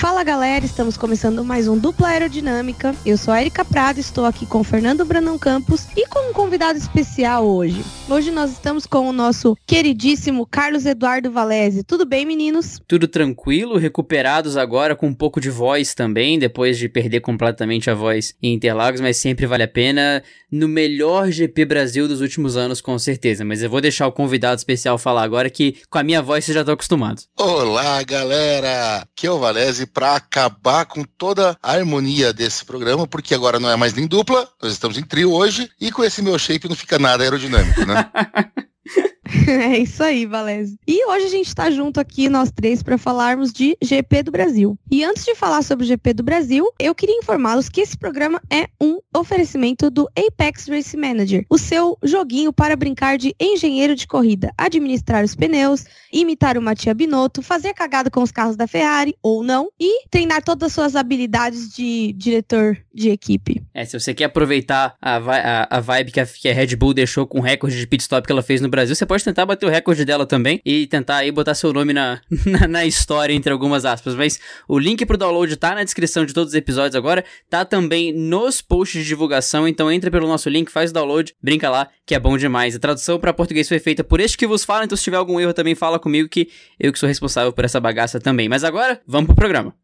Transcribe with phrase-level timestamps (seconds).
[0.00, 2.96] Fala galera, estamos começando mais um Dupla Aerodinâmica.
[3.04, 6.32] Eu sou a Erika Prado, estou aqui com o Fernando Branão Campos e com um
[6.32, 7.84] convidado especial hoje.
[8.08, 11.84] Hoje nós estamos com o nosso queridíssimo Carlos Eduardo Valese.
[11.84, 12.80] Tudo bem, meninos?
[12.88, 17.94] Tudo tranquilo, recuperados agora com um pouco de voz também, depois de perder completamente a
[17.94, 20.22] voz em Interlagos, mas sempre vale a pena.
[20.50, 23.44] No melhor GP Brasil dos últimos anos, com certeza.
[23.44, 26.54] Mas eu vou deixar o convidado especial falar agora que com a minha voz vocês
[26.54, 27.28] já estão acostumados.
[27.38, 29.02] Olá, galera!
[29.02, 33.70] Aqui é o Valese para acabar com toda a harmonia desse programa, porque agora não
[33.70, 36.76] é mais nem dupla, nós estamos em trio hoje, e com esse meu shape não
[36.76, 38.10] fica nada aerodinâmico, né?
[39.48, 40.78] é isso aí, Valese.
[40.86, 44.78] E hoje a gente está junto aqui, nós três, para falarmos de GP do Brasil.
[44.90, 48.40] E antes de falar sobre o GP do Brasil, eu queria informá-los que esse programa
[48.50, 54.06] é um oferecimento do Apex Race Manager, o seu joguinho para brincar de engenheiro de
[54.06, 59.14] corrida, administrar os pneus, imitar o Matia Binotto, fazer cagada com os carros da Ferrari
[59.22, 63.62] ou não e treinar todas as suas habilidades de diretor de equipe.
[63.72, 66.94] É, se você quer aproveitar a, a, a vibe que a, que a Red Bull
[66.94, 69.46] deixou com o recorde de pit stop que ela fez no Brasil, você pode tentar
[69.46, 73.32] bater o recorde dela também e tentar aí botar seu nome na, na, na, história,
[73.32, 74.14] entre algumas aspas.
[74.14, 78.12] Mas o link pro download tá na descrição de todos os episódios agora, tá também
[78.12, 82.14] nos posts de divulgação, então entra pelo nosso link, faz o download, brinca lá, que
[82.14, 82.76] é bom demais.
[82.76, 85.40] A tradução para português foi feita por este que vos fala, então se tiver algum
[85.40, 86.48] erro também fala comigo que
[86.78, 88.48] eu que sou responsável por essa bagaça também.
[88.48, 89.79] Mas agora, vamos pro programa.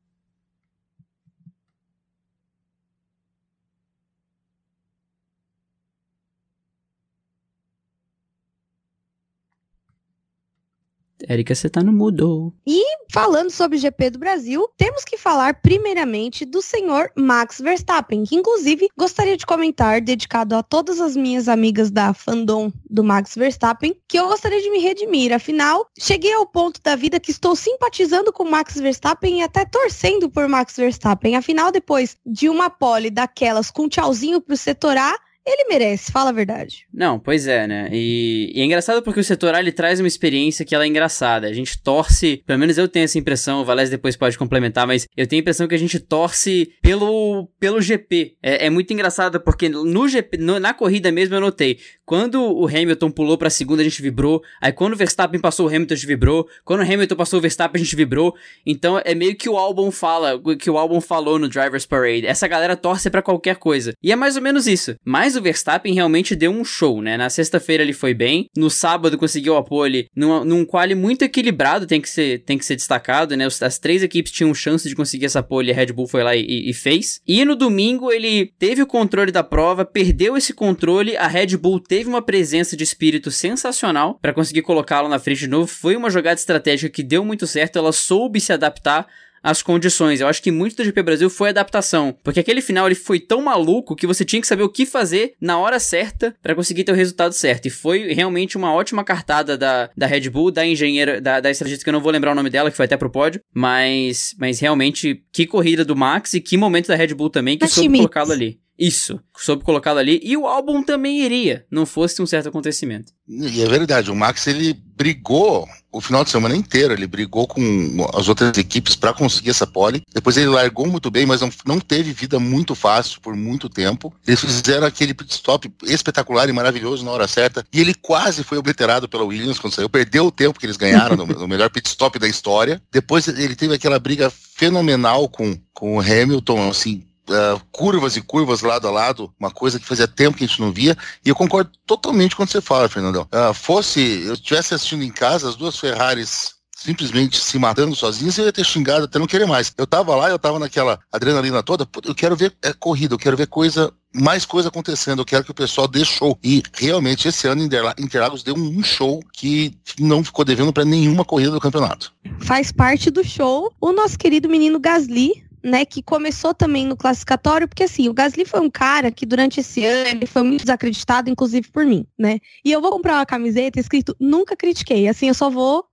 [11.29, 12.55] Érica, você tá no mudo.
[12.67, 12.83] E
[13.13, 18.37] falando sobre o GP do Brasil, temos que falar primeiramente do senhor Max Verstappen, que
[18.37, 23.97] inclusive gostaria de comentar, dedicado a todas as minhas amigas da fandom do Max Verstappen,
[24.09, 25.33] que eu gostaria de me redimir.
[25.33, 30.31] Afinal, cheguei ao ponto da vida que estou simpatizando com Max Verstappen e até torcendo
[30.31, 31.37] por Max Verstappen.
[31.37, 36.33] Afinal, depois de uma pole daquelas com tchauzinho pro setor A, ele merece, fala a
[36.33, 36.87] verdade.
[36.93, 37.89] Não, pois é, né?
[37.93, 40.89] E, e, é engraçado porque o setor A ele traz uma experiência que ela é
[40.89, 41.47] engraçada.
[41.47, 45.07] A gente torce, pelo menos eu tenho essa impressão, o Valés depois pode complementar, mas
[45.17, 48.37] eu tenho a impressão que a gente torce pelo, pelo GP.
[48.43, 52.67] É, é muito engraçado porque no GP, no, na corrida mesmo eu notei, quando o
[52.67, 55.97] Hamilton pulou pra segunda a gente vibrou, aí quando o Verstappen passou o Hamilton a
[55.97, 58.35] gente vibrou, quando o Hamilton passou o Verstappen a gente vibrou.
[58.65, 62.27] Então é meio que o álbum fala, que o álbum falou no Drivers Parade.
[62.27, 63.93] Essa galera torce para qualquer coisa.
[64.03, 64.97] E é mais ou menos isso.
[65.37, 67.17] Mas o Verstappen realmente deu um show, né?
[67.17, 71.87] Na sexta-feira ele foi bem, no sábado conseguiu a pole num, num quali muito equilibrado,
[71.87, 73.47] tem que ser, tem que ser destacado, né?
[73.47, 76.71] As três equipes tinham chance de conseguir essa pole, a Red Bull foi lá e,
[76.71, 77.21] e fez.
[77.27, 81.81] E no domingo ele teve o controle da prova, perdeu esse controle, a Red Bull
[81.81, 85.67] teve uma presença de espírito sensacional para conseguir colocá-lo na frente de novo.
[85.67, 89.07] Foi uma jogada estratégica que deu muito certo, ela soube se adaptar
[89.43, 90.21] as condições.
[90.21, 93.43] Eu acho que muito do GP Brasil foi adaptação, porque aquele final ele foi tão
[93.43, 96.93] maluco que você tinha que saber o que fazer na hora certa para conseguir ter
[96.93, 97.67] o resultado certo.
[97.67, 101.85] E foi realmente uma ótima cartada da, da Red Bull, da engenheira, da, da estrategista
[101.85, 104.61] que eu não vou lembrar o nome dela, que foi até pro pódio, mas, mas
[104.61, 108.33] realmente que corrida do Max e que momento da Red Bull também que soube colocá-lo
[108.33, 108.59] ali.
[108.79, 110.21] Isso, soube colocá-lo ali.
[110.23, 113.13] E o álbum também iria, não fosse um certo acontecimento.
[113.29, 118.07] E é verdade, o Max ele brigou o final de semana inteiro, ele brigou com
[118.15, 120.03] as outras equipes para conseguir essa pole.
[120.13, 124.15] Depois ele largou muito bem, mas não, não teve vida muito fácil por muito tempo.
[124.27, 127.67] Eles fizeram aquele pit stop espetacular e maravilhoso na hora certa.
[127.73, 129.89] E ele quase foi obliterado pela Williams quando saiu.
[129.89, 132.81] Perdeu o tempo que eles ganharam no, no melhor pit stop da história.
[132.93, 138.63] Depois ele teve aquela briga fenomenal com, com o Hamilton, assim, Uh, curvas e curvas
[138.63, 141.35] lado a lado, uma coisa que fazia tempo que a gente não via, e eu
[141.35, 143.27] concordo totalmente com o que você fala, Fernandão.
[143.33, 148.45] Uh, fosse, eu estivesse assistindo em casa, as duas Ferraris simplesmente se matando sozinhas, eu
[148.45, 149.73] ia ter xingado até não querer mais.
[149.77, 153.37] Eu tava lá, eu tava naquela adrenalina toda, eu quero ver é, corrida, eu quero
[153.37, 156.39] ver coisa mais coisa acontecendo, eu quero que o pessoal dê show.
[156.43, 157.63] E realmente esse ano
[157.99, 162.13] Interlagos deu um show que não ficou devendo para nenhuma corrida do campeonato.
[162.41, 167.67] Faz parte do show o nosso querido menino Gasly, né, que começou também no classificatório,
[167.67, 171.29] porque assim, o Gasly foi um cara que durante esse ano ele foi muito desacreditado,
[171.29, 172.39] inclusive por mim, né?
[172.65, 175.09] E eu vou comprar uma camiseta escrito nunca critiquei.
[175.09, 175.85] Assim, eu só vou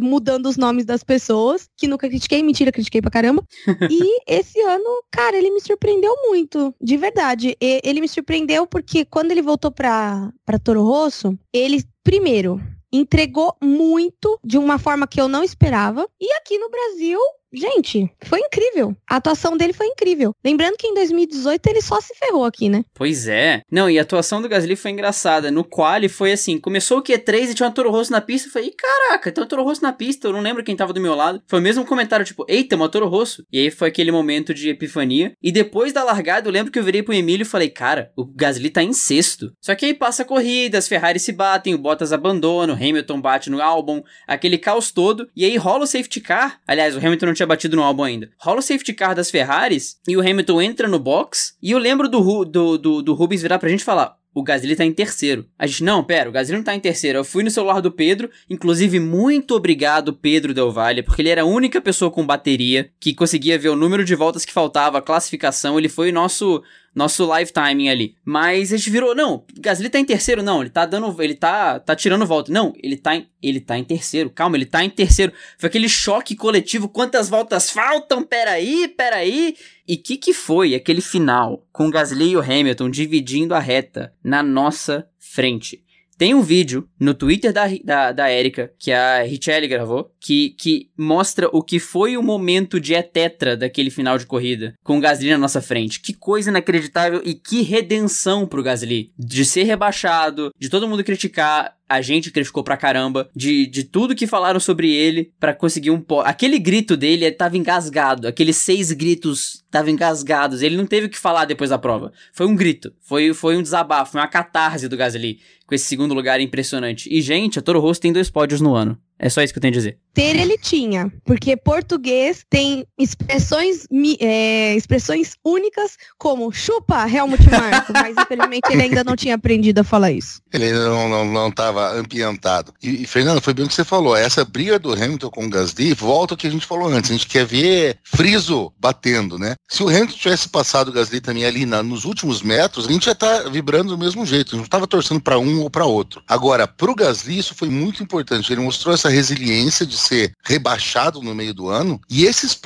[0.00, 3.44] mudando os nomes das pessoas que nunca critiquei, mentira, critiquei pra caramba.
[3.88, 7.56] e esse ano, cara, ele me surpreendeu muito, de verdade.
[7.62, 12.60] E, ele me surpreendeu porque quando ele voltou pra, pra Toro Rosso, ele primeiro
[12.92, 16.06] entregou muito de uma forma que eu não esperava.
[16.20, 17.18] E aqui no Brasil,
[17.52, 18.96] gente, foi incrível.
[19.08, 20.34] A atuação dele foi incrível.
[20.44, 22.84] Lembrando que em 2018 ele só se ferrou aqui, né?
[22.94, 23.62] Pois é.
[23.70, 25.50] Não, e a atuação do Gasly foi engraçada.
[25.50, 28.48] No quali foi assim, começou o Q3 e tinha uma Toro Rosso na pista.
[28.48, 30.28] Eu falei, caraca, tem uma Toro Rosso na pista.
[30.28, 31.42] Eu não lembro quem tava do meu lado.
[31.46, 33.44] Foi o mesmo comentário, tipo, eita, uma Toro Rosso.
[33.52, 35.32] E aí foi aquele momento de epifania.
[35.42, 38.24] E depois da largada, eu lembro que eu virei pro Emílio e falei, cara, o
[38.24, 39.52] Gasly tá em sexto.
[39.60, 43.20] Só que aí passa a corrida, as Ferrari se batem, o Bottas abandona, o Hamilton
[43.20, 45.28] bate no álbum, aquele caos todo.
[45.36, 46.60] E aí rola o safety car.
[46.66, 48.30] Aliás, o Hamilton não tinha batido no álbum ainda.
[48.38, 51.56] Rola o safety car das Ferraris e o Hamilton entra no box.
[51.62, 54.84] E eu lembro do, do, do, do Rubens virar pra gente falar: o Gasly tá
[54.84, 55.46] em terceiro.
[55.58, 57.18] A gente, não, pera, o Gasly não tá em terceiro.
[57.18, 61.42] Eu fui no celular do Pedro, inclusive, muito obrigado, Pedro Del Valle, porque ele era
[61.42, 65.02] a única pessoa com bateria que conseguia ver o número de voltas que faltava, a
[65.02, 65.78] classificação.
[65.78, 66.62] Ele foi nosso
[66.94, 68.16] nosso live timing ali.
[68.24, 71.78] Mas a gente virou, não, Gasly tá em terceiro, não, ele tá dando, ele tá,
[71.78, 72.52] tá tirando volta.
[72.52, 75.32] Não, ele tá em, ele tá em terceiro, calma, ele tá em terceiro.
[75.58, 78.22] Foi aquele choque coletivo, quantas voltas faltam?
[78.22, 79.56] Peraí, peraí.
[79.86, 84.42] E que que foi aquele final com Gasly e o Hamilton dividindo a reta na
[84.42, 85.82] nossa frente?
[86.22, 90.88] Tem um vídeo no Twitter da, da, da Erika, que a Richelle gravou, que, que
[90.96, 95.30] mostra o que foi o momento de etetra daquele final de corrida, com o Gasly
[95.30, 95.98] na nossa frente.
[95.98, 99.12] Que coisa inacreditável e que redenção pro Gasly.
[99.18, 104.14] De ser rebaixado, de todo mundo criticar, a gente criticou pra caramba, de, de tudo
[104.14, 106.22] que falaram sobre ele para conseguir um pó.
[106.22, 111.18] Aquele grito dele tava engasgado, aqueles seis gritos estavam engasgados, ele não teve o que
[111.18, 112.12] falar depois da prova.
[112.32, 116.14] Foi um grito, foi, foi um desabafo, foi uma catarse do Gasly, com esse segundo
[116.14, 117.08] lugar impressionante.
[117.10, 118.98] E, gente, a Toro Rosso tem dois pódios no ano.
[119.18, 119.98] É só isso que eu tenho a dizer.
[120.14, 123.86] Ter ele tinha, porque português tem expressões,
[124.20, 129.84] é, expressões únicas como chupa Helmut Marko, mas infelizmente ele ainda não tinha aprendido a
[129.84, 130.42] falar isso.
[130.52, 130.88] Ele ainda
[131.24, 132.74] não estava ambientado.
[132.82, 135.50] E, e, Fernando, foi bem o que você falou, essa briga do Hamilton com o
[135.50, 139.54] Gasly volta ao que a gente falou antes, a gente quer ver friso batendo, né?
[139.66, 143.06] Se o Hamilton tivesse passado o Gasly também ali na, nos últimos metros, a gente
[143.06, 145.86] já tá vibrando do mesmo jeito, a gente não estava torcendo para um ou para
[145.86, 146.22] outro.
[146.28, 151.22] Agora, para o Gasly isso foi muito importante, ele mostrou essa resiliência de ser rebaixado
[151.22, 152.58] no meio do ano, e esses,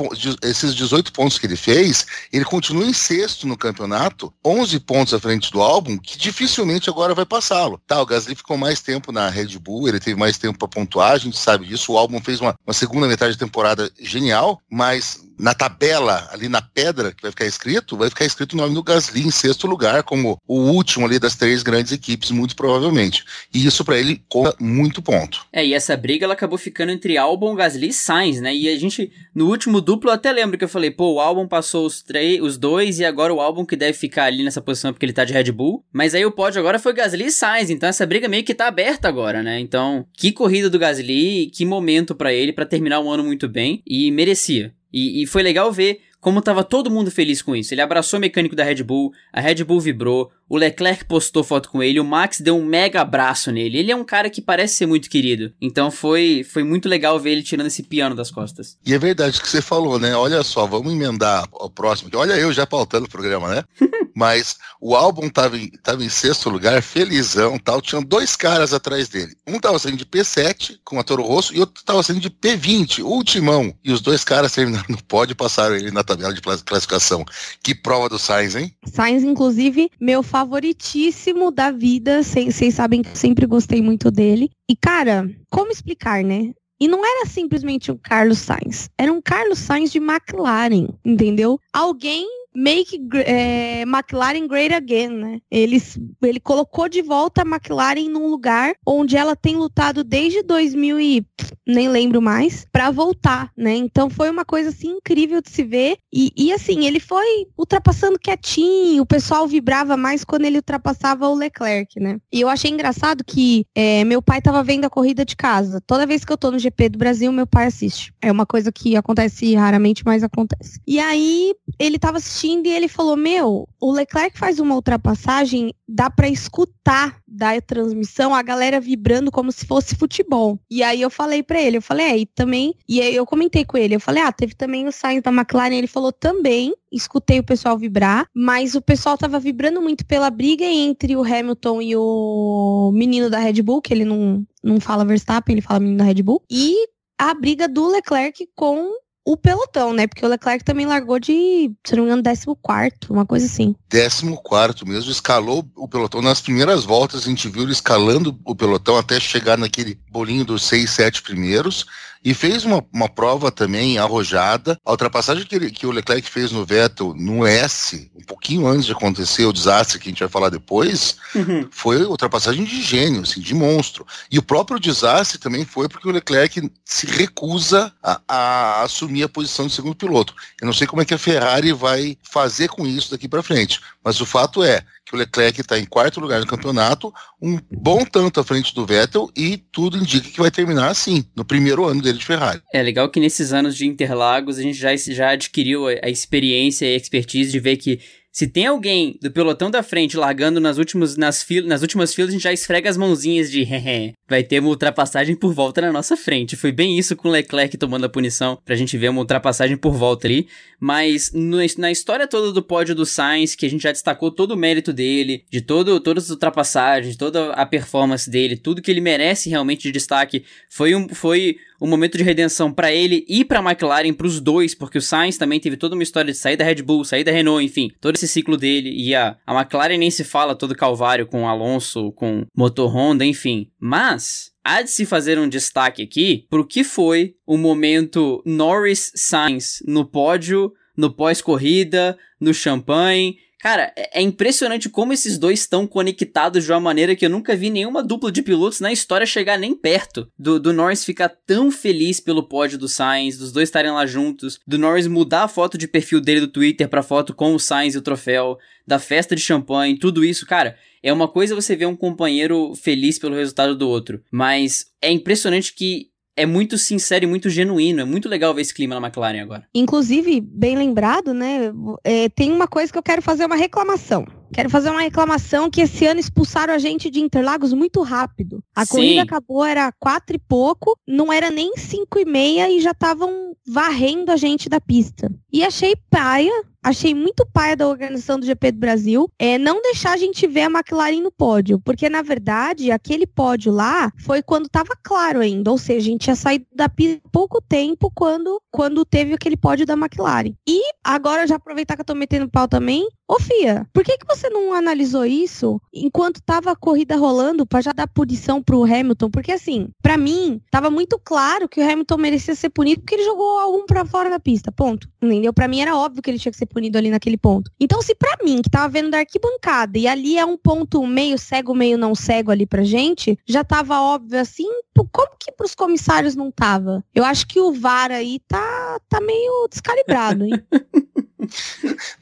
[0.42, 5.20] esses 18 pontos que ele fez, ele continua em sexto no campeonato, 11 pontos à
[5.20, 7.80] frente do álbum, que dificilmente agora vai passá-lo.
[7.86, 11.12] Tá, o Gasly ficou mais tempo na Red Bull, ele teve mais tempo para pontuar,
[11.12, 15.25] a gente sabe disso, o álbum fez uma, uma segunda metade de temporada genial, mas
[15.38, 18.82] na tabela, ali na pedra que vai ficar escrito, vai ficar escrito o nome do
[18.82, 23.24] Gasly em sexto lugar, como o último ali das três grandes equipes, muito provavelmente.
[23.52, 25.46] E isso para ele conta muito ponto.
[25.52, 28.54] É, e essa briga ela acabou ficando entre Albon, Gasly e Sainz, né?
[28.54, 31.46] E a gente, no último duplo, eu até lembro que eu falei, pô, o Albon
[31.46, 34.92] passou os, três, os dois e agora o Albon que deve ficar ali nessa posição
[34.92, 35.84] porque ele tá de Red Bull.
[35.92, 38.66] Mas aí o pódio agora foi Gasly e Sainz, então essa briga meio que tá
[38.66, 39.60] aberta agora, né?
[39.60, 43.82] Então, que corrida do Gasly, que momento para ele para terminar o ano muito bem
[43.86, 44.75] e merecia.
[44.92, 47.72] E, e foi legal ver como tava todo mundo feliz com isso.
[47.72, 51.68] Ele abraçou o mecânico da Red Bull, a Red Bull vibrou, o Leclerc postou foto
[51.68, 53.78] com ele, o Max deu um mega abraço nele.
[53.78, 55.52] Ele é um cara que parece ser muito querido.
[55.60, 58.76] Então foi, foi muito legal ver ele tirando esse piano das costas.
[58.84, 60.14] E é verdade o que você falou, né?
[60.14, 62.10] Olha só, vamos emendar o próximo.
[62.14, 63.64] Olha eu já pautando o programa, né?
[64.14, 67.82] Mas o álbum tava em, tava em sexto lugar, felizão tal.
[67.82, 69.36] Tinham dois caras atrás dele.
[69.46, 73.04] Um tava saindo de P7 com a Toro Rosso e outro tava saindo de P20,
[73.04, 73.74] ultimão.
[73.84, 77.26] E os dois caras terminaram no pódio e passaram ele na tabela de classificação.
[77.62, 78.74] Que prova do Sainz, hein?
[78.86, 82.22] Sainz, inclusive, meu favoritíssimo da vida.
[82.22, 84.50] Vocês sabem que eu sempre gostei muito dele.
[84.70, 86.52] E, cara, como explicar, né?
[86.78, 91.58] E não era simplesmente um Carlos Sainz, era um Carlos Sainz de McLaren, entendeu?
[91.72, 95.40] Alguém make é, McLaren great again, né?
[95.50, 95.80] Ele,
[96.22, 101.26] ele colocou de volta a McLaren num lugar onde ela tem lutado desde 2000 e
[101.66, 103.74] nem lembro mais para voltar, né?
[103.74, 108.18] Então foi uma coisa assim incrível de se ver e, e assim ele foi ultrapassando
[108.18, 112.18] quietinho, o pessoal vibrava mais quando ele ultrapassava o Leclerc, né?
[112.32, 115.80] E eu achei engraçado que é, meu pai tava vendo a corrida de casa.
[115.86, 118.14] Toda vez que eu tô no GP do Brasil, meu pai assiste.
[118.22, 120.80] É uma coisa que acontece raramente, mas acontece.
[120.86, 125.74] E aí ele tava assistindo assistindo e ele falou: Meu, o Leclerc faz uma ultrapassagem,
[125.88, 130.58] dá para escutar da transmissão a galera vibrando como se fosse futebol.
[130.70, 132.74] E aí eu falei para ele: Eu falei, é, e também.
[132.88, 135.74] E aí eu comentei com ele: Eu falei, ah, teve também o Sainz da McLaren.
[135.74, 140.64] Ele falou também, escutei o pessoal vibrar, mas o pessoal tava vibrando muito pela briga
[140.64, 145.54] entre o Hamilton e o menino da Red Bull, que ele não, não fala Verstappen,
[145.54, 146.74] ele fala menino da Red Bull, e
[147.18, 148.90] a briga do Leclerc com
[149.26, 150.06] o pelotão, né?
[150.06, 153.74] Porque o Leclerc também largou de, se não me engano, 14, uma coisa assim.
[153.90, 156.22] 14 mesmo, escalou o pelotão.
[156.22, 160.62] Nas primeiras voltas a gente viu ele escalando o pelotão até chegar naquele bolinho dos
[160.62, 161.84] 6, 7 primeiros
[162.26, 164.76] e fez uma, uma prova também arrojada.
[164.84, 168.84] A ultrapassagem que, ele, que o Leclerc fez no Vettel no S, um pouquinho antes
[168.84, 171.68] de acontecer o desastre que a gente vai falar depois, uhum.
[171.70, 174.04] foi ultrapassagem de gênio, assim, de monstro.
[174.28, 179.28] E o próprio desastre também foi porque o Leclerc se recusa a, a assumir a
[179.28, 180.34] posição de segundo piloto.
[180.60, 183.80] Eu não sei como é que a Ferrari vai fazer com isso daqui para frente,
[184.02, 188.04] mas o fato é que o Leclerc está em quarto lugar no campeonato, um bom
[188.04, 192.02] tanto à frente do Vettel, e tudo indica que vai terminar assim, no primeiro ano
[192.02, 192.60] dele de Ferrari.
[192.74, 196.94] É legal que nesses anos de Interlagos a gente já, já adquiriu a, experiência e
[196.94, 198.00] a expertise de ver que
[198.36, 202.28] se tem alguém do pelotão da frente largando nas últimas, nas, fil nas últimas filas,
[202.28, 203.66] a gente já esfrega as mãozinhas de.
[204.28, 206.54] Vai ter uma ultrapassagem por volta na nossa frente.
[206.54, 209.94] Foi bem isso com o Leclerc tomando a punição pra gente ver uma ultrapassagem por
[209.94, 210.48] volta ali.
[210.78, 214.50] Mas no, na história toda do pódio do Sainz, que a gente já destacou todo
[214.50, 219.00] o mérito dele, de todo, todas as ultrapassagens, toda a performance dele, tudo que ele
[219.00, 223.60] merece realmente de destaque, foi um, foi um momento de redenção para ele e para
[223.60, 226.64] McLaren, para os dois, porque o Sainz também teve toda uma história de sair da
[226.64, 230.10] Red Bull, sair da Renault, enfim, todo esse ciclo dele e a, a McLaren nem
[230.10, 233.70] se fala todo calvário com Alonso, com motor Honda, enfim.
[233.78, 239.82] Mas há de se fazer um destaque aqui pro que foi o momento Norris Sainz
[239.86, 246.64] no pódio, no pós-corrida, no champanhe Cara, é, é impressionante como esses dois estão conectados
[246.64, 249.74] de uma maneira que eu nunca vi nenhuma dupla de pilotos na história chegar nem
[249.74, 250.30] perto.
[250.38, 254.60] Do, do Norris ficar tão feliz pelo pódio do Sainz, dos dois estarem lá juntos,
[254.66, 257.94] do Norris mudar a foto de perfil dele do Twitter pra foto com o Sainz
[257.94, 260.76] e o troféu, da festa de champanhe, tudo isso, cara.
[261.02, 265.72] É uma coisa você ver um companheiro feliz pelo resultado do outro, mas é impressionante
[265.72, 268.02] que é muito sincero e muito genuíno.
[268.02, 269.66] É muito legal ver esse clima na McLaren agora.
[269.74, 271.72] Inclusive, bem lembrado, né?
[272.04, 274.26] É, tem uma coisa que eu quero fazer uma reclamação.
[274.52, 278.62] Quero fazer uma reclamação que esse ano expulsaram a gente de Interlagos muito rápido.
[278.74, 278.90] A Sim.
[278.92, 283.56] corrida acabou, era quatro e pouco, não era nem cinco e meia e já estavam
[283.66, 285.30] varrendo a gente da pista.
[285.52, 286.52] E achei paia,
[286.86, 290.62] achei muito paia da organização do GP do Brasil é não deixar a gente ver
[290.62, 295.70] a McLaren no pódio, porque na verdade aquele pódio lá foi quando estava claro ainda,
[295.70, 299.84] ou seja, a gente tinha saído da pista pouco tempo quando quando teve aquele pódio
[299.84, 300.52] da McLaren.
[300.68, 304.26] E agora já aproveitar que eu tô metendo pau também, ô Fia, por que que
[304.26, 309.30] você não analisou isso enquanto tava a corrida rolando para já dar punição pro Hamilton?
[309.30, 313.24] Porque assim, para mim, tava muito claro que o Hamilton merecia ser punido porque ele
[313.24, 315.08] jogou algum para fora da pista, ponto.
[315.20, 315.52] Entendeu?
[315.52, 317.70] Para mim era óbvio que ele tinha que ser punido ali naquele ponto.
[317.80, 321.38] Então, se para mim, que tava vendo da arquibancada, e ali é um ponto meio
[321.38, 324.68] cego, meio não cego ali pra gente, já tava óbvio assim,
[325.12, 327.04] como que pros comissários não tava?
[327.14, 330.52] Eu acho que o VAR aí tá, tá meio descalibrado, hein?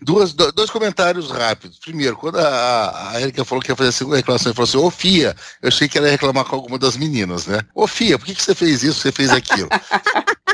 [0.00, 1.78] Duas, dois comentários rápidos.
[1.78, 4.78] Primeiro, quando a, a Erika falou que ia fazer a segunda reclamação, ele falou assim:
[4.78, 7.60] Ô Fia, eu achei que ela ia reclamar com alguma das meninas, né?
[7.74, 9.68] Ô Fia, por que, que você fez isso, você fez aquilo?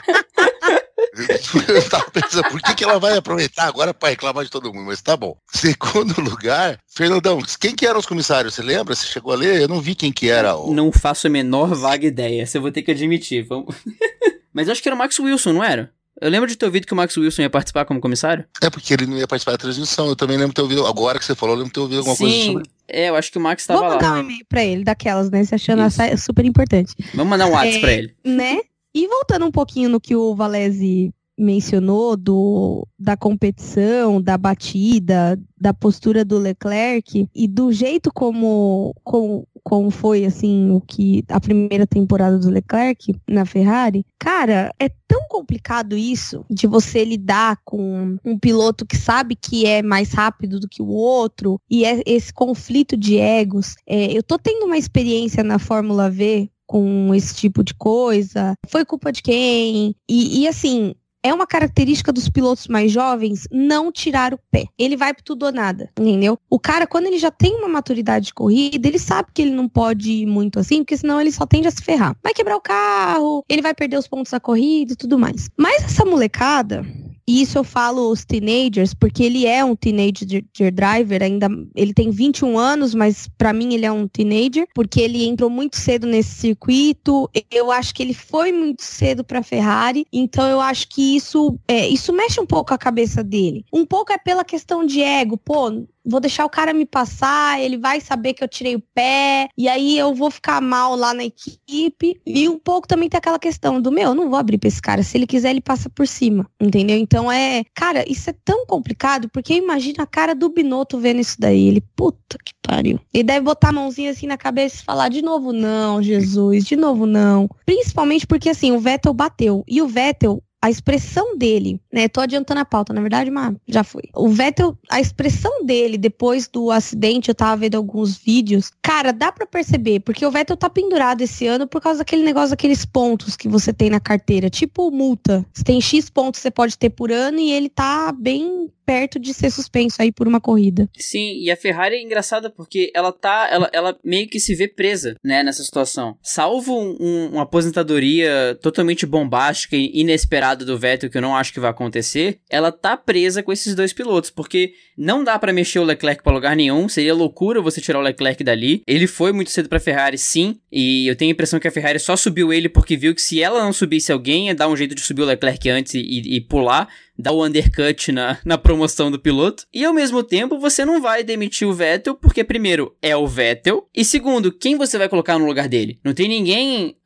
[1.68, 4.86] eu tava pensando, por que, que ela vai aproveitar agora para reclamar de todo mundo?
[4.86, 5.36] Mas tá bom.
[5.52, 8.54] Segundo lugar, Fernandão, quem que eram os comissários?
[8.54, 8.94] Você lembra?
[8.94, 9.60] Você chegou a ler?
[9.60, 10.56] Eu não vi quem que era.
[10.56, 10.72] O...
[10.72, 12.46] Não faço a menor vaga ideia.
[12.46, 13.46] Você vou ter que admitir.
[13.46, 13.74] Vamos...
[14.52, 15.92] Mas acho que era o Max Wilson, não era?
[16.20, 18.44] Eu lembro de ter ouvido que o Max Wilson ia participar como comissário.
[18.62, 20.06] É porque ele não ia participar da transmissão.
[20.06, 20.86] Eu também lembro de ter ouvido.
[20.86, 22.70] Agora que você falou, eu lembro de ter ouvido alguma Sim, coisa sobre.
[22.86, 23.88] É, eu acho que o Max estava lá.
[23.88, 25.42] Vamos mandar um e-mail pra ele, daquelas, né?
[25.44, 26.94] Se achando essa super importante.
[27.14, 28.14] Vamos mandar um WhatsApp é, pra ele.
[28.24, 28.60] Né?
[28.94, 35.72] E voltando um pouquinho no que o Valese mencionou do, da competição, da batida, da
[35.72, 41.86] postura do Leclerc e do jeito como, como, como foi assim o que a primeira
[41.86, 48.36] temporada do Leclerc na Ferrari, cara, é tão complicado isso de você lidar com um
[48.36, 52.96] piloto que sabe que é mais rápido do que o outro e é esse conflito
[52.96, 53.76] de egos.
[53.86, 58.54] É, eu tô tendo uma experiência na Fórmula V com esse tipo de coisa.
[58.68, 59.94] Foi culpa de quem?
[60.08, 64.64] E, e assim, é uma característica dos pilotos mais jovens não tirar o pé.
[64.78, 66.38] Ele vai pro tudo ou nada, entendeu?
[66.48, 69.68] O cara, quando ele já tem uma maturidade de corrida, ele sabe que ele não
[69.68, 72.16] pode ir muito assim, porque senão ele só tende a se ferrar.
[72.22, 75.48] Vai quebrar o carro, ele vai perder os pontos da corrida e tudo mais.
[75.56, 76.84] Mas essa molecada,
[77.30, 80.42] e isso eu falo os teenagers, porque ele é um teenager
[80.74, 85.24] driver, ainda ele tem 21 anos, mas para mim ele é um teenager, porque ele
[85.24, 87.30] entrou muito cedo nesse circuito.
[87.48, 91.86] Eu acho que ele foi muito cedo para Ferrari, então eu acho que isso é,
[91.86, 93.64] isso mexe um pouco a cabeça dele.
[93.72, 95.70] Um pouco é pela questão de ego, pô,
[96.04, 99.68] vou deixar o cara me passar, ele vai saber que eu tirei o pé, e
[99.68, 102.20] aí eu vou ficar mal lá na equipe.
[102.26, 104.80] E um pouco também tem aquela questão do, meu, eu não vou abrir pra esse
[104.80, 106.96] cara, se ele quiser ele passa por cima, entendeu?
[106.96, 111.36] Então é, cara, isso é tão complicado, porque imagina a cara do Binotto vendo isso
[111.38, 112.98] daí, ele, puta que pariu.
[113.12, 116.76] Ele deve botar a mãozinha assim na cabeça e falar, de novo não, Jesus, de
[116.76, 117.48] novo não.
[117.66, 122.08] Principalmente porque assim, o Vettel bateu, e o Vettel a expressão dele, né?
[122.08, 124.02] Tô adiantando a pauta, na verdade, mas já foi.
[124.14, 128.70] O Vettel, a expressão dele depois do acidente, eu tava vendo alguns vídeos.
[128.82, 132.50] Cara, dá para perceber, porque o Vettel tá pendurado esse ano por causa daquele negócio,
[132.50, 135.44] daqueles pontos que você tem na carteira, tipo multa.
[135.52, 139.20] Você tem X pontos que você pode ter por ano e ele tá bem perto
[139.20, 140.88] de ser suspenso aí por uma corrida.
[140.98, 144.66] Sim, e a Ferrari é engraçada porque ela tá, ela, ela meio que se vê
[144.66, 146.18] presa, né, nessa situação.
[146.20, 151.52] Salvo um, um, uma aposentadoria totalmente bombástica e inesperada do Vettel, que eu não acho
[151.52, 155.78] que vai acontecer, ela tá presa com esses dois pilotos, porque não dá para mexer
[155.78, 158.82] o Leclerc para lugar nenhum, seria loucura você tirar o Leclerc dali.
[158.86, 161.98] Ele foi muito cedo pra Ferrari, sim, e eu tenho a impressão que a Ferrari
[161.98, 164.94] só subiu ele porque viu que se ela não subisse alguém, ia dar um jeito
[164.94, 166.88] de subir o Leclerc antes e, e pular
[167.20, 169.66] dar o undercut na, na promoção do piloto.
[169.72, 173.88] E ao mesmo tempo, você não vai demitir o Vettel, porque primeiro é o Vettel,
[173.94, 175.98] e segundo, quem você vai colocar no lugar dele?
[176.04, 176.96] Não tem ninguém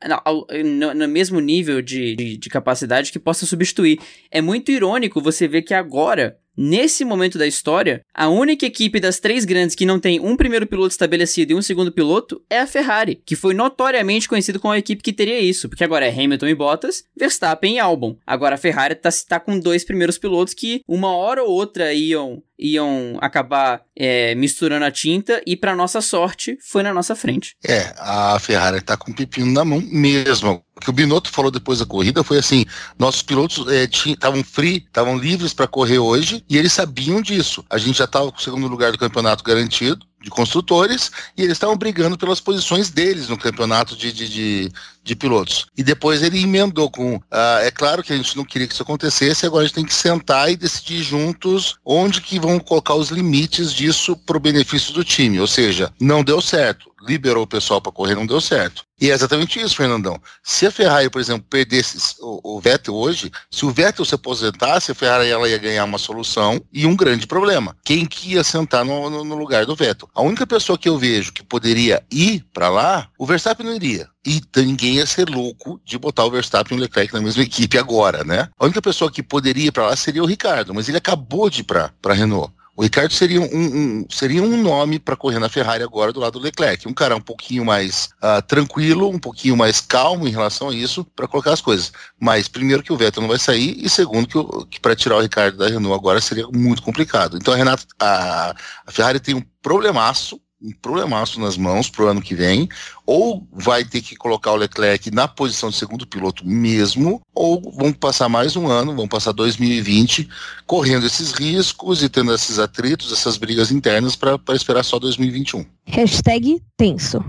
[0.95, 3.99] no, mesmo nível de, de, de capacidade que possa substituir.
[4.31, 9.19] É muito irônico você ver que agora Nesse momento da história, a única equipe das
[9.19, 12.67] três grandes que não tem um primeiro piloto estabelecido e um segundo piloto é a
[12.67, 16.47] Ferrari, que foi notoriamente conhecido como a equipe que teria isso, porque agora é Hamilton
[16.47, 18.17] e Bottas, Verstappen e Albon.
[18.25, 22.41] Agora a Ferrari está tá com dois primeiros pilotos que uma hora ou outra iam
[22.57, 27.55] iam acabar é, misturando a tinta e para nossa sorte foi na nossa frente.
[27.65, 30.63] É, a Ferrari está com o pepino na mão mesmo.
[30.77, 32.65] O que o Binotto falou depois da corrida foi assim:
[32.99, 33.65] nossos pilotos
[34.05, 37.63] estavam é, free, estavam livres para correr hoje e eles sabiam disso.
[37.69, 41.53] A gente já estava com o segundo lugar do campeonato garantido de construtores e eles
[41.53, 44.71] estavam brigando pelas posições deles no campeonato de, de, de,
[45.03, 45.67] de pilotos.
[45.77, 47.17] E depois ele emendou com.
[47.17, 49.85] Uh, é claro que a gente não queria que isso acontecesse, agora a gente tem
[49.85, 54.91] que sentar e decidir juntos onde que vão colocar os limites disso para o benefício
[54.95, 55.39] do time.
[55.39, 58.83] Ou seja, não deu certo liberou o pessoal para correr, não deu certo.
[58.99, 60.19] E é exatamente isso, Fernandão.
[60.43, 64.91] Se a Ferrari, por exemplo, perdesse o, o, Vettel hoje, se o Vettel se aposentasse,
[64.91, 67.75] a Ferrari ela ia ganhar uma solução e um grande problema.
[67.83, 70.09] Quem que ia sentar no, no, no lugar do Vettel?
[70.15, 74.07] A única pessoa que eu vejo que poderia ir para lá, o Verstappen não iria.
[74.25, 77.77] E ninguém ia ser louco de botar o Verstappen e o Leclerc na mesma equipe
[77.77, 78.47] agora, né?
[78.57, 81.61] A única pessoa que poderia ir para lá seria o Ricardo, mas ele acabou de
[81.61, 82.53] ir para Renault.
[82.77, 86.33] O Ricardo seria um, um seria um nome para correr na Ferrari agora do lado
[86.33, 86.87] do Leclerc.
[86.87, 91.05] Um cara um pouquinho mais uh, tranquilo, um pouquinho mais calmo em relação a isso,
[91.15, 91.93] para colocar as coisas.
[92.19, 95.21] Mas, primeiro, que o Vettel não vai sair, e segundo, que, que para tirar o
[95.21, 97.37] Ricardo da Renault agora seria muito complicado.
[97.37, 102.07] Então, a, Renata, a, a Ferrari tem um problemaço um problemaço nas mãos para o
[102.07, 102.67] ano que vem,
[103.05, 107.93] ou vai ter que colocar o Leclerc na posição de segundo piloto mesmo, ou vão
[107.93, 110.27] passar mais um ano, vão passar 2020
[110.65, 115.65] correndo esses riscos e tendo esses atritos, essas brigas internas para esperar só 2021.
[115.85, 117.19] Hashtag tenso.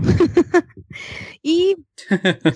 [1.45, 1.77] e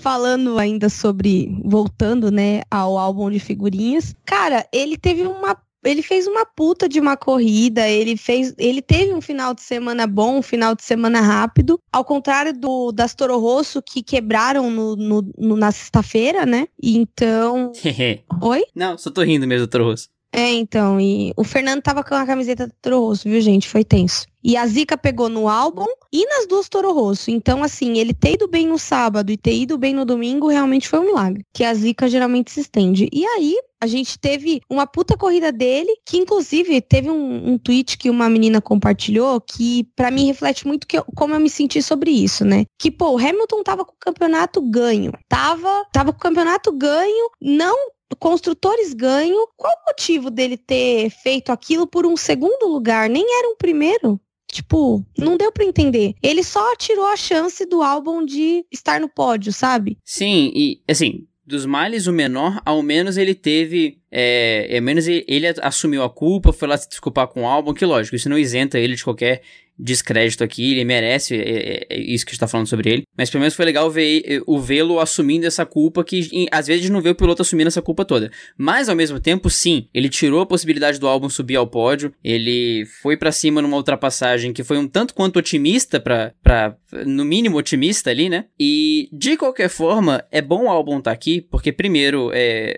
[0.00, 6.26] falando ainda sobre, voltando né, ao álbum de figurinhas, cara, ele teve uma ele fez
[6.26, 10.42] uma puta de uma corrida, ele fez, ele teve um final de semana bom, um
[10.42, 15.56] final de semana rápido, ao contrário do das Toro Rosso que quebraram no, no, no
[15.56, 16.68] na sexta-feira, né?
[16.82, 17.72] Então,
[18.40, 18.64] Oi?
[18.74, 20.08] Não, só tô rindo mesmo do Toro Rosso.
[20.32, 23.68] É, então, e o Fernando tava com a camiseta do Toro Rosso, viu, gente?
[23.68, 24.26] Foi tenso.
[24.42, 27.30] E a Zica pegou no álbum e nas duas Toro Rosso.
[27.30, 30.88] Então, assim, ele ter ido bem no sábado e ter ido bem no domingo realmente
[30.88, 31.44] foi um milagre.
[31.52, 33.08] Que a Zica geralmente se estende.
[33.12, 37.98] E aí, a gente teve uma puta corrida dele, que inclusive teve um, um tweet
[37.98, 41.82] que uma menina compartilhou que para mim reflete muito que eu, como eu me senti
[41.82, 42.64] sobre isso, né?
[42.78, 45.12] Que, pô, o Hamilton tava com o campeonato ganho.
[45.28, 47.76] Tava, tava com o campeonato ganho, não
[48.18, 49.48] construtores ganho.
[49.56, 53.08] Qual o motivo dele ter feito aquilo por um segundo lugar?
[53.08, 54.20] Nem era um primeiro.
[54.50, 56.14] Tipo, não deu para entender.
[56.22, 59.96] Ele só tirou a chance do álbum de estar no pódio, sabe?
[60.04, 63.98] Sim, e assim, dos males o menor, ao menos ele teve.
[64.10, 67.72] É, ao menos ele, ele, assumiu a culpa, foi lá se desculpar com o álbum,
[67.72, 69.42] que lógico, isso não isenta ele de qualquer
[69.82, 73.02] descrédito aqui, ele merece é, é, é isso que a gente tá falando sobre ele.
[73.18, 76.88] Mas pelo menos foi legal ver o vê-lo assumindo essa culpa, que em, às vezes
[76.88, 78.30] não vê o piloto assumindo essa culpa toda.
[78.56, 82.86] Mas ao mesmo tempo, sim, ele tirou a possibilidade do álbum subir ao pódio, ele
[83.02, 88.10] foi para cima numa ultrapassagem que foi um tanto quanto otimista para no mínimo otimista
[88.10, 88.44] ali, né?
[88.58, 92.76] E de qualquer forma, é bom o álbum estar tá aqui, porque primeiro, é,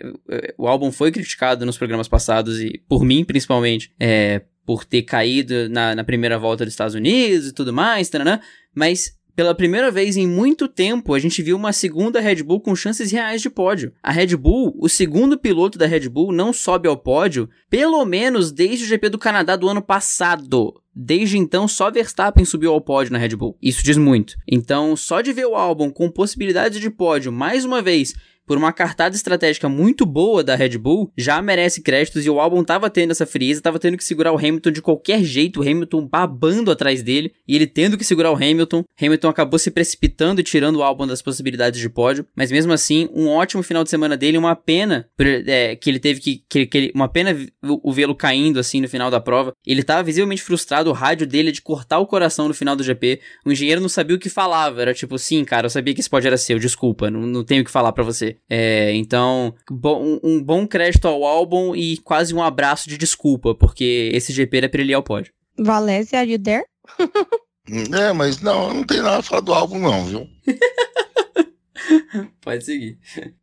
[0.57, 5.69] o álbum foi criticado nos programas passados e por mim principalmente, é, por ter caído
[5.69, 8.41] na, na primeira volta dos Estados Unidos e tudo mais, taranã,
[8.75, 12.77] mas pela primeira vez em muito tempo, a gente viu uma segunda Red Bull com
[12.77, 13.93] chances reais de pódio.
[14.01, 18.53] A Red Bull, o segundo piloto da Red Bull, não sobe ao pódio, pelo menos
[18.53, 20.81] desde o GP do Canadá do ano passado.
[20.95, 23.59] Desde então, só Verstappen subiu ao pódio na Red Bull.
[23.61, 24.37] Isso diz muito.
[24.47, 28.15] Então, só de ver o álbum com possibilidades de pódio mais uma vez
[28.47, 32.63] por uma cartada estratégica muito boa da Red Bull, já merece créditos e o álbum
[32.63, 36.07] tava tendo essa frieza, tava tendo que segurar o Hamilton de qualquer jeito, o Hamilton
[36.07, 38.85] babando atrás dele e ele tendo que segurar o Hamilton.
[39.01, 43.09] Hamilton acabou se precipitando e tirando o álbum das possibilidades de pódio, mas mesmo assim,
[43.15, 45.09] um ótimo final de semana dele, uma pena
[45.47, 48.81] é, que ele teve que, que, que ele, uma pena o, o vê-lo caindo assim
[48.81, 49.53] no final da prova.
[49.67, 52.83] Ele tava visivelmente frustrado, o rádio dele é de cortar o coração no final do
[52.83, 53.21] GP.
[53.45, 56.11] O engenheiro não sabia o que falava, era tipo, sim, cara, eu sabia que esse
[56.11, 58.34] pódio era seu, desculpa, não, não tenho o que falar para você.
[58.49, 64.11] É, então, bom, um bom crédito ao álbum e quase um abraço de desculpa, porque
[64.13, 65.33] esse GP era pra ele ir ao pódio.
[65.59, 66.65] Valézia, are you there?
[67.93, 70.29] é, mas não, não tem nada a falar do álbum não, viu?
[72.41, 72.99] Pode seguir.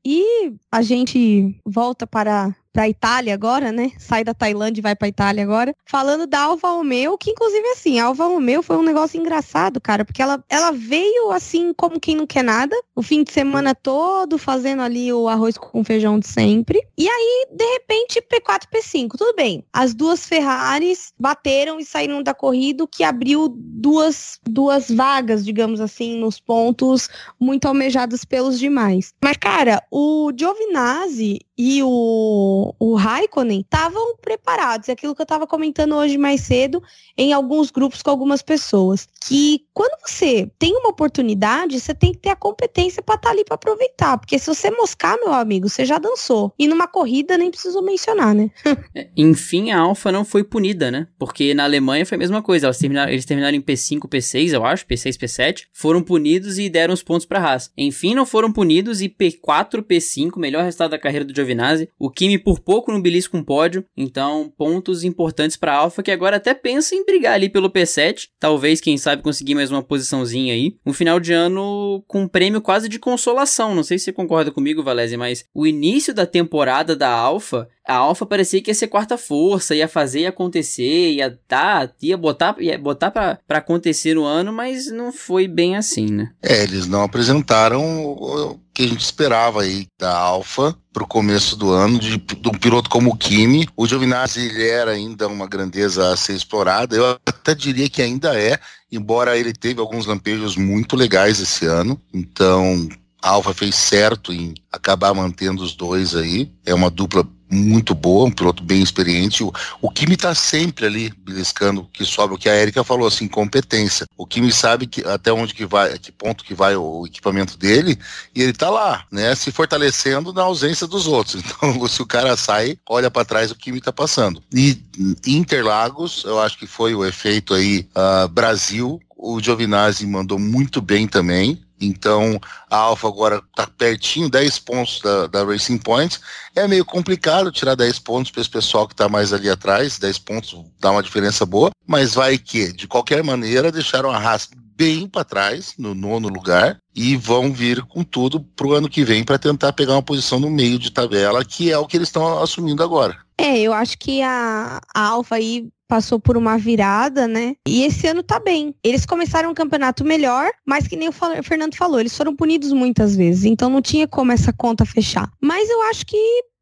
[0.05, 3.91] E a gente volta para para Itália agora, né?
[3.97, 5.75] Sai da Tailândia e vai para Itália agora.
[5.85, 10.05] Falando da Alfa Romeo, que inclusive assim, a Alfa Romeo foi um negócio engraçado, cara,
[10.05, 14.37] porque ela, ela veio assim como quem não quer nada, o fim de semana todo
[14.37, 16.81] fazendo ali o arroz com feijão de sempre.
[16.97, 19.63] E aí, de repente, P4, P5, tudo bem.
[19.73, 25.79] As duas Ferraris bateram e saíram da corrida, o que abriu duas, duas vagas, digamos
[25.81, 29.13] assim, nos pontos muito almejados pelos demais.
[29.23, 34.89] Mas, cara, o Giovinazzi e o, o Raikkonen estavam preparados.
[34.89, 36.81] É aquilo que eu estava comentando hoje mais cedo
[37.15, 39.07] em alguns grupos com algumas pessoas.
[39.27, 43.35] Que quando você tem uma oportunidade, você tem que ter a competência para estar tá
[43.35, 44.17] ali para aproveitar.
[44.17, 46.51] Porque se você moscar, meu amigo, você já dançou.
[46.57, 48.49] E numa corrida nem preciso mencionar, né?
[48.93, 51.07] É, enfim, a Alfa não foi punida, né?
[51.17, 52.73] Porque na Alemanha foi a mesma coisa.
[52.73, 55.67] Terminaram, eles terminaram em P5, P6, eu acho, P6, P7.
[55.71, 57.71] Foram punidos e deram os pontos para Haas.
[57.77, 61.89] Enfim, não foram punidos e P4, P5, melhor resultado da carreira do Giovinazzi Giovinazzi.
[61.99, 66.37] O Kimi por pouco no belisco um pódio, então pontos importantes para Alfa que agora
[66.37, 70.75] até pensa em brigar ali pelo P7, talvez quem sabe conseguir mais uma posiçãozinha aí.
[70.85, 74.51] Um final de ano com um prêmio quase de consolação, não sei se você concorda
[74.51, 78.87] comigo, Valese, mas o início da temporada da Alfa a Alpha parecia que ia ser
[78.87, 84.15] quarta força, ia fazer ia acontecer, ia dar, ia botar, ia botar pra, pra acontecer
[84.15, 86.31] no ano, mas não foi bem assim, né?
[86.41, 91.71] É, eles não apresentaram o que a gente esperava aí da Alpha pro começo do
[91.71, 93.67] ano, de, de um piloto como o Kimi.
[93.75, 98.39] O Giovinazzi ele era ainda uma grandeza a ser explorada, eu até diria que ainda
[98.39, 98.59] é,
[98.91, 102.87] embora ele teve alguns lampejos muito legais esse ano, então
[103.21, 106.51] a Alfa fez certo em acabar mantendo os dois aí.
[106.65, 109.43] É uma dupla muito boa, um piloto bem experiente.
[109.43, 113.27] O, o Kimi tá sempre ali beliscando que sobe o que a Erika falou assim,
[113.27, 114.07] competência.
[114.17, 117.99] O Kimi sabe que até onde que vai, que ponto que vai o equipamento dele
[118.33, 121.43] e ele tá lá, né, se fortalecendo na ausência dos outros.
[121.61, 124.41] Então, se o cara sai, olha para trás o Kimi tá passando.
[124.53, 124.81] E
[125.27, 131.07] Interlagos, eu acho que foi o efeito aí uh, Brasil, o Giovinazzi mandou muito bem
[131.07, 131.61] também.
[131.81, 132.39] Então
[132.69, 136.19] a Alfa agora está pertinho, 10 pontos da, da, Racing Point.
[136.55, 139.97] É meio complicado tirar 10 pontos para esse pessoal que está mais ali atrás.
[139.97, 144.49] 10 pontos dá uma diferença boa, mas vai que, de qualquer maneira, deixaram a Haas
[144.75, 149.03] bem para trás, no nono lugar, e vão vir com tudo para o ano que
[149.03, 152.07] vem para tentar pegar uma posição no meio de tabela, que é o que eles
[152.07, 153.15] estão assumindo agora.
[153.37, 157.53] É, eu acho que a, a Alfa aí passou por uma virada, né?
[157.67, 158.73] E esse ano tá bem.
[158.81, 163.13] Eles começaram um campeonato melhor, mas que nem o Fernando falou, eles foram punidos muitas
[163.13, 165.29] vezes, então não tinha como essa conta fechar.
[165.41, 166.17] Mas eu acho que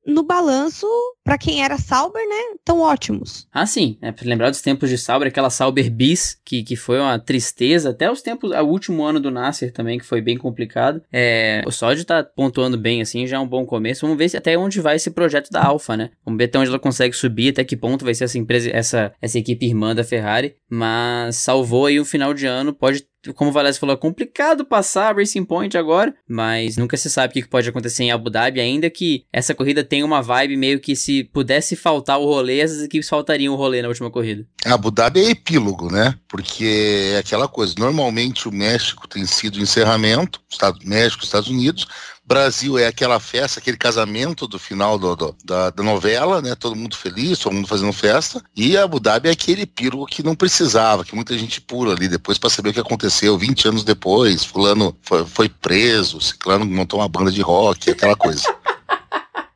[0.09, 0.87] no balanço,
[1.23, 3.47] para quem era Sauber, né, tão ótimos.
[3.51, 3.97] Ah, sim.
[4.01, 7.91] É, pra lembrar dos tempos de Sauber, aquela Sauber Bis, que, que foi uma tristeza,
[7.91, 11.01] até os tempos, o último ano do Nasser também, que foi bem complicado.
[11.11, 14.01] É, o Sod tá pontuando bem, assim, já é um bom começo.
[14.01, 16.11] Vamos ver se, até onde vai esse projeto da Alfa, né?
[16.25, 19.13] Vamos ver até onde ela consegue subir, até que ponto vai ser essa empresa, essa,
[19.21, 20.55] essa equipe irmã da Ferrari.
[20.69, 25.09] Mas salvou aí o final de ano, pode como o Valese falou, é complicado passar
[25.09, 28.59] a Racing Point agora, mas nunca se sabe o que pode acontecer em Abu Dhabi,
[28.59, 32.81] ainda que essa corrida tenha uma vibe meio que se pudesse faltar o rolê, essas
[32.81, 34.45] equipes faltariam o rolê na última corrida.
[34.65, 36.15] Abu Dhabi é epílogo, né?
[36.27, 41.87] Porque é aquela coisa, normalmente o México tem sido encerramento, Estado, México, Estados Unidos,
[42.29, 46.53] Brasil é aquela festa, aquele casamento do final do, do, da, da, novela, né?
[46.53, 48.39] Todo mundo feliz, todo mundo fazendo festa.
[48.55, 52.37] E Abu Dhabi é aquele piro que não precisava, que muita gente pula ali depois
[52.37, 54.45] para saber o que aconteceu 20 anos depois.
[54.45, 58.43] Fulano foi, foi preso, Ciclano montou uma banda de rock, aquela coisa.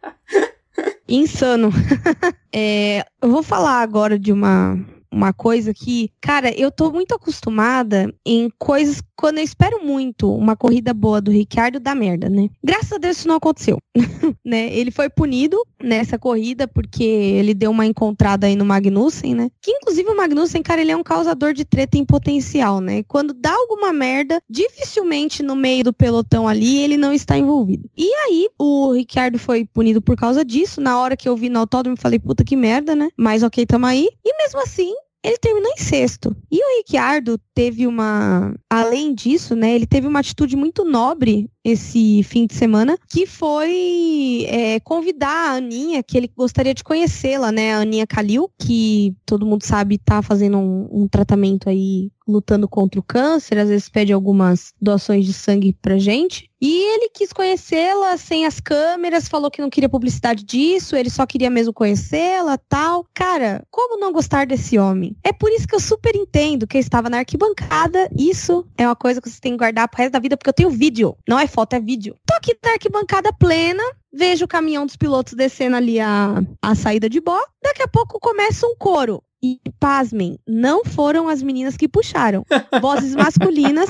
[1.08, 1.72] Insano.
[2.52, 4.84] é, eu vou falar agora de uma
[5.14, 10.56] uma coisa que, cara, eu tô muito acostumada em coisas quando eu espero muito uma
[10.56, 12.50] corrida boa do Ricardo da merda, né?
[12.64, 13.78] Graças a Deus isso não aconteceu,
[14.44, 14.74] né?
[14.74, 19.50] Ele foi punido nessa corrida porque ele deu uma encontrada aí no Magnussen, né?
[19.62, 23.04] Que inclusive o Magnussen, cara, ele é um causador de treta em potencial, né?
[23.04, 27.90] Quando dá alguma merda, dificilmente no meio do pelotão ali ele não está envolvido.
[27.96, 30.82] E aí o Ricardo foi punido por causa disso.
[30.82, 33.10] Na hora que eu vi no autódromo, falei, puta que merda, né?
[33.16, 34.10] Mas ok, tamo aí.
[34.26, 36.36] E mesmo assim, ele terminou em sexto.
[36.52, 38.54] E o Ricciardo teve uma.
[38.70, 39.74] Além disso, né?
[39.74, 45.56] Ele teve uma atitude muito nobre esse fim de semana, que foi é, convidar a
[45.56, 47.74] Aninha, que ele gostaria de conhecê-la, né?
[47.74, 53.00] A Aninha Kalil, que todo mundo sabe tá fazendo um, um tratamento aí lutando contra
[53.00, 56.50] o câncer, às vezes pede algumas doações de sangue pra gente.
[56.62, 61.26] E ele quis conhecê-la sem as câmeras, falou que não queria publicidade disso, ele só
[61.26, 63.06] queria mesmo conhecê-la, tal.
[63.14, 65.14] Cara, como não gostar desse homem?
[65.26, 68.10] É por isso que eu super entendo que eu estava na arquibancada.
[68.18, 70.54] Isso é uma coisa que você tem que guardar pro resto da vida, porque eu
[70.54, 71.18] tenho vídeo.
[71.28, 72.16] Não é foto, é vídeo.
[72.26, 77.08] Tô aqui na arquibancada plena, vejo o caminhão dos pilotos descendo ali a, a saída
[77.08, 77.40] de bó.
[77.64, 79.24] Daqui a pouco começa um coro.
[79.42, 82.46] E, pasmem, não foram as meninas que puxaram.
[82.82, 83.90] Vozes masculinas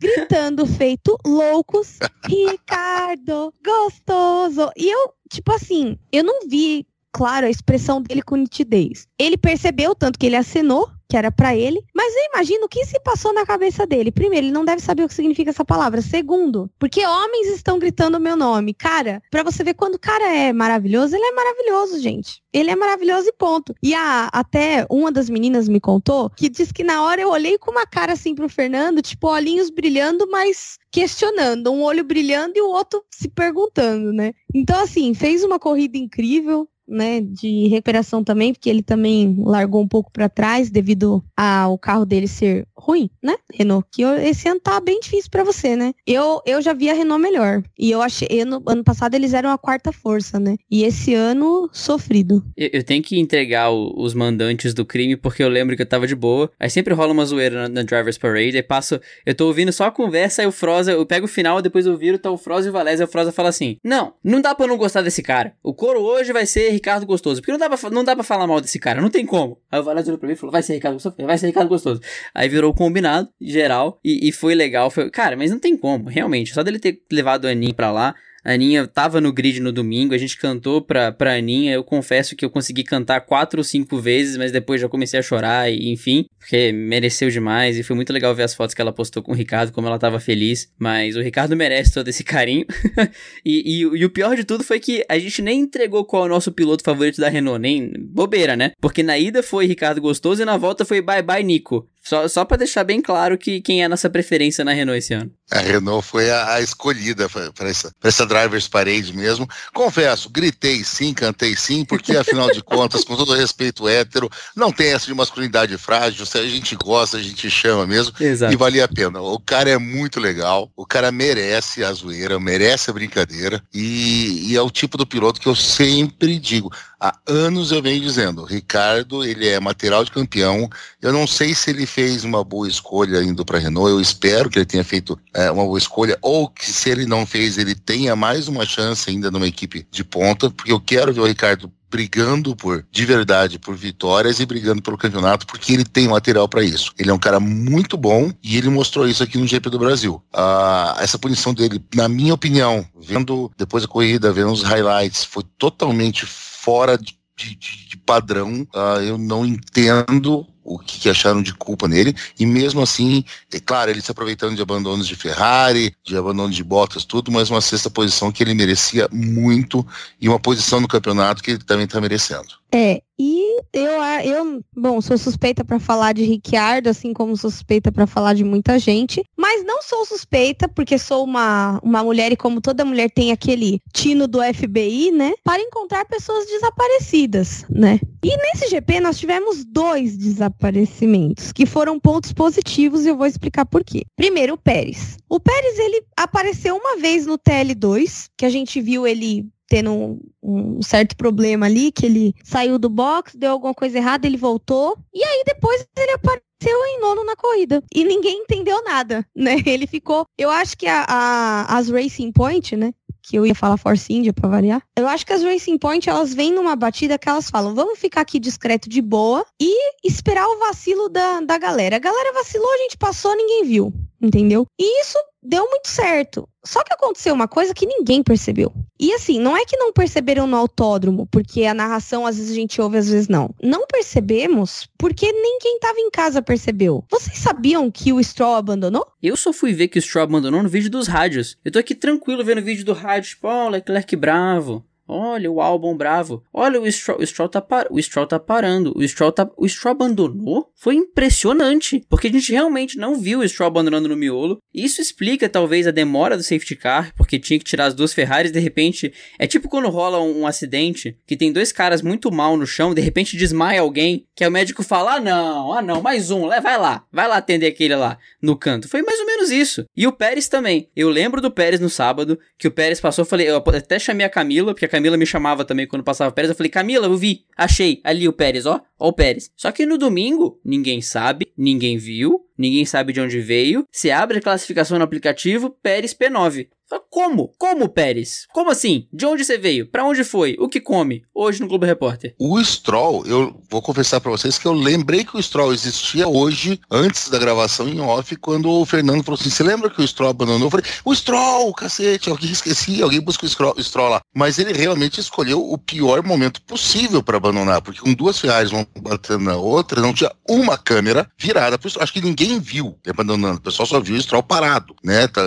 [0.00, 1.98] gritando feito loucos.
[2.26, 4.70] Ricardo, gostoso.
[4.76, 9.06] E eu, tipo assim, eu não vi, claro, a expressão dele com nitidez.
[9.18, 12.84] Ele percebeu tanto que ele acenou que era para ele, mas eu imagino o que
[12.84, 14.10] se passou na cabeça dele.
[14.10, 16.02] Primeiro, ele não deve saber o que significa essa palavra.
[16.02, 18.74] Segundo, porque homens estão gritando meu nome.
[18.74, 22.42] Cara, para você ver quando o cara é maravilhoso, ele é maravilhoso, gente.
[22.52, 23.72] Ele é maravilhoso e ponto.
[23.80, 27.58] E a, até uma das meninas me contou que diz que na hora eu olhei
[27.58, 32.60] com uma cara assim pro Fernando, tipo, olhinhos brilhando, mas questionando, um olho brilhando e
[32.60, 34.32] o outro se perguntando, né?
[34.52, 39.88] Então, assim, fez uma corrida incrível, né, de recuperação também, porque ele também largou um
[39.88, 43.86] pouco para trás devido ao carro dele ser ruim, né, Renault?
[43.90, 45.94] Que esse ano tá bem difícil para você, né?
[46.06, 47.62] Eu, eu já vi a Renault melhor.
[47.78, 50.56] E eu achei, ano, ano passado eles eram a quarta força, né?
[50.70, 52.44] E esse ano, sofrido.
[52.56, 55.86] Eu, eu tenho que entregar o, os mandantes do crime, porque eu lembro que eu
[55.86, 56.50] tava de boa.
[56.60, 59.84] Aí sempre rola uma zoeira na, na Driver's Parade, aí passo, eu tô ouvindo só
[59.84, 62.66] a conversa, aí o Froza, eu pego o final, depois eu viro, tá o Froza
[62.66, 65.22] e o Valese, aí o Froza fala assim, não, não dá pra não gostar desse
[65.22, 65.54] cara.
[65.62, 67.40] O coro hoje vai ser Ricardo Gostoso.
[67.40, 69.58] Porque não dá pra, não dá pra falar mal desse cara, não tem como.
[69.70, 71.16] Aí o Valese olhou pra mim e falou: vai ser Ricardo Gostoso?
[71.18, 72.00] Vai ser Ricardo Gostoso.
[72.34, 74.90] Aí virou combinado, geral, e, e foi legal.
[74.90, 76.52] Foi, cara, mas não tem como, realmente.
[76.52, 80.12] Só dele ter levado a Aninha pra lá, a Aninha tava no grid no domingo,
[80.12, 81.72] a gente cantou pra, pra Aninha.
[81.72, 85.22] Eu confesso que eu consegui cantar quatro ou cinco vezes, mas depois já comecei a
[85.22, 87.78] chorar, e enfim, porque mereceu demais.
[87.78, 89.98] E foi muito legal ver as fotos que ela postou com o Ricardo, como ela
[89.98, 90.70] tava feliz.
[90.78, 92.66] Mas o Ricardo merece todo esse carinho.
[93.42, 96.26] e, e, e, o pior de tudo foi que a gente nem entregou qual é
[96.26, 98.72] o nosso piloto favorito da Renault, nem bobeira, né?
[98.78, 101.88] Porque na ida foi Ricardo Gostoso e na volta foi Bye Bye Nico.
[102.04, 105.14] Só, só para deixar bem claro que quem é a nossa preferência na Renault esse
[105.14, 105.32] ano.
[105.50, 109.48] A Renault foi a, a escolhida para essa, essa Drivers Parade mesmo.
[109.72, 114.88] Confesso, gritei sim, cantei sim, porque afinal de contas, com todo respeito hétero, não tem
[114.92, 116.26] essa de masculinidade frágil.
[116.26, 118.12] Se a gente gosta, a gente chama mesmo.
[118.20, 118.52] Exato.
[118.52, 119.20] E valia a pena.
[119.20, 123.62] O cara é muito legal, o cara merece a zoeira, merece a brincadeira.
[123.72, 126.70] E, e é o tipo do piloto que eu sempre digo.
[127.04, 130.70] Há anos eu venho dizendo, Ricardo, ele é material de campeão.
[131.02, 133.90] Eu não sei se ele fez uma boa escolha indo para Renault.
[133.90, 137.26] Eu espero que ele tenha feito é, uma boa escolha, ou que se ele não
[137.26, 141.20] fez, ele tenha mais uma chance ainda numa equipe de ponta, porque eu quero ver
[141.20, 146.08] o Ricardo brigando por de verdade por vitórias e brigando pelo campeonato porque ele tem
[146.08, 146.90] material para isso.
[146.98, 150.20] Ele é um cara muito bom e ele mostrou isso aqui no GP do Brasil.
[150.32, 155.44] Ah, essa punição dele, na minha opinião, vendo depois da corrida, vendo os highlights, foi
[155.58, 156.26] totalmente
[156.64, 157.56] fora de, de,
[157.88, 158.66] de padrão.
[158.74, 163.22] Uh, eu não entendo o que, que, acharam de culpa nele, e mesmo assim,
[163.52, 167.50] é claro, ele se aproveitando de abandonos de Ferrari, de abandono de Bottas, tudo, mas
[167.50, 169.86] uma sexta posição que ele merecia muito,
[170.18, 172.48] e uma posição no campeonato que ele também está merecendo.
[172.72, 177.90] É, e eu, eu bom, sou suspeita para falar de Ricciardo, assim como sou suspeita
[177.92, 182.36] para falar de muita gente, mas não sou suspeita porque sou uma, uma mulher e
[182.36, 188.00] como toda mulher tem aquele tino do FBI, né, para encontrar pessoas desaparecidas, né?
[188.24, 193.66] E nesse GP nós tivemos dois desaparecimentos, que foram pontos positivos e eu vou explicar
[193.66, 194.04] por quê.
[194.16, 195.18] Primeiro, o Pérez.
[195.28, 200.20] O Pérez, ele apareceu uma vez no TL2, que a gente viu ele tendo um,
[200.42, 204.96] um, certo problema ali, que ele saiu do box, deu alguma coisa errada, ele voltou,
[205.12, 207.82] e aí depois ele apareceu em nono na corrida.
[207.94, 209.56] E ninguém entendeu nada, né?
[209.64, 210.26] Ele ficou.
[210.38, 212.92] Eu acho que a, a, as Racing Point, né?
[213.26, 214.82] que eu ia falar Force India pra variar.
[214.96, 218.20] Eu acho que as Racing Point, elas vêm numa batida que elas falam, vamos ficar
[218.20, 221.96] aqui discreto de boa e esperar o vacilo da, da galera.
[221.96, 224.66] A galera vacilou, a gente passou, ninguém viu, entendeu?
[224.78, 226.48] E isso deu muito certo.
[226.64, 228.72] Só que aconteceu uma coisa que ninguém percebeu.
[228.98, 232.54] E assim, não é que não perceberam no autódromo, porque a narração às vezes a
[232.54, 233.54] gente ouve, às vezes não.
[233.62, 237.04] Não percebemos porque nem quem tava em casa percebeu.
[237.10, 239.06] Vocês sabiam que o Stroll abandonou?
[239.22, 241.58] Eu só fui ver que o Stroll abandonou no vídeo dos rádios.
[241.62, 244.82] Eu tô aqui tranquilo vendo o vídeo do rádio, tipo, ó, oh, Leclerc bravo.
[245.06, 246.42] Olha o álbum bravo.
[246.52, 247.86] Olha o Stroll, o Stroll tá par...
[247.90, 248.92] o Stroll tá parando.
[248.96, 250.70] O Stroll tá o Stroll abandonou?
[250.74, 254.58] Foi impressionante, porque a gente realmente não viu o Stroll abandonando no miolo.
[254.72, 258.50] Isso explica talvez a demora do safety car, porque tinha que tirar as duas Ferraris
[258.50, 259.12] de repente.
[259.38, 262.94] É tipo quando rola um, um acidente que tem dois caras muito mal no chão,
[262.94, 266.48] de repente desmaia alguém, que é o médico fala: "Ah, não, ah não, mais um,
[266.48, 267.04] vai lá.
[267.12, 268.88] Vai lá atender aquele lá no canto".
[268.88, 269.84] Foi mais ou menos isso.
[269.96, 270.88] E o Pérez também.
[270.96, 274.30] Eu lembro do Pérez no sábado, que o Pérez passou, falei, eu até chamei a
[274.30, 276.50] Camila, porque a Camila me chamava também quando passava o Pérez.
[276.50, 279.50] Eu falei, Camila, eu vi, achei ali o Pérez, ó, ó o Pérez.
[279.56, 283.84] Só que no domingo, ninguém sabe, ninguém viu, ninguém sabe de onde veio.
[283.90, 286.68] Se abre a classificação no aplicativo, Pérez P9.
[287.10, 287.54] Como?
[287.58, 288.46] Como, Pérez?
[288.52, 289.06] Como assim?
[289.12, 289.86] De onde você veio?
[289.86, 290.56] Para onde foi?
[290.58, 291.22] O que come?
[291.32, 292.34] Hoje no Globo Repórter.
[292.38, 296.80] O Stroll, eu vou confessar para vocês que eu lembrei que o Stroll existia hoje,
[296.90, 300.30] antes da gravação em off, quando o Fernando falou assim: você lembra que o Stroll
[300.30, 300.66] abandonou?
[300.66, 304.20] Eu falei: o Stroll, cacete, alguém esqueci, alguém busca o Stroll, o Stroll lá.
[304.34, 308.86] Mas ele realmente escolheu o pior momento possível para abandonar, porque com duas Ferraris uma
[309.00, 312.02] batendo na outra, não tinha uma câmera virada pro Stroll.
[312.02, 315.28] Acho que ninguém viu abandonando, o pessoal só viu o Stroll parado, né?
[315.28, 315.42] Tá,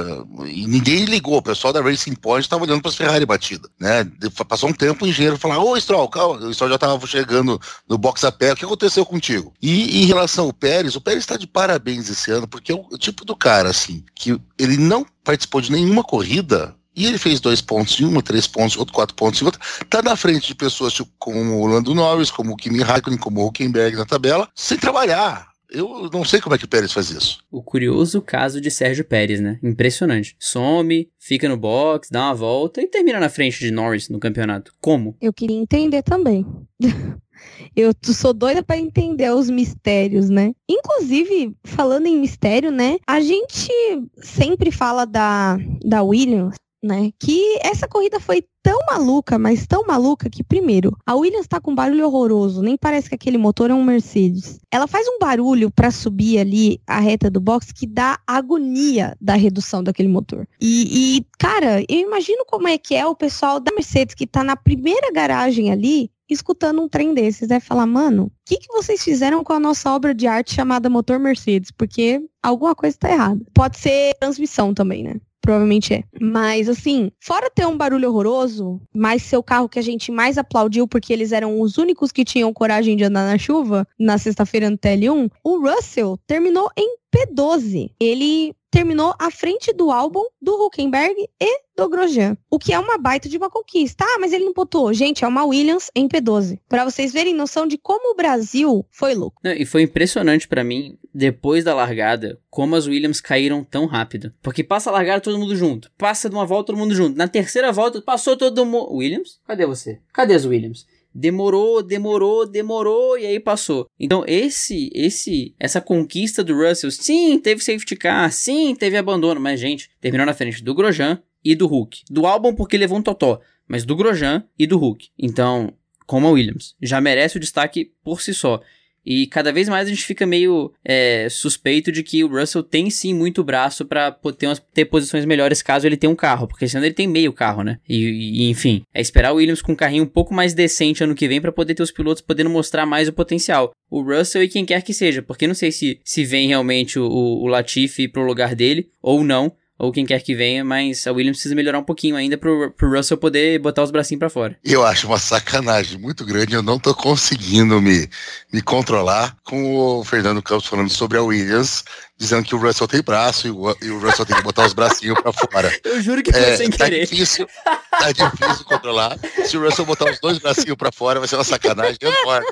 [0.47, 4.09] e ninguém ligou o pessoal da Racing Point estava olhando para as Ferrari batida, né?
[4.47, 7.97] Passou um tempo o engenheiro falou: Ô Stroll, calma, o Stroll já estava chegando no
[7.97, 9.53] box a pé, o que aconteceu contigo?
[9.61, 12.97] E em relação ao Pérez, o Pérez está de parabéns esse ano, porque é o
[12.97, 17.61] tipo do cara, assim, que ele não participou de nenhuma corrida e ele fez dois
[17.61, 19.61] pontos em uma, três pontos, outro quatro pontos em outra.
[19.87, 23.41] Tá na frente de pessoas tipo, como o Lando Norris, como o Kimi Raikkonen, como
[23.41, 25.47] o Huckenberg na tabela, sem trabalhar.
[25.69, 27.39] Eu não sei como é que o Pérez faz isso.
[27.51, 29.59] O curioso caso de Sérgio Pérez, né?
[29.61, 30.35] Impressionante.
[30.39, 34.73] Some, fica no box, dá uma volta e termina na frente de Norris no campeonato.
[34.79, 35.15] Como?
[35.19, 36.45] Eu queria entender também.
[37.75, 40.53] Eu sou doida para entender os mistérios, né?
[40.67, 42.97] Inclusive, falando em mistério, né?
[43.05, 43.71] A gente
[44.17, 47.11] sempre fala da, da Williams né?
[47.19, 51.71] Que essa corrida foi tão maluca, mas tão maluca que, primeiro, a Williams está com
[51.71, 54.59] um barulho horroroso, nem parece que aquele motor é um Mercedes.
[54.71, 59.35] Ela faz um barulho para subir ali a reta do box que dá agonia da
[59.35, 60.47] redução daquele motor.
[60.59, 64.43] E, e, cara, eu imagino como é que é o pessoal da Mercedes que tá
[64.43, 69.01] na primeira garagem ali escutando um trem desses, deve falar, mano, o que, que vocês
[69.01, 71.71] fizeram com a nossa obra de arte chamada Motor Mercedes?
[71.71, 73.41] Porque alguma coisa tá errada.
[73.53, 75.15] Pode ser transmissão também, né?
[75.47, 76.03] Provavelmente é.
[76.19, 80.37] Mas assim, fora ter um barulho horroroso, mas ser o carro que a gente mais
[80.37, 84.69] aplaudiu porque eles eram os únicos que tinham coragem de andar na chuva na sexta-feira
[84.69, 87.91] no TL1, o Russell terminou em P12.
[87.97, 92.97] Ele terminou à frente do álbum do Huckenberg e do Grosjean, o que é uma
[92.97, 94.03] baita de uma conquista.
[94.03, 94.93] Ah, mas ele não pontuou.
[94.93, 96.59] Gente, é uma Williams em P12.
[96.67, 99.39] Para vocês verem noção de como o Brasil foi louco.
[99.43, 104.33] e foi impressionante para mim, depois da largada, como as Williams caíram tão rápido.
[104.41, 105.91] Porque passa a largada todo mundo junto.
[105.97, 107.17] Passa de uma volta todo mundo junto.
[107.17, 108.93] Na terceira volta, passou todo mundo...
[108.93, 109.39] Williams?
[109.45, 109.99] Cadê você?
[110.11, 110.85] Cadê as Williams?
[111.17, 113.89] Demorou, demorou, demorou e aí passou.
[113.99, 119.59] Então esse, esse, essa conquista do Russell, sim, teve safety car, sim, teve abandono, mas
[119.59, 122.03] gente, terminou na frente do Grosjean e do Hulk.
[122.11, 125.09] Do álbum porque levou um totó, mas do Grosjean e do Hulk.
[125.17, 125.73] Então,
[126.05, 128.61] como a Williams, já merece o destaque por si só.
[129.09, 132.89] E cada vez mais a gente fica meio é, suspeito de que o Russell tem
[132.89, 136.83] sim muito braço para ter, ter posições melhores caso ele tenha um carro, porque senão
[136.83, 137.79] ele tem meio carro, né?
[137.87, 141.15] E, e enfim, é esperar o Williams com um carrinho um pouco mais decente ano
[141.15, 143.71] que vem para poder ter os pilotos podendo mostrar mais o potencial.
[143.89, 147.07] O Russell e quem quer que seja, porque não sei se, se vem realmente o,
[147.07, 151.37] o Latifi pro lugar dele ou não ou quem quer que venha, mas a Williams
[151.37, 154.57] precisa melhorar um pouquinho ainda pro, pro Russell poder botar os bracinhos para fora.
[154.63, 158.09] Eu acho uma sacanagem muito grande, eu não tô conseguindo me,
[158.51, 161.83] me controlar com o Fernando Campos falando sobre a Williams,
[162.17, 164.73] dizendo que o Russell tem braço e o, e o Russell tem que botar os
[164.73, 165.71] bracinhos para fora.
[165.85, 167.01] Eu juro que foi é, sem tá querer.
[167.01, 167.47] Difícil,
[167.91, 169.17] tá difícil controlar.
[169.45, 172.47] Se o Russell botar os dois bracinhos para fora, vai ser uma sacanagem enorme.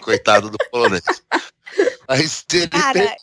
[0.00, 1.02] Coitado do polonês.
[2.08, 3.16] Mas ele Cara,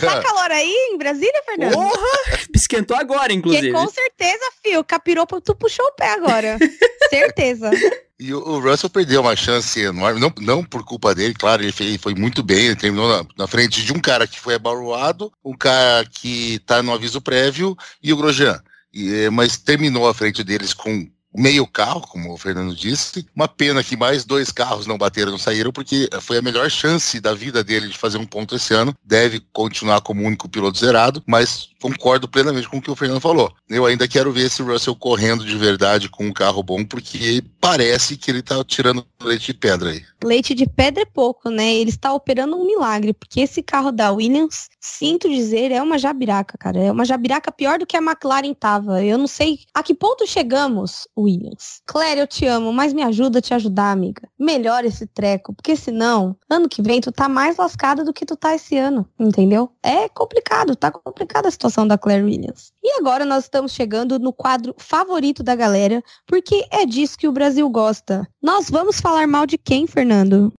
[0.00, 1.72] tá calor aí em Brasília, Fernando?
[1.72, 2.06] Porra!
[2.54, 3.70] Esquentou agora, inclusive.
[3.70, 6.58] Porque com certeza, fio, capirou, tu puxou o pé agora.
[7.08, 7.70] certeza.
[8.18, 12.00] E o, Russell perdeu uma chance enorme, não, não por culpa dele, claro, ele fez,
[12.00, 15.54] foi muito bem, ele terminou na, na, frente de um cara que foi abaroado, um
[15.54, 18.58] cara que tá no aviso prévio e o Grosjean.
[18.92, 21.06] e, mas terminou à frente deles com
[21.36, 23.26] meio carro, como o Fernando disse.
[23.34, 27.20] Uma pena que mais dois carros não bateram, não saíram, porque foi a melhor chance
[27.20, 28.94] da vida dele de fazer um ponto esse ano.
[29.04, 33.52] Deve continuar como único piloto zerado, mas concordo plenamente com o que o Fernando falou.
[33.68, 38.16] Eu ainda quero ver esse Russell correndo de verdade com um carro bom, porque parece
[38.16, 40.02] que ele tá tirando leite de pedra aí.
[40.24, 41.74] Leite de pedra é pouco, né?
[41.74, 46.56] Ele está operando um milagre, porque esse carro da Williams, sinto dizer, é uma jabiraca,
[46.58, 46.78] cara.
[46.78, 49.04] É uma jabiraca pior do que a McLaren tava.
[49.04, 51.82] Eu não sei a que ponto chegamos, Williams.
[51.86, 54.28] Claire, eu te amo, mas me ajuda a te ajudar, amiga.
[54.38, 58.36] Melhora esse treco, porque senão, ano que vem, tu tá mais lascada do que tu
[58.36, 59.70] tá esse ano, entendeu?
[59.82, 62.72] É complicado, tá complicada a situação da Claire Williams.
[62.80, 67.32] E agora nós estamos chegando no quadro favorito da galera, porque é disso que o
[67.32, 68.24] Brasil gosta.
[68.40, 70.52] Nós vamos falar mal de quem, Fernando?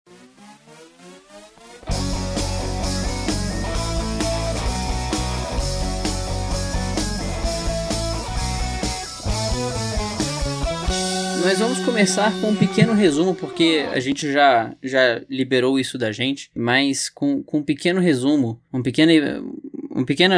[11.47, 16.11] Nós vamos começar com um pequeno resumo, porque a gente já, já liberou isso da
[16.11, 19.12] gente, mas com, com um pequeno resumo, um pequeno,
[19.97, 20.35] um pequeno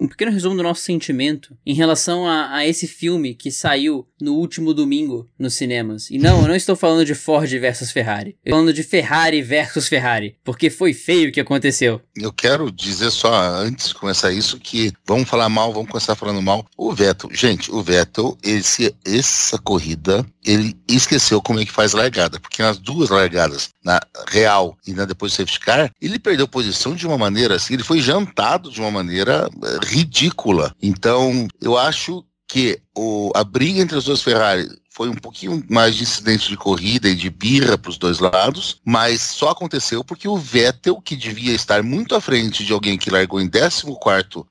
[0.00, 4.34] um pequeno resumo do nosso sentimento em relação a, a, esse filme que saiu no
[4.34, 6.10] último domingo nos cinemas.
[6.10, 8.30] E não, eu não estou falando de Ford versus Ferrari.
[8.44, 10.36] Eu estou falando de Ferrari versus Ferrari.
[10.44, 12.00] Porque foi feio o que aconteceu.
[12.16, 16.42] Eu quero dizer só, antes de começar isso, que vamos falar mal, vamos começar falando
[16.42, 16.64] mal.
[16.76, 22.38] O Vettel, gente, o Vettel, esse, essa corrida, ele esqueceu como é que faz largada.
[22.38, 26.94] Porque nas duas largadas, na real e na depois do safety car, ele perdeu posição
[26.94, 29.48] de uma maneira assim, ele foi jantado de uma maneira
[29.84, 30.74] ridícula.
[30.82, 34.66] Então, eu acho que o, a briga entre as duas Ferrari
[34.98, 38.80] foi um pouquinho mais de incidente de corrida e de birra para os dois lados,
[38.84, 43.08] mas só aconteceu porque o Vettel, que devia estar muito à frente de alguém que
[43.08, 43.86] largou em 14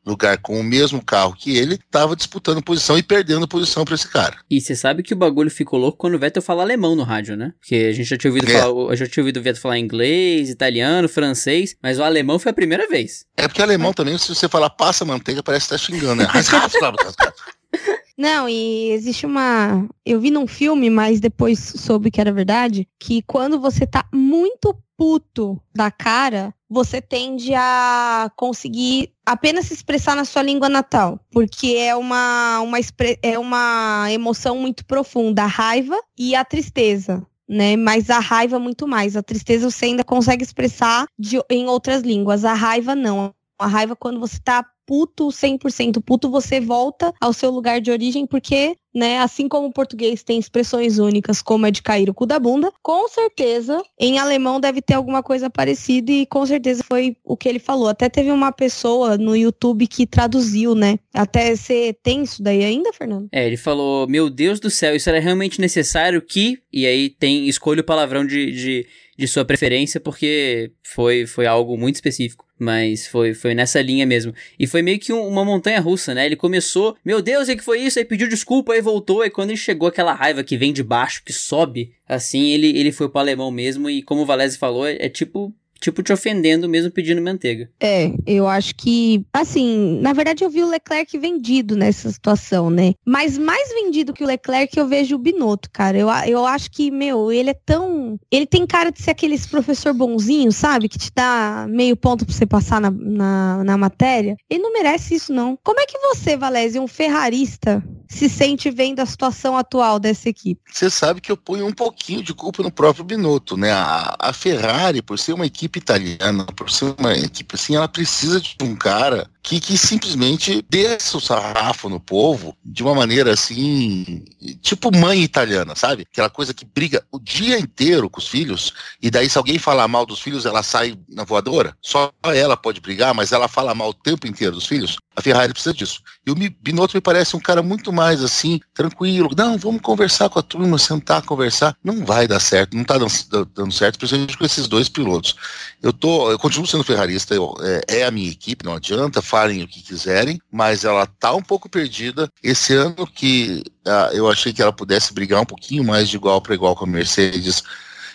[0.05, 4.07] lugar com o mesmo carro que ele, estava disputando posição e perdendo posição para esse
[4.07, 4.37] cara.
[4.49, 7.35] E você sabe que o bagulho ficou louco quando o Vettel fala alemão no rádio,
[7.35, 7.51] né?
[7.59, 8.61] Porque a gente já tinha ouvido, é.
[8.61, 12.55] falar, já tinha ouvido o Vettel falar inglês, italiano, francês, mas o alemão foi a
[12.55, 13.25] primeira vez.
[13.35, 16.29] É porque alemão também, se você falar passa manteiga, parece que tá xingando, né?
[18.18, 19.88] Não, e existe uma.
[20.03, 24.76] Eu vi num filme, mas depois soube que era verdade, que quando você tá muito
[24.97, 31.76] puto da cara, você tende a conseguir apenas se expressar na sua língua natal, porque
[31.78, 32.78] é uma, uma,
[33.22, 37.26] é uma emoção muito profunda, a raiva e a tristeza.
[37.49, 39.15] Né, mas a raiva muito mais.
[39.15, 42.43] A tristeza você ainda consegue expressar de, em outras línguas.
[42.43, 43.34] A raiva não.
[43.57, 48.25] A raiva quando você tá puto, 100% puto, você volta ao seu lugar de origem,
[48.25, 52.25] porque, né, assim como o português tem expressões únicas, como é de cair o cu
[52.25, 57.17] da bunda, com certeza em alemão deve ter alguma coisa parecida e com certeza foi
[57.23, 57.89] o que ele falou.
[57.89, 60.97] Até teve uma pessoa no YouTube que traduziu, né?
[61.13, 63.27] Até ser tem isso daí ainda, Fernando?
[63.31, 66.59] É, ele falou: Meu Deus do céu, isso era realmente necessário que.
[66.71, 71.77] E aí tem, escolha o palavrão de, de, de sua preferência, porque foi, foi algo
[71.77, 72.46] muito específico.
[72.59, 74.33] Mas foi, foi nessa linha mesmo.
[74.57, 76.25] E foi meio que um, uma montanha russa, né?
[76.25, 77.99] Ele começou, meu Deus, o que foi isso?
[77.99, 79.23] Aí pediu desculpa, aí voltou.
[79.23, 82.91] E quando ele chegou aquela raiva que vem de baixo, que sobe, assim, ele, ele
[82.91, 83.89] foi pro alemão mesmo.
[83.89, 87.69] E como o Valese falou, é, é tipo tipo te ofendendo mesmo pedindo manteiga.
[87.80, 92.93] É, eu acho que, assim, na verdade eu vi o Leclerc vendido nessa situação, né?
[93.05, 95.97] Mas mais vendido que o Leclerc eu vejo o Binotto, cara.
[95.97, 98.19] Eu, eu acho que, meu, ele é tão.
[98.32, 100.89] Ele tem cara de ser aqueles professor bonzinho, sabe?
[100.89, 104.36] Que te dá meio ponto pra você passar na, na, na matéria.
[104.49, 105.57] Ele não merece isso, não.
[105.63, 110.61] Como é que você, Valézio, um ferrarista, se sente vendo a situação atual dessa equipe?
[110.71, 113.71] Você sabe que eu ponho um pouquinho de culpa no próprio Binotto, né?
[113.71, 118.39] A, a Ferrari, por ser uma equipe italiana, por ser uma equipe assim, ela precisa
[118.39, 124.25] de um cara que, que simplesmente desça o sarrafo no povo de uma maneira assim,
[124.61, 126.05] tipo mãe italiana, sabe?
[126.11, 129.87] Aquela coisa que briga o dia inteiro com os filhos, e daí se alguém falar
[129.87, 131.77] mal dos filhos, ela sai na voadora.
[131.81, 134.97] Só ela pode brigar, mas ela fala mal o tempo inteiro dos filhos.
[135.15, 136.01] A Ferrari precisa disso.
[136.25, 139.29] E o Binotto me parece um cara muito mais assim, tranquilo.
[139.35, 141.75] Não, vamos conversar com a turma, sentar, conversar.
[141.83, 145.35] Não vai dar certo, não tá dando, dando certo, principalmente com esses dois pilotos.
[145.81, 149.61] Eu tô, eu continuo sendo ferrarista, eu, é, é, a minha equipe, não adianta, falem
[149.61, 152.27] o que quiserem, mas ela tá um pouco perdida.
[152.41, 156.41] Esse ano que uh, eu achei que ela pudesse brigar um pouquinho mais de igual
[156.41, 157.63] para igual com a Mercedes,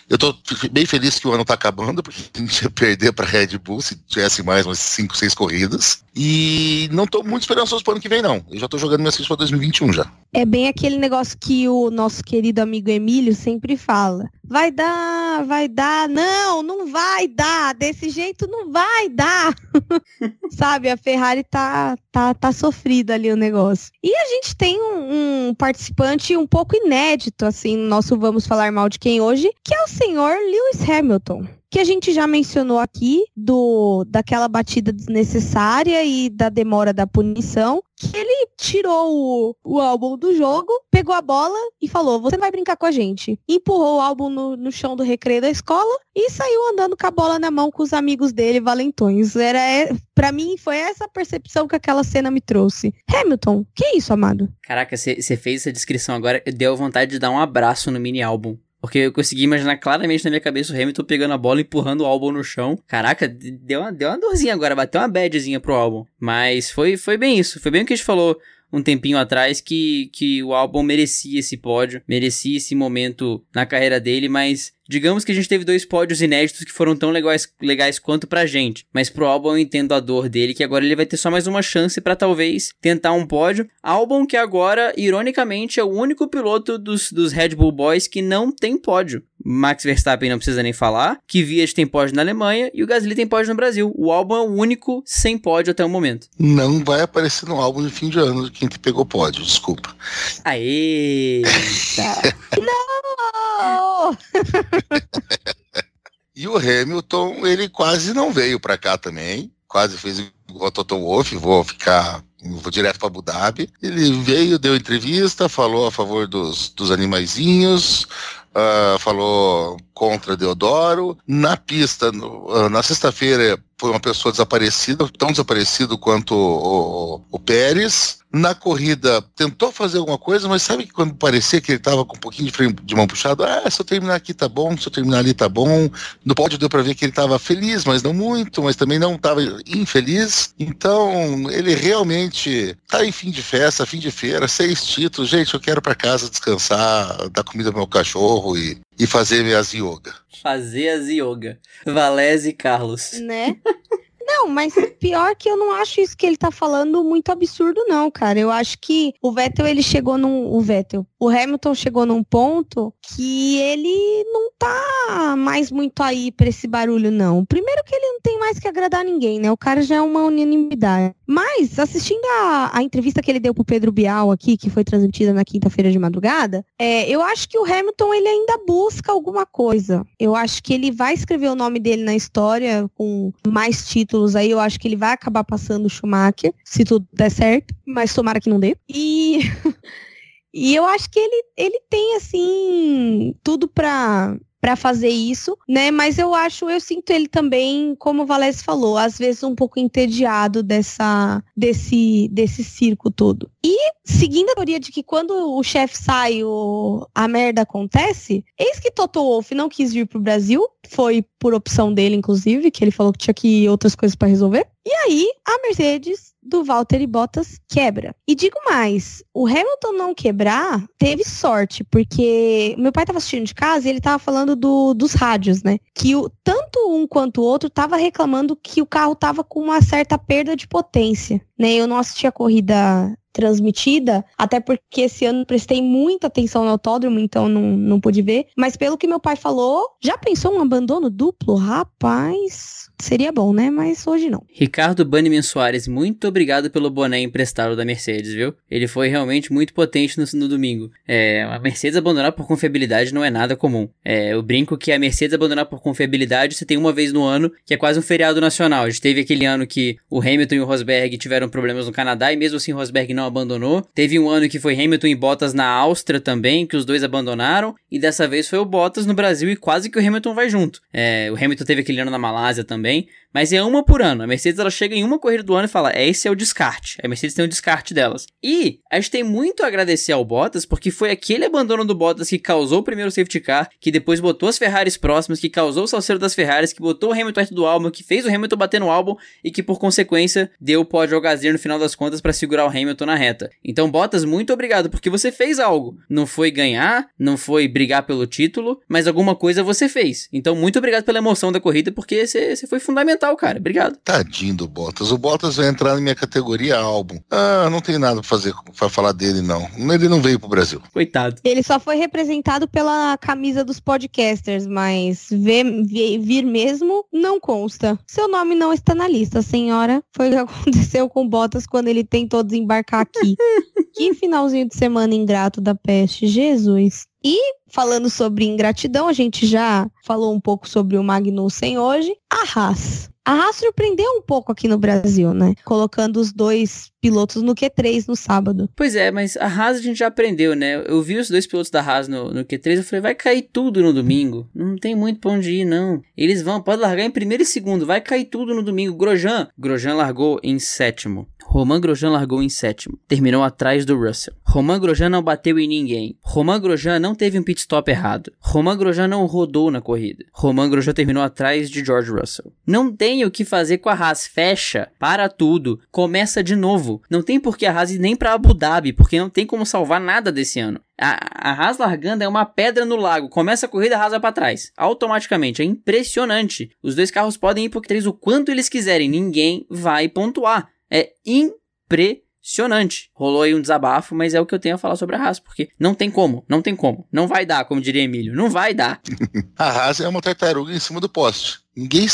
[0.09, 0.35] eu tô
[0.71, 3.81] bem feliz que o ano tá acabando, porque a gente ia perder pra Red Bull
[3.81, 6.03] se tivesse mais umas 5, 6 corridas.
[6.15, 8.43] E não tô muito esperançoso pro ano que vem, não.
[8.51, 10.11] Eu já tô jogando minhas fichas pra 2021 já.
[10.33, 14.29] É bem aquele negócio que o nosso querido amigo Emílio sempre fala.
[14.43, 16.07] Vai dar, vai dar.
[16.09, 17.73] Não, não vai dar.
[17.73, 19.53] Desse jeito não vai dar.
[20.51, 23.91] Sabe, a Ferrari tá, tá, tá sofrida ali o negócio.
[24.03, 28.71] E a gente tem um, um, participante um pouco inédito, assim, no nosso Vamos Falar
[28.71, 32.77] Mal de Quem hoje, que é o senhor Lewis Hamilton que a gente já mencionou
[32.77, 39.81] aqui, do daquela batida desnecessária e da demora da punição, que ele tirou o, o
[39.81, 43.39] álbum do jogo, pegou a bola e falou: Você vai brincar com a gente.
[43.49, 47.11] Empurrou o álbum no, no chão do recreio da escola e saiu andando com a
[47.11, 49.35] bola na mão com os amigos dele, valentões.
[49.35, 52.93] Era, é, para mim, foi essa percepção que aquela cena me trouxe.
[53.11, 54.47] Hamilton, que é isso, amado?
[54.61, 58.55] Caraca, você fez essa descrição agora, deu vontade de dar um abraço no mini álbum.
[58.83, 62.01] Porque eu consegui imaginar claramente na minha cabeça o Hamilton pegando a bola e empurrando
[62.01, 62.77] o álbum no chão.
[62.85, 66.05] Caraca, deu uma, deu uma dorzinha agora, bateu uma badzinha pro álbum.
[66.19, 67.61] Mas foi, foi bem isso.
[67.61, 68.37] Foi bem o que a gente falou
[68.73, 73.99] um tempinho atrás que, que o álbum merecia esse pódio, merecia esse momento na carreira
[73.99, 77.99] dele, mas digamos que a gente teve dois pódios inéditos que foram tão legais, legais
[77.99, 78.85] quanto pra gente.
[78.91, 81.45] Mas pro álbum eu entendo a dor dele, que agora ele vai ter só mais
[81.45, 83.67] uma chance para talvez tentar um pódio.
[83.81, 88.51] Álbum que agora, ironicamente, é o único piloto dos, dos Red Bull Boys que não
[88.51, 89.23] tem pódio.
[89.43, 93.15] Max Verstappen não precisa nem falar, que Vias tem pódio na Alemanha e o Gasly
[93.15, 93.91] tem pódio no Brasil.
[93.95, 96.27] O álbum é o único sem pódio até o momento.
[96.39, 99.95] Não vai aparecer no álbum de fim de ano de quem te pegou pódio, desculpa.
[100.43, 101.41] Aê!
[102.57, 104.17] não!
[106.35, 111.35] e o Hamilton, ele quase não veio para cá também, quase fez o Toto Wolff,
[111.35, 113.69] vou ficar vou direto para Abu Dhabi.
[113.81, 118.07] Ele veio, deu entrevista, falou a favor dos, dos animaizinhos,
[118.53, 121.17] uh, falou contra Deodoro.
[121.27, 127.21] Na pista, no, uh, na sexta-feira, foi uma pessoa desaparecida, tão desaparecido quanto o, o,
[127.31, 128.19] o, Pérez.
[128.31, 132.15] Na corrida, tentou fazer alguma coisa, mas sabe que quando parecia que ele estava com
[132.15, 134.91] um pouquinho de, de mão puxado, ah, se eu terminar aqui tá bom, se eu
[134.91, 135.89] terminar ali tá bom.
[136.23, 139.15] No pódio deu para ver que ele estava feliz, mas não muito, mas também não
[139.15, 140.55] estava infeliz.
[140.57, 145.29] Então, ele realmente tá em fim de festa, fim de feira, seis títulos.
[145.29, 149.73] Gente, eu quero para casa descansar, dar comida pro meu cachorro e, e fazer minhas
[149.73, 150.13] yoga.
[150.41, 151.59] Fazer as yoga.
[151.85, 153.13] Valese e Carlos.
[153.13, 153.57] Né?
[154.35, 158.09] Não, mas pior que eu não acho isso que ele tá falando muito absurdo, não,
[158.09, 158.39] cara.
[158.39, 160.51] Eu acho que o Vettel, ele chegou num.
[160.51, 161.05] O Vettel.
[161.19, 167.11] O Hamilton chegou num ponto que ele não tá mais muito aí pra esse barulho,
[167.11, 167.45] não.
[167.45, 169.51] Primeiro que ele não tem mais que agradar ninguém, né?
[169.51, 171.15] O cara já é uma unanimidade.
[171.25, 175.33] Mas, assistindo a, a entrevista que ele deu pro Pedro Bial aqui, que foi transmitida
[175.33, 180.05] na quinta-feira de madrugada, é, eu acho que o Hamilton, ele ainda busca alguma coisa.
[180.19, 184.51] Eu acho que ele vai escrever o nome dele na história com mais títulos aí,
[184.51, 188.39] eu acho que ele vai acabar passando o Schumacher, se tudo der certo, mas tomara
[188.39, 188.75] que não dê.
[188.89, 189.39] E.
[190.53, 195.91] e eu acho que ele, ele tem, assim, tudo pra, para fazer isso, né?
[195.91, 199.77] Mas eu acho, eu sinto ele também, como o Valese falou, às vezes um pouco
[199.77, 203.51] entediado dessa desse desse circo todo.
[203.61, 208.79] E seguindo a teoria de que quando o chefe sai, o, a merda acontece, eis
[208.79, 212.91] que Toto Wolff não quis vir pro Brasil, foi por opção dele inclusive, que ele
[212.91, 214.65] falou que tinha que ir outras coisas para resolver.
[214.85, 218.15] E aí a Mercedes do Valtteri Bottas quebra.
[218.27, 223.55] E digo mais, o Hamilton não quebrar teve sorte, porque meu pai estava assistindo de
[223.55, 225.77] casa e ele estava falando do, dos rádios, né?
[225.95, 229.81] Que o, tanto um quanto o outro estava reclamando que o carro estava com uma
[229.81, 231.73] certa perda de potência, né?
[231.73, 237.19] Eu não assisti a corrida transmitida, até porque esse ano prestei muita atenção no autódromo,
[237.19, 238.45] então não, não pude ver.
[238.55, 241.55] Mas pelo que meu pai falou, já pensou um abandono duplo?
[241.55, 243.69] Rapaz, seria bom, né?
[243.69, 244.43] Mas hoje não.
[244.53, 248.53] Ricardo Banniman Soares, muito obrigado pelo boné emprestado da Mercedes, viu?
[248.69, 250.91] Ele foi realmente muito potente no, no domingo.
[251.07, 253.89] É, a Mercedes abandonar por confiabilidade não é nada comum.
[254.05, 257.51] É, eu brinco que a Mercedes abandonar por confiabilidade você tem uma vez no ano,
[257.65, 258.85] que é quase um feriado nacional.
[258.85, 262.31] A gente teve aquele ano que o Hamilton e o Rosberg tiveram problemas no Canadá
[262.31, 263.81] e mesmo assim o Rosberg não não abandonou.
[263.95, 267.73] Teve um ano que foi Hamilton e Bottas na Áustria também, que os dois abandonaram.
[267.89, 270.81] E dessa vez foi o Bottas no Brasil e quase que o Hamilton vai junto.
[270.91, 273.07] É, o Hamilton teve aquele ano na Malásia também.
[273.33, 274.23] Mas é uma por ano.
[274.23, 276.97] A Mercedes ela chega em uma corrida do ano e fala: esse é o descarte.
[277.03, 278.25] A Mercedes tem o descarte delas.
[278.43, 282.29] E a gente tem muito a agradecer ao Bottas, porque foi aquele abandono do Bottas
[282.29, 285.87] que causou o primeiro safety car, que depois botou as Ferraris próximas, que causou o
[285.87, 288.79] salseiro das Ferraris, que botou o Hamilton perto do álbum, que fez o Hamilton bater
[288.79, 292.21] no álbum e que por consequência deu o pódio ao Gasly no final das contas
[292.21, 293.49] para segurar o Hamilton na reta.
[293.63, 295.97] Então, Bottas, muito obrigado, porque você fez algo.
[296.09, 300.29] Não foi ganhar, não foi brigar pelo título, mas alguma coisa você fez.
[300.31, 303.57] Então, muito obrigado pela emoção da corrida, porque você foi fundamental total, cara.
[303.59, 303.97] Obrigado.
[304.03, 305.11] Tadinho do Bottas.
[305.11, 307.19] O Bottas vai entrar na minha categoria álbum.
[307.31, 309.67] Ah, não tem nada pra fazer pra falar dele, não.
[309.77, 310.81] Ele não veio pro Brasil.
[310.91, 311.35] Coitado.
[311.43, 317.97] Ele só foi representado pela camisa dos podcasters, mas ver, ver- vir mesmo não consta.
[318.07, 320.03] Seu nome não está na lista, senhora.
[320.15, 320.37] Foi o que
[320.91, 323.35] aconteceu com o Bottas quando ele tentou desembarcar aqui.
[323.95, 327.05] que finalzinho de semana ingrato da peste, Jesus.
[327.23, 327.37] E
[327.69, 332.13] falando sobre ingratidão, a gente já falou um pouco sobre o Magnussen hoje.
[332.31, 333.09] A Haas.
[333.25, 335.53] A Haas surpreendeu um pouco aqui no Brasil, né?
[335.63, 338.69] Colocando os dois pilotos no Q3 no sábado.
[338.75, 340.83] Pois é, mas a Haas a gente já aprendeu, né?
[340.85, 343.81] Eu vi os dois pilotos da Haas no, no Q3, eu falei, vai cair tudo
[343.81, 344.49] no domingo.
[344.53, 346.01] Não tem muito pra onde ir, não.
[346.17, 348.97] Eles vão, pode largar em primeiro e segundo, vai cair tudo no domingo.
[348.97, 351.27] Grosjean, Grosjean largou em sétimo.
[351.53, 352.97] Romain Grosjean largou em sétimo.
[353.07, 354.33] Terminou atrás do Russell.
[354.43, 356.17] Romain Grosjean não bateu em ninguém.
[356.23, 358.33] Romain Grosjean não teve um pit stop errado.
[358.39, 360.25] Romain Grosjean não rodou na corrida.
[360.33, 362.51] Romain Grosjean terminou atrás de George Russell.
[362.65, 364.25] Não tem o que fazer com a Haas.
[364.25, 367.03] Fecha, para tudo, começa de novo.
[367.07, 369.63] Não tem por que a Haas ir nem pra Abu Dhabi, porque não tem como
[369.63, 370.81] salvar nada desse ano.
[370.99, 373.29] A, a Haas largando é uma pedra no lago.
[373.29, 374.71] Começa a corrida, a Haas vai pra trás.
[374.75, 375.61] Automaticamente.
[375.61, 376.71] É impressionante.
[376.81, 379.07] Os dois carros podem ir pro Q3 o quanto eles quiserem.
[379.07, 380.72] Ninguém vai pontuar.
[380.93, 383.09] É impressionante.
[383.15, 385.39] Rolou aí um desabafo, mas é o que eu tenho a falar sobre a Haas,
[385.39, 387.07] porque não tem como, não tem como.
[387.11, 388.35] Não vai dar, como diria Emílio.
[388.35, 389.01] Não vai dar.
[389.57, 391.63] A Haas é uma tartaruga em cima do poste.
[391.75, 392.07] Ninguém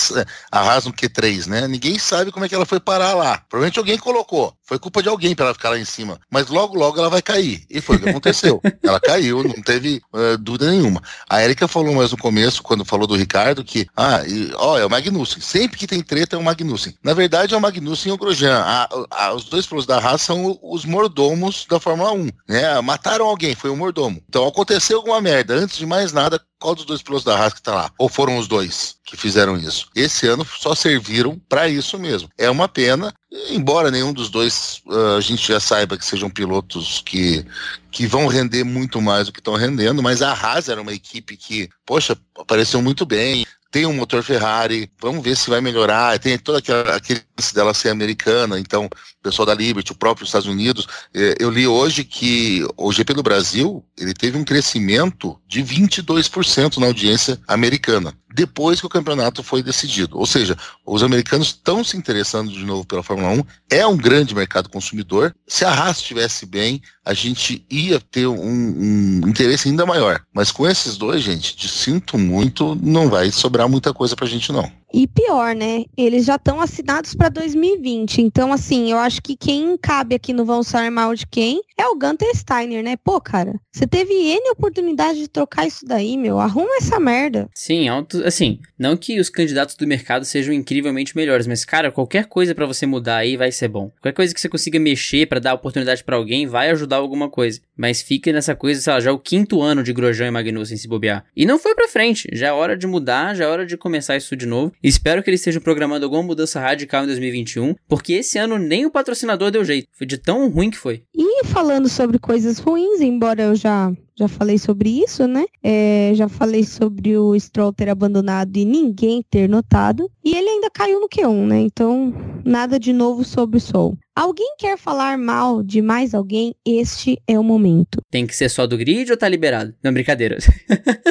[0.49, 1.67] a Haas no Q3, né?
[1.67, 3.39] Ninguém sabe como é que ela foi parar lá.
[3.49, 4.53] Provavelmente alguém colocou.
[4.69, 6.19] Foi culpa de alguém para ela ficar lá em cima.
[6.29, 7.65] Mas logo, logo ela vai cair.
[7.71, 8.61] E foi o que aconteceu.
[8.83, 11.01] ela caiu, não teve eh, dúvida nenhuma.
[11.27, 14.85] A Erika falou mais no começo, quando falou do Ricardo, que, ah, e, ó, é
[14.85, 15.41] o Magnussen.
[15.41, 16.93] Sempre que tem treta é o Magnussen.
[17.03, 18.59] Na verdade, é o Magnussen e o Grosjean.
[18.59, 22.79] A- a- os dois pilotos da Haas são os mordomos da Fórmula 1, né?
[22.81, 24.21] Mataram alguém, foi o mordomo.
[24.29, 25.55] Então aconteceu alguma merda.
[25.55, 27.91] Antes de mais nada, qual dos dois pilotos da Haas que tá lá?
[27.97, 29.87] Ou foram os dois que fizeram isso?
[29.95, 32.29] Esse ano só serviram para isso mesmo.
[32.37, 33.11] É uma pena,
[33.49, 37.45] embora nenhum dos dois ah, a gente já saiba que sejam pilotos que,
[37.91, 41.37] que vão render muito mais do que estão rendendo, mas a Haas era uma equipe
[41.37, 43.45] que, poxa, apareceu muito bem.
[43.71, 46.17] Tem um motor Ferrari, vamos ver se vai melhorar.
[46.17, 47.21] Tem todo aquela, aquele
[47.53, 48.89] dela ser americana, então
[49.29, 50.87] pessoal da Liberty, o próprio Estados Unidos.
[51.13, 56.77] eh, Eu li hoje que o GP do Brasil ele teve um crescimento de 22%
[56.77, 60.17] na audiência americana, depois que o campeonato foi decidido.
[60.17, 60.55] Ou seja,
[60.85, 65.33] os americanos estão se interessando de novo pela Fórmula 1, é um grande mercado consumidor.
[65.47, 70.21] Se a Haas estivesse bem, a gente ia ter um, um interesse ainda maior.
[70.33, 74.71] Mas com esses dois, gente, sinto muito, não vai sobrar muita coisa pra gente, não.
[74.93, 75.85] E pior, né?
[75.95, 78.21] Eles já estão assinados para 2020.
[78.21, 81.87] Então, assim, eu acho que quem cabe aqui no Vão Sair Mal de quem é
[81.87, 82.97] o Gunter Steiner, né?
[82.97, 86.39] Pô, cara, você teve N oportunidade de trocar isso daí, meu.
[86.39, 87.47] Arruma essa merda.
[87.53, 92.25] Sim, alto, assim, não que os candidatos do mercado sejam incrivelmente melhores, mas cara, qualquer
[92.25, 93.89] coisa pra você mudar aí vai ser bom.
[94.01, 97.61] Qualquer coisa que você consiga mexer pra dar oportunidade pra alguém vai ajudar alguma coisa.
[97.77, 100.77] Mas fica nessa coisa, sei lá, já é o quinto ano de Grosjean e Magnussen
[100.77, 101.23] se bobear.
[101.35, 104.17] E não foi pra frente, já é hora de mudar, já é hora de começar
[104.17, 104.73] isso de novo.
[104.81, 108.91] Espero que eles estejam programando alguma mudança radical em 2021, porque esse ano nem o
[108.91, 109.89] patrocinador deu jeito.
[109.91, 111.03] Foi de tão ruim que foi.
[111.13, 115.45] E falando sobre coisas ruins, embora eu já, já falei sobre isso, né?
[115.61, 120.09] É, já falei sobre o Stroll ter abandonado e ninguém ter notado.
[120.23, 121.59] E ele ainda caiu no Q1, né?
[121.59, 122.13] Então,
[122.45, 123.97] nada de novo sobre o Sol.
[124.15, 126.55] Alguém quer falar mal de mais alguém?
[126.65, 128.01] Este é o momento.
[128.09, 129.73] Tem que ser só do grid ou tá liberado?
[129.83, 130.37] Não, brincadeira.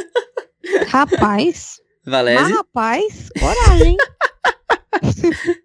[0.88, 2.52] Rapaz, mas Valese.
[2.52, 3.96] rapaz, coragem.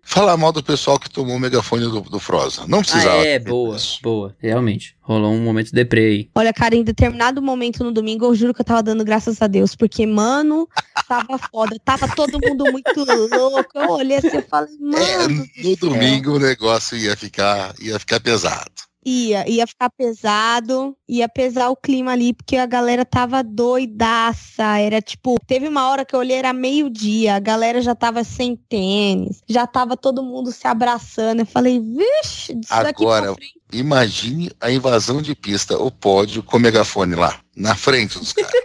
[0.04, 2.66] Falar mal do pessoal que tomou o megafone do, do Froza.
[2.68, 3.26] Não Ah, precisava.
[3.26, 4.36] é, boa, boa.
[4.38, 4.96] Realmente.
[5.02, 6.30] Rolou um momento deprê aí.
[6.36, 9.48] Olha, cara, em determinado momento no domingo, eu juro que eu tava dando graças a
[9.48, 10.68] Deus, porque, mano,
[11.08, 11.76] tava foda.
[11.84, 12.94] Tava todo mundo muito
[13.32, 13.70] louco.
[13.76, 15.36] Eu olhei assim e falei, É, mano.
[15.38, 15.90] no do céu.
[15.90, 18.72] domingo o negócio ia ficar, ia ficar pesado.
[19.06, 24.78] Ia, ia ficar pesado, ia pesar o clima ali, porque a galera tava doidaça.
[24.80, 28.56] Era tipo, teve uma hora que eu olhei, era meio-dia, a galera já tava sem
[28.56, 31.42] tênis, já tava todo mundo se abraçando.
[31.42, 33.63] Eu falei, vixe, disso daqui Agora, pra frente.
[33.74, 38.52] Imagine a invasão de pista, o pódio com o megafone lá, na frente dos caras.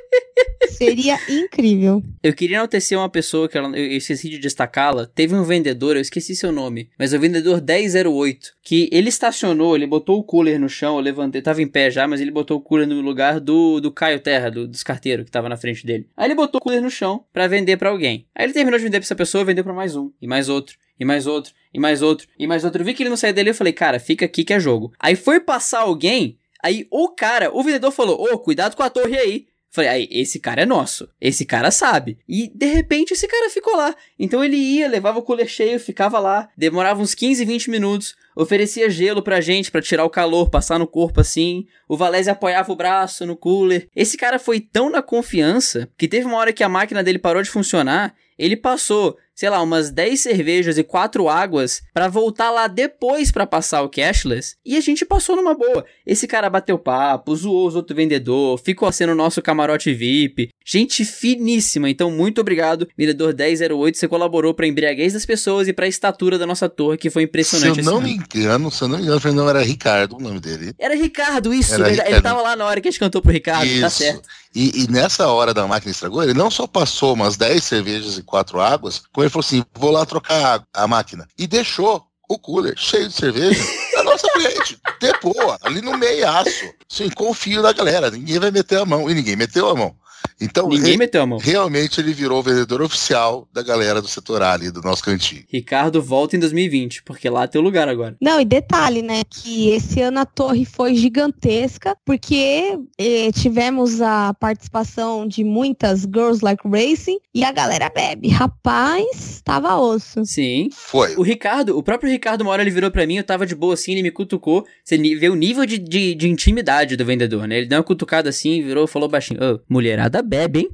[0.70, 2.02] Seria incrível.
[2.22, 5.06] Eu queria enaltecer uma pessoa que ela- eu esqueci de destacá-la.
[5.06, 9.86] Teve um vendedor, eu esqueci seu nome, mas o vendedor 1008, que ele estacionou, ele
[9.86, 12.60] botou o cooler no chão, eu levantei, tava em pé já, mas ele botou o
[12.60, 16.06] cooler no lugar do, do Caio Terra, do, dos carteiros que tava na frente dele.
[16.16, 18.26] Aí ele botou o cooler no chão pra vender pra alguém.
[18.34, 20.76] Aí ele terminou de vender pra essa pessoa, vendeu pra mais um, e mais outro,
[20.98, 22.82] e mais outro, e mais outro, e mais outro.
[22.82, 24.92] Eu vi que ele não saía dele, eu falei, cara, fica aqui que é jogo.
[24.98, 29.16] Aí foi passar alguém, aí o cara, o vendedor falou, ô, cuidado com a torre
[29.16, 29.46] aí.
[29.70, 31.08] Falei, aí, esse cara é nosso.
[31.20, 32.18] Esse cara sabe.
[32.26, 33.94] E de repente esse cara ficou lá.
[34.18, 38.88] Então ele ia, levava o cooler cheio, ficava lá, demorava uns 15, 20 minutos, oferecia
[38.88, 41.66] gelo pra gente para tirar o calor, passar no corpo assim.
[41.86, 43.88] O Valese apoiava o braço no cooler.
[43.94, 47.42] Esse cara foi tão na confiança que teve uma hora que a máquina dele parou
[47.42, 52.66] de funcionar, ele passou sei lá, umas 10 cervejas e 4 águas para voltar lá
[52.66, 54.56] depois para passar o cashless.
[54.66, 55.84] E a gente passou numa boa.
[56.04, 60.48] Esse cara bateu papo, zoou os outros vendedores, ficou sendo nosso camarote VIP.
[60.66, 61.88] Gente finíssima.
[61.88, 63.96] Então, muito obrigado, vendedor 1008.
[63.96, 67.80] Você colaborou pra embriaguez das pessoas e pra estatura da nossa torre, que foi impressionante.
[67.80, 70.40] Se eu não me engano, se eu não me engano, não era Ricardo o nome
[70.40, 70.74] dele.
[70.76, 71.74] Era Ricardo, isso.
[71.74, 73.80] Era ele, ele tava lá na hora que a gente cantou pro Ricardo, tá isso.
[73.82, 74.28] tá certo.
[74.54, 78.22] E, e, nessa hora da máquina estragou, ele não só passou umas 10 cervejas e
[78.22, 81.26] 4 águas, como ele falou assim: vou lá trocar a, máquina.
[81.38, 83.62] E deixou o cooler cheio de cerveja
[83.96, 84.78] na nossa frente.
[85.00, 86.72] Depois, ali no meiaço.
[86.88, 89.08] Sim, confio na galera, ninguém vai meter a mão.
[89.08, 89.94] E ninguém meteu a mão.
[90.40, 91.38] Então, Ninguém re meteu a mão.
[91.38, 95.44] realmente ele virou o vendedor oficial da galera do setor ali, do nosso cantinho.
[95.48, 98.16] Ricardo volta em 2020, porque lá tem o lugar agora.
[98.20, 104.34] Não, e detalhe, né, que esse ano a torre foi gigantesca, porque eh, tivemos a
[104.34, 108.28] participação de muitas Girls Like Racing e a galera bebe.
[108.28, 110.24] Rapaz, tava osso.
[110.24, 110.68] Sim.
[110.72, 111.16] Foi.
[111.16, 113.74] O Ricardo, o próprio Ricardo, uma hora ele virou para mim, eu tava de boa
[113.74, 114.64] assim, ele me cutucou.
[114.84, 117.58] Você vê o nível de, de, de intimidade do vendedor, né?
[117.58, 120.70] Ele deu uma cutucada assim, virou falou baixinho: Ô, oh, mulherada bebe, hein?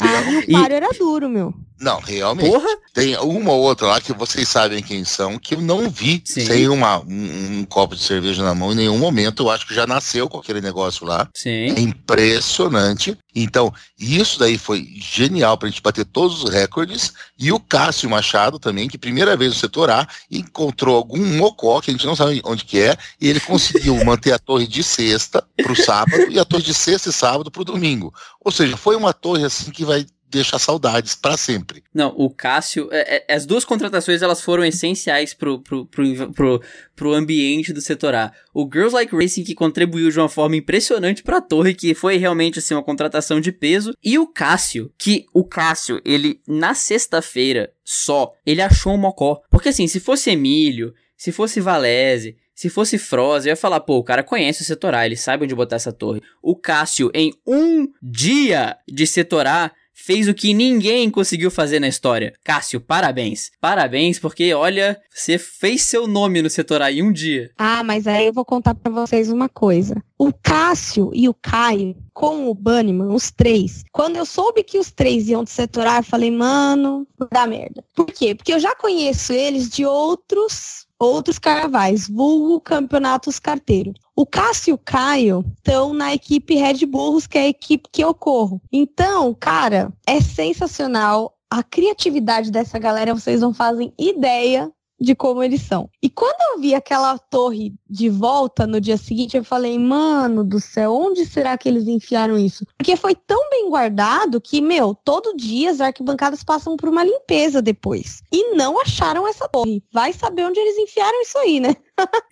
[0.00, 1.54] ah, o paro era duro, meu.
[1.78, 2.48] Não, realmente.
[2.48, 2.68] Porra?
[2.94, 6.46] Tem uma ou outra lá que vocês sabem quem são, que eu não vi Sim.
[6.46, 9.42] sem uma, um, um, copo de cerveja na mão em nenhum momento.
[9.42, 11.28] Eu acho que já nasceu com aquele negócio lá.
[11.34, 11.74] Sim.
[11.76, 13.16] É impressionante.
[13.34, 17.12] Então, isso daí foi genial pra gente bater todos os recordes.
[17.38, 21.90] E o Cássio Machado também, que primeira vez no setor A, encontrou algum mocó, que
[21.90, 25.44] a gente não sabe onde que é, e ele conseguiu manter a torre de sexta
[25.62, 28.14] pro sábado e a torre de sexta e sábado pro domingo.
[28.42, 31.82] Ou seja, foi uma torre assim que vai deixar saudades para sempre.
[31.94, 36.62] Não, o Cássio, é, é, as duas contratações elas foram essenciais pro, pro, pro, pro,
[36.94, 38.32] pro ambiente do setor A.
[38.52, 42.58] O Girls Like Racing que contribuiu de uma forma impressionante pra torre, que foi realmente
[42.58, 48.32] assim uma contratação de peso, e o Cássio, que o Cássio, ele na sexta-feira só,
[48.44, 49.40] ele achou um mocó.
[49.50, 53.98] Porque assim, se fosse Emílio, se fosse Valese, se fosse Froz, eu ia falar, pô,
[53.98, 56.22] o cara conhece o setor A, ele sabe onde botar essa torre.
[56.42, 61.88] O Cássio, em um dia de setor A, fez o que ninguém conseguiu fazer na
[61.88, 62.34] história.
[62.44, 63.50] Cássio, parabéns.
[63.60, 67.50] Parabéns, porque olha, você fez seu nome no setor aí um dia.
[67.56, 70.00] Ah, mas aí eu vou contar para vocês uma coisa.
[70.18, 74.90] O Cássio e o Caio, com o Bunnyman, os três, quando eu soube que os
[74.90, 77.82] três iam de setor eu falei, mano, dá merda.
[77.94, 78.34] Por quê?
[78.34, 83.92] Porque eu já conheço eles de outros outros carnavais, vulgo campeonatos carteiro.
[84.14, 88.02] O Cássio e o Caio estão na equipe Red Bulls, que é a equipe que
[88.02, 88.60] eu corro.
[88.72, 91.34] Então, cara, é sensacional.
[91.50, 95.88] A criatividade dessa galera, vocês não fazem ideia de como eles são.
[96.02, 100.60] E quando eu vi aquela torre de volta no dia seguinte, eu falei, mano do
[100.60, 102.64] céu, onde será que eles enfiaram isso?
[102.76, 107.60] Porque foi tão bem guardado que, meu, todo dia as arquibancadas passam por uma limpeza
[107.60, 108.22] depois.
[108.32, 109.82] E não acharam essa torre.
[109.92, 111.76] Vai saber onde eles enfiaram isso aí, né?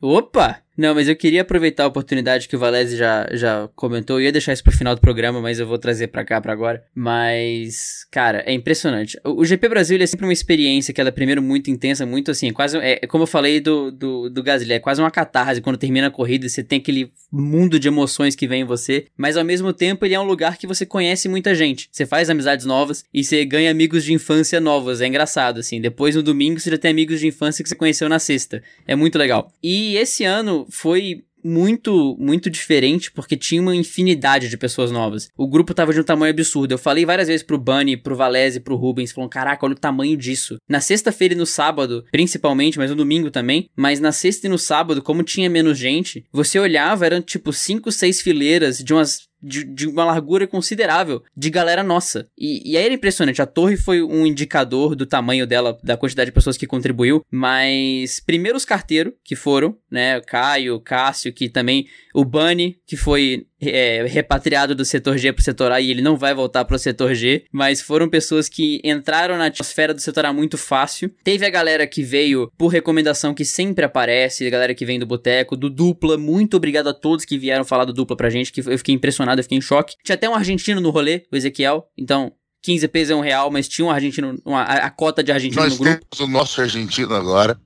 [0.03, 0.65] Opa!
[0.77, 4.19] Não, mas eu queria aproveitar a oportunidade que o Valese já, já comentou.
[4.19, 6.53] Eu ia deixar isso pro final do programa, mas eu vou trazer pra cá, pra
[6.53, 6.85] agora.
[6.93, 9.19] Mas, cara, é impressionante.
[9.25, 12.31] O, o GP Brasil é sempre uma experiência que ela é, primeiro, muito intensa, muito
[12.31, 12.77] assim, é quase.
[12.79, 15.61] É, é como eu falei do, do, do Gasly, é quase uma catarse.
[15.61, 19.07] Quando termina a corrida, você tem aquele mundo de emoções que vem em você.
[19.17, 21.89] Mas ao mesmo tempo, ele é um lugar que você conhece muita gente.
[21.93, 25.01] Você faz amizades novas e você ganha amigos de infância novos.
[25.01, 25.81] É engraçado, assim.
[25.81, 28.61] Depois, no domingo, você já tem amigos de infância que você conheceu na sexta.
[28.89, 29.53] É muito legal.
[29.63, 35.29] E esse ano foi muito, muito diferente, porque tinha uma infinidade de pessoas novas.
[35.37, 36.73] O grupo tava de um tamanho absurdo.
[36.73, 40.17] Eu falei várias vezes pro Bunny, pro Valese, pro Rubens, falando, caraca, olha o tamanho
[40.17, 40.57] disso.
[40.67, 44.59] Na sexta-feira e no sábado, principalmente, mas no domingo também, mas na sexta e no
[44.59, 49.63] sábado, como tinha menos gente, você olhava, eram tipo cinco, seis fileiras de umas de,
[49.65, 52.27] de, uma largura considerável de galera nossa.
[52.37, 53.43] E, e aí era impressionante.
[53.43, 57.25] A torre foi um indicador do tamanho dela, da quantidade de pessoas que contribuiu.
[57.31, 60.21] Mas primeiro os carteiros, que foram, né?
[60.23, 61.87] Caio, Cássio, que também.
[62.15, 66.17] O Bunny, que foi é, repatriado do setor G pro setor A e ele não
[66.17, 70.33] vai voltar pro setor G, mas foram pessoas que entraram na atmosfera do setor A
[70.33, 71.11] muito fácil.
[71.23, 75.07] Teve a galera que veio por recomendação que sempre aparece, a galera que vem do
[75.07, 76.17] boteco, do dupla.
[76.17, 79.41] Muito obrigado a todos que vieram falar do dupla pra gente, que eu fiquei impressionado,
[79.41, 79.95] eu fiquei em choque.
[80.03, 82.33] Tinha até um argentino no rolê, o Ezequiel, então
[82.65, 85.63] 15 pesos é um real, mas tinha um argentino, uma, a, a cota de argentino
[85.63, 86.01] Nós no grupo.
[86.11, 87.61] Nós temos o nosso argentino agora.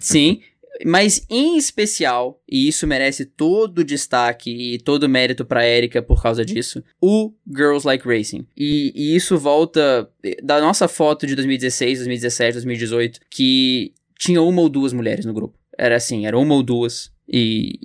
[0.00, 0.40] Sim.
[0.84, 6.02] Mas em especial, e isso merece todo o destaque e todo o mérito pra Erika
[6.02, 8.46] por causa disso, o Girls Like Racing.
[8.56, 10.08] E, e isso volta
[10.42, 15.58] da nossa foto de 2016, 2017, 2018, que tinha uma ou duas mulheres no grupo.
[15.76, 17.10] Era assim, era uma ou duas.
[17.32, 17.78] E,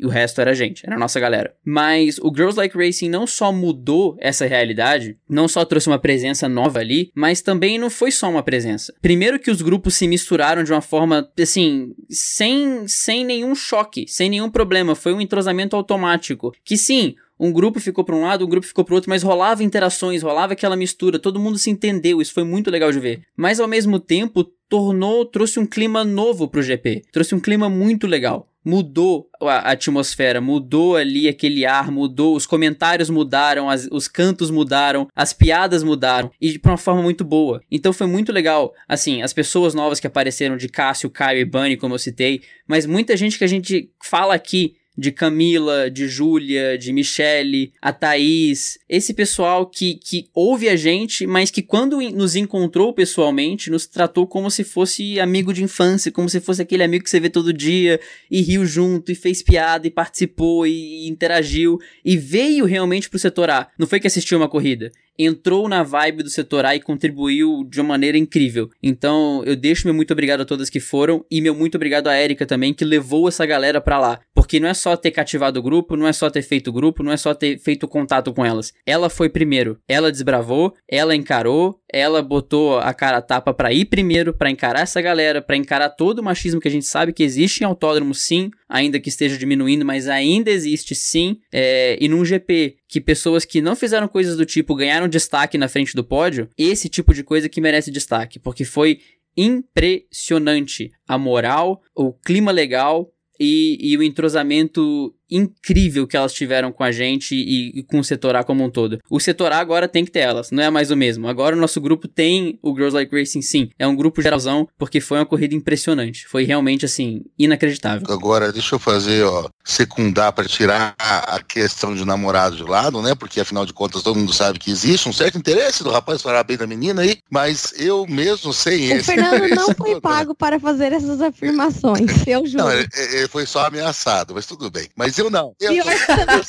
[0.00, 1.54] e, o resto era a gente, era a nossa galera.
[1.64, 6.48] Mas o Girls Like Racing não só mudou essa realidade, não só trouxe uma presença
[6.48, 8.92] nova ali, mas também não foi só uma presença.
[9.00, 14.28] Primeiro que os grupos se misturaram de uma forma, assim, sem, sem nenhum choque, sem
[14.28, 14.94] nenhum problema.
[14.94, 16.52] Foi um entrosamento automático.
[16.62, 19.64] Que sim, um grupo ficou para um lado, um grupo ficou para outro, mas rolava
[19.64, 23.22] interações, rolava aquela mistura, todo mundo se entendeu, isso foi muito legal de ver.
[23.34, 28.06] Mas ao mesmo tempo, tornou, trouxe um clima novo pro GP, trouxe um clima muito
[28.06, 28.49] legal.
[28.64, 35.08] Mudou a atmosfera, mudou ali aquele ar, mudou, os comentários mudaram, as, os cantos mudaram,
[35.16, 37.62] as piadas mudaram, e de uma forma muito boa.
[37.70, 41.76] Então foi muito legal, assim, as pessoas novas que apareceram de Cássio, Caio e Bunny,
[41.76, 46.76] como eu citei, mas muita gente que a gente fala aqui de Camila, de Júlia,
[46.76, 52.36] de Michele, a Thaís, esse pessoal que, que ouve a gente, mas que quando nos
[52.36, 57.02] encontrou pessoalmente, nos tratou como se fosse amigo de infância, como se fosse aquele amigo
[57.02, 57.98] que você vê todo dia
[58.30, 63.18] e riu junto, e fez piada, e participou, e, e interagiu, e veio realmente pro
[63.18, 63.68] setor A.
[63.78, 64.92] Não foi que assistiu uma corrida
[65.24, 68.70] entrou na vibe do setor A e contribuiu de uma maneira incrível.
[68.82, 72.20] Então, eu deixo meu muito obrigado a todas que foram e meu muito obrigado a
[72.20, 74.20] Erika também, que levou essa galera pra lá.
[74.34, 77.02] Porque não é só ter cativado o grupo, não é só ter feito o grupo,
[77.02, 78.72] não é só ter feito contato com elas.
[78.86, 83.86] Ela foi primeiro, ela desbravou, ela encarou, ela botou a cara a tapa pra ir
[83.86, 87.22] primeiro, para encarar essa galera, para encarar todo o machismo que a gente sabe que
[87.22, 91.38] existe em autódromo, sim, ainda que esteja diminuindo, mas ainda existe sim.
[91.52, 95.68] É, e num GP que pessoas que não fizeram coisas do tipo ganharam destaque na
[95.68, 98.98] frente do pódio, esse tipo de coisa que merece destaque, porque foi
[99.36, 106.82] impressionante a moral, o clima legal e, e o entrosamento incrível que elas tiveram com
[106.82, 108.98] a gente e, e, com o setor A como um todo.
[109.08, 111.28] O setor A agora tem que ter elas, não é mais o mesmo.
[111.28, 113.70] Agora o nosso grupo tem o Girls Like Racing sim.
[113.78, 116.26] É um grupo geralzão, porque foi uma corrida impressionante.
[116.26, 118.06] Foi realmente, assim, inacreditável.
[118.10, 123.14] Agora, deixa eu fazer, ó, secundar para tirar a questão de namorado de lado, né?
[123.14, 126.42] Porque afinal de contas todo mundo sabe que existe um certo interesse do rapaz falar
[126.42, 128.98] bem da menina aí, mas eu mesmo sei.
[128.98, 132.64] O Fernando não foi pago para fazer essas afirmações, eu juro.
[132.64, 134.88] Não, ele, ele foi só ameaçado, mas tudo bem.
[134.96, 135.54] Mas eu não.
[135.60, 136.40] Eu Pior não,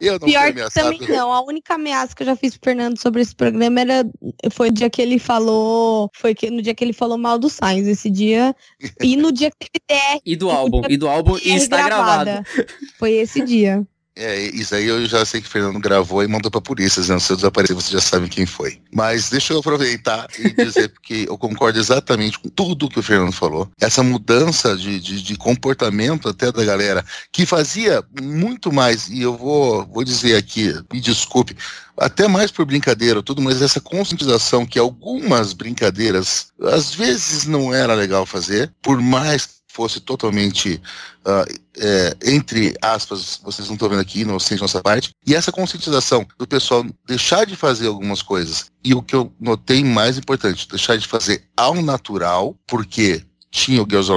[0.00, 1.32] eu não Pior também não.
[1.32, 4.04] A única ameaça que eu já fiz pro Fernando sobre esse programa era
[4.50, 7.48] foi o dia que ele falou, foi que, no dia que ele falou mal do
[7.48, 8.54] Sainz esse dia
[9.02, 12.30] e no dia que ele der e do álbum, e do álbum e está gravado.
[12.98, 13.86] Foi esse dia.
[14.16, 17.18] É, isso aí eu já sei que o Fernando gravou e mandou pra polícia, dizendo
[17.18, 18.80] se eu desaparecer, vocês já sabem quem foi.
[18.92, 23.32] Mas deixa eu aproveitar e dizer que eu concordo exatamente com tudo que o Fernando
[23.32, 23.68] falou.
[23.80, 29.36] Essa mudança de, de, de, comportamento até da galera, que fazia muito mais, e eu
[29.36, 31.56] vou, vou dizer aqui, me desculpe,
[31.96, 37.94] até mais por brincadeira, tudo, mas essa conscientização que algumas brincadeiras às vezes não era
[37.94, 40.80] legal fazer, por mais fosse totalmente,
[41.26, 46.24] uh, é, entre aspas, vocês não estão vendo aqui, inocente nossa parte, e essa conscientização
[46.38, 50.96] do pessoal deixar de fazer algumas coisas, e o que eu notei mais importante, deixar
[50.96, 54.10] de fazer ao natural, porque tinha o Girls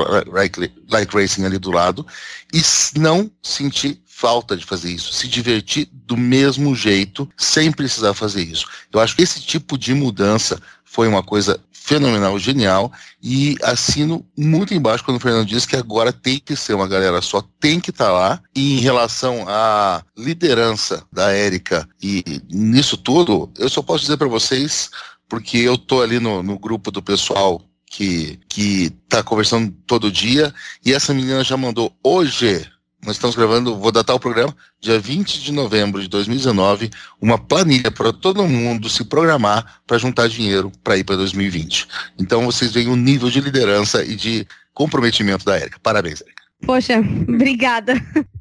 [0.89, 2.05] Like, Racing ali do lado,
[2.53, 2.61] e
[2.99, 8.67] não sentir falta de fazer isso, se divertir do mesmo jeito, sem precisar fazer isso.
[8.93, 12.91] Eu acho que esse tipo de mudança foi uma coisa fenomenal, genial,
[13.23, 17.21] e assino muito embaixo quando o Fernando diz que agora tem que ser uma galera
[17.21, 22.97] só, tem que estar tá lá, e em relação à liderança da Érica e nisso
[22.97, 24.89] tudo, eu só posso dizer para vocês,
[25.29, 30.53] porque eu tô ali no, no grupo do pessoal que, que tá conversando todo dia,
[30.85, 32.69] e essa menina já mandou hoje
[33.05, 36.89] nós estamos gravando, vou datar o programa, dia 20 de novembro de 2019,
[37.21, 41.87] uma planilha para todo mundo se programar para juntar dinheiro para ir para 2020.
[42.19, 45.79] Então vocês veem o nível de liderança e de comprometimento da Érica.
[45.81, 46.43] Parabéns, Érica.
[46.65, 47.93] Poxa, obrigada.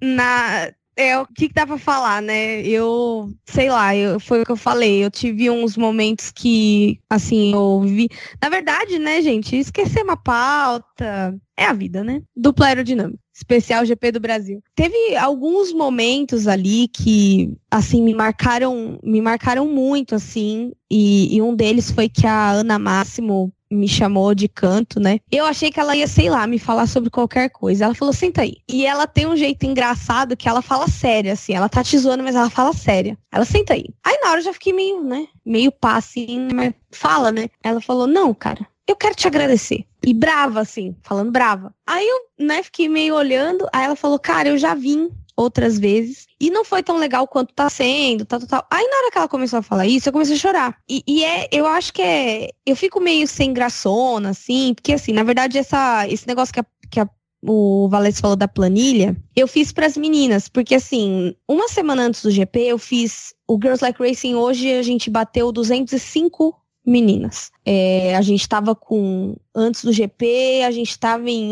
[0.03, 2.63] Na, é, o que, que dá pra falar, né?
[2.63, 5.05] Eu, sei lá, eu, foi o que eu falei.
[5.05, 8.09] Eu tive uns momentos que, assim, eu vi.
[8.43, 12.23] Na verdade, né, gente, esquecer uma pauta é a vida, né?
[12.35, 13.26] Dupla aerodinâmica.
[13.37, 14.63] Especial GP do Brasil.
[14.75, 21.55] Teve alguns momentos ali que, assim, me marcaram, me marcaram muito, assim, e, e um
[21.55, 25.19] deles foi que a Ana Máximo me chamou de canto, né?
[25.31, 27.85] Eu achei que ela ia, sei lá, me falar sobre qualquer coisa.
[27.85, 28.57] Ela falou, senta aí.
[28.69, 31.53] E ela tem um jeito engraçado que ela fala séria, assim.
[31.53, 33.19] Ela tá te zoando, mas ela fala séria.
[33.33, 33.87] Ela senta aí.
[34.05, 35.27] Aí na hora eu já fiquei meio, né?
[35.45, 37.49] Meio pá, assim, mas fala, né?
[37.63, 39.85] Ela falou, não, cara, eu quero te agradecer.
[40.07, 41.75] E brava, assim, falando brava.
[41.85, 46.27] Aí eu, né, fiquei meio olhando, aí ela falou, cara, eu já vim outras vezes.
[46.41, 48.67] E não foi tão legal quanto tá sendo, tal, tal, tal.
[48.71, 50.79] Aí na hora que ela começou a falar isso, eu comecei a chorar.
[50.89, 52.51] E, e, é, eu acho que é.
[52.65, 56.67] Eu fico meio sem graçona, assim, porque assim, na verdade, essa, esse negócio que a,
[56.91, 57.09] que a
[57.49, 62.23] o Valês falou da planilha, eu fiz para as meninas, porque assim, uma semana antes
[62.23, 64.35] do GP, eu fiz o Girls Like Racing.
[64.35, 66.57] Hoje a gente bateu 205
[66.87, 67.51] meninas.
[67.65, 71.51] É, a gente estava com, antes do GP, a gente estava em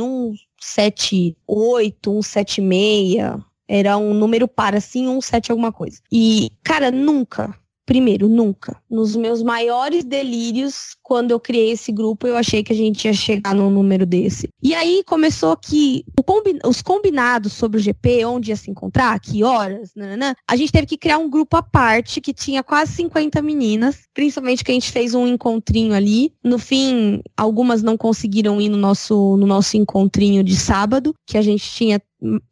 [0.61, 6.01] 178, 176, era um número par, assim, um sete alguma coisa.
[6.12, 7.55] E, cara, nunca,
[7.87, 12.76] primeiro, nunca, nos meus maiores delírios, quando eu criei esse grupo, eu achei que a
[12.76, 14.49] gente ia chegar num número desse.
[14.62, 19.45] E aí começou que combi os combinados sobre o GP, onde ia se encontrar, que
[19.45, 23.43] horas, nananã, a gente teve que criar um grupo à parte que tinha quase 50
[23.43, 26.32] meninas, principalmente que a gente fez um encontrinho ali.
[26.43, 31.43] No fim, algumas não conseguiram ir no nosso, no nosso encontrinho de sábado, que a
[31.43, 32.01] gente tinha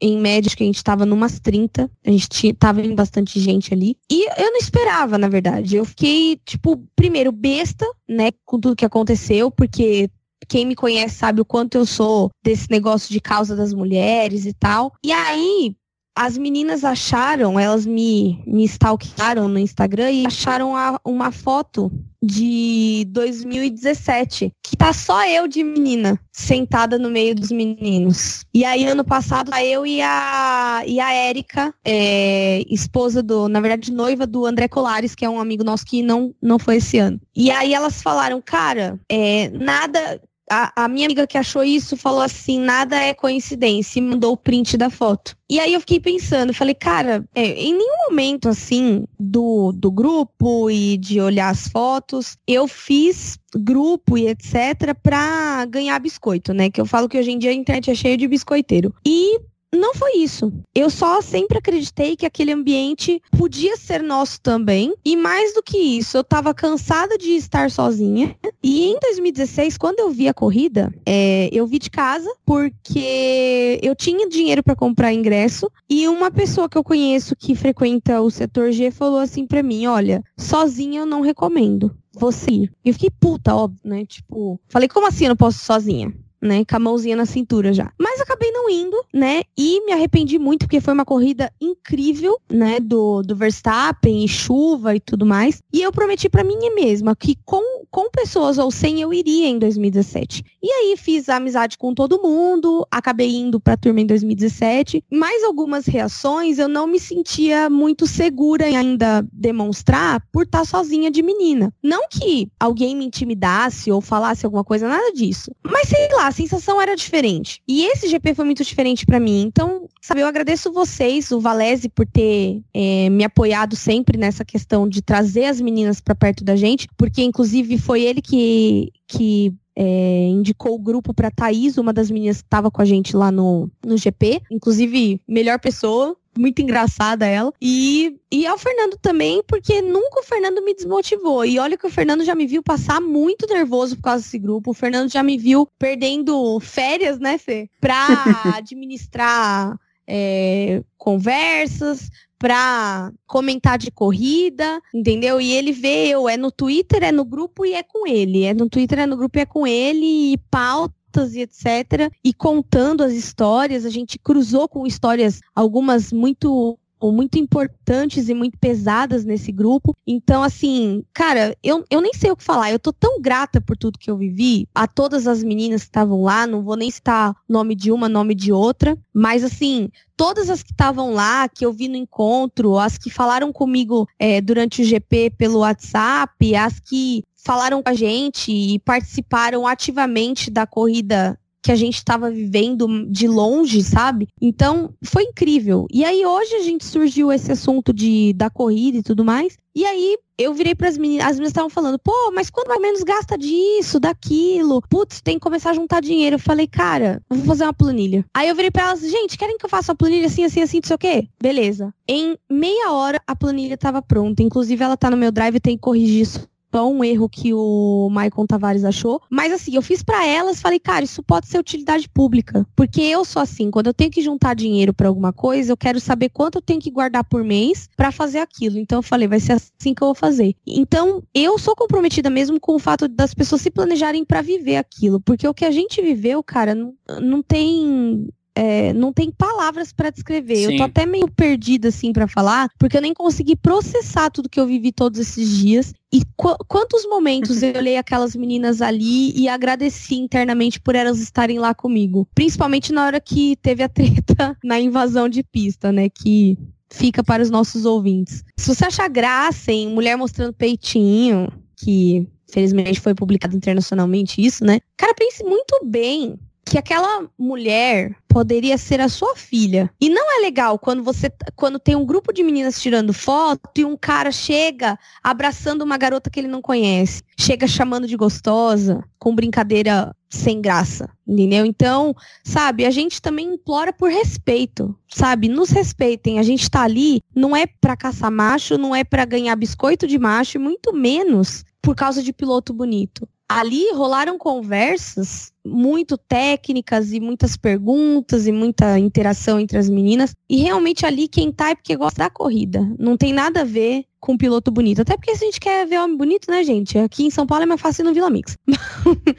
[0.00, 1.90] em média, que a gente tava numas 30.
[2.06, 3.96] A gente tava em bastante gente ali.
[4.10, 5.76] E eu não esperava, na verdade.
[5.76, 10.10] Eu fiquei, tipo, primeiro, besta, né, com tudo que aconteceu, porque
[10.48, 14.52] quem me conhece sabe o quanto eu sou desse negócio de causa das mulheres e
[14.52, 14.92] tal.
[15.04, 15.74] E aí,
[16.16, 21.90] as meninas acharam, elas me, me stalkearam no Instagram e acharam a, uma foto
[22.22, 28.44] de 2017, que tá só eu de menina, sentada no meio dos meninos.
[28.54, 33.92] E aí, ano passado, eu e a, e a Érica, é, esposa do, na verdade,
[33.92, 37.20] noiva do André Colares, que é um amigo nosso que não, não foi esse ano.
[37.34, 40.20] E aí elas falaram, cara, é, nada,
[40.52, 44.36] a, a, minha amiga que achou isso falou assim: nada é coincidência, e mandou o
[44.36, 45.34] print da foto.
[45.48, 50.70] E aí eu fiquei pensando, falei, cara, é, em nenhum momento assim do, do grupo
[50.70, 56.70] e de olhar as fotos, eu fiz grupo e etc para ganhar biscoito, né?
[56.70, 58.94] Que eu falo que hoje em dia a internet é cheia de biscoiteiro.
[59.06, 59.40] E
[59.74, 60.52] não foi isso.
[60.74, 64.94] Eu só sempre acreditei que aquele ambiente podia ser nosso também.
[65.04, 68.36] E mais do que isso, eu tava cansada de estar sozinha.
[68.62, 73.96] E em 2016, quando eu vi a corrida, é, eu vi de casa porque eu
[73.96, 75.70] tinha dinheiro para comprar ingresso.
[75.88, 79.86] E uma pessoa que eu conheço que frequenta o setor G falou assim para mim:
[79.86, 82.72] olha, sozinha eu não recomendo você ir.
[82.84, 84.04] E eu fiquei puta, óbvio, né?
[84.04, 86.12] Tipo, falei, como assim eu não posso sozinha?
[86.42, 86.64] Né?
[86.64, 87.92] Com a mãozinha na cintura já.
[87.98, 89.42] Mas acabei não indo, né?
[89.56, 92.80] E me arrependi muito, porque foi uma corrida incrível, né?
[92.80, 95.62] Do, do Verstappen e chuva e tudo mais.
[95.72, 99.58] E eu prometi para mim mesma que com, com pessoas ou sem eu iria em
[99.58, 100.44] 2017.
[100.62, 105.04] E aí fiz amizade com todo mundo, acabei indo pra turma em 2017.
[105.10, 111.10] Mais algumas reações eu não me sentia muito segura em ainda demonstrar por estar sozinha
[111.10, 111.72] de menina.
[111.82, 115.52] Não que alguém me intimidasse ou falasse alguma coisa, nada disso.
[115.64, 117.62] Mas sei lá, a sensação era diferente.
[117.68, 119.42] E esse GP foi muito diferente para mim.
[119.42, 124.88] Então, sabe, eu agradeço vocês, o Valese, por ter é, me apoiado sempre nessa questão
[124.88, 130.26] de trazer as meninas para perto da gente, porque inclusive foi ele que, que é,
[130.28, 133.70] indicou o grupo para Thaís, uma das meninas que estava com a gente lá no,
[133.84, 134.40] no GP.
[134.50, 137.52] Inclusive, melhor pessoa, muito engraçada ela.
[137.60, 141.44] E, e ao Fernando também, porque nunca o Fernando me desmotivou.
[141.44, 144.70] E olha que o Fernando já me viu passar muito nervoso por causa desse grupo.
[144.70, 147.68] O Fernando já me viu perdendo férias, né, Fê?
[147.80, 148.06] Pra
[148.56, 155.40] administrar é, conversas, pra comentar de corrida, entendeu?
[155.40, 158.44] E ele vê eu, é no Twitter, é no grupo e é com ele.
[158.44, 160.94] É no Twitter, é no grupo e é com ele, e pauta
[161.34, 162.12] e etc.
[162.24, 166.78] E contando as histórias, a gente cruzou com histórias, algumas muito
[167.10, 169.96] muito importantes e muito pesadas nesse grupo.
[170.06, 172.70] Então, assim, cara, eu, eu nem sei o que falar.
[172.70, 176.22] Eu tô tão grata por tudo que eu vivi, a todas as meninas que estavam
[176.22, 180.62] lá, não vou nem citar nome de uma, nome de outra, mas assim, todas as
[180.62, 184.84] que estavam lá, que eu vi no encontro, as que falaram comigo é, durante o
[184.84, 191.70] GP pelo WhatsApp, as que falaram com a gente e participaram ativamente da corrida que
[191.70, 194.28] a gente estava vivendo de longe, sabe?
[194.40, 195.86] Então, foi incrível.
[195.92, 199.56] E aí hoje a gente surgiu esse assunto de da corrida e tudo mais.
[199.74, 202.80] E aí eu virei para as meninas, as meninas estavam falando: "Pô, mas quando mais
[202.80, 204.82] menos gasta disso, daquilo?
[204.90, 206.34] Putz, tem que começar a juntar dinheiro".
[206.34, 208.24] Eu falei: "Cara, vou fazer uma planilha".
[208.34, 210.80] Aí eu virei para elas: "Gente, querem que eu faça uma planilha assim, assim, assim,
[210.82, 211.28] não sei o quê?".
[211.40, 211.94] Beleza.
[212.08, 214.42] Em meia hora a planilha estava pronta.
[214.42, 218.08] Inclusive ela tá no meu drive, tem que corrigir isso só um erro que o
[218.10, 219.20] Maicon Tavares achou.
[219.30, 222.66] Mas assim, eu fiz para elas, falei, cara, isso pode ser utilidade pública.
[222.74, 226.00] Porque eu sou assim, quando eu tenho que juntar dinheiro para alguma coisa, eu quero
[226.00, 228.78] saber quanto eu tenho que guardar por mês para fazer aquilo.
[228.78, 230.54] Então eu falei, vai ser assim que eu vou fazer.
[230.66, 235.20] Então, eu sou comprometida mesmo com o fato das pessoas se planejarem para viver aquilo.
[235.20, 240.10] Porque o que a gente viveu, cara, não, não tem é, não tem palavras para
[240.10, 240.56] descrever.
[240.56, 240.72] Sim.
[240.72, 244.60] Eu tô até meio perdida assim para falar, porque eu nem consegui processar tudo que
[244.60, 245.94] eu vivi todos esses dias.
[246.12, 251.58] E qu quantos momentos eu olhei aquelas meninas ali e agradeci internamente por elas estarem
[251.58, 252.28] lá comigo.
[252.34, 256.08] Principalmente na hora que teve a treta na invasão de pista, né?
[256.08, 256.58] Que
[256.90, 258.44] fica para os nossos ouvintes.
[258.56, 264.78] Se você achar graça em mulher mostrando peitinho, que felizmente foi publicado internacionalmente isso, né?
[264.98, 269.90] Cara, pense muito bem que aquela mulher poderia ser a sua filha.
[270.00, 273.84] E não é legal quando você quando tem um grupo de meninas tirando foto e
[273.84, 279.34] um cara chega abraçando uma garota que ele não conhece, chega chamando de gostosa, com
[279.34, 281.66] brincadeira sem graça, entendeu?
[281.66, 285.48] Então, sabe, a gente também implora por respeito, sabe?
[285.48, 286.38] Nos respeitem.
[286.38, 290.18] A gente tá ali não é para caçar macho, não é para ganhar biscoito de
[290.18, 293.28] macho, muito menos por causa de piloto bonito
[293.58, 300.34] ali rolaram conversas muito técnicas e muitas perguntas e muita interação entre as meninas.
[300.48, 302.80] E realmente ali quem tá é porque gosta da corrida.
[302.98, 305.02] Não tem nada a ver com piloto bonito.
[305.02, 306.98] Até porque se a gente quer ver homem bonito, né, gente?
[306.98, 308.56] Aqui em São Paulo é mais fácil no Vila Mix.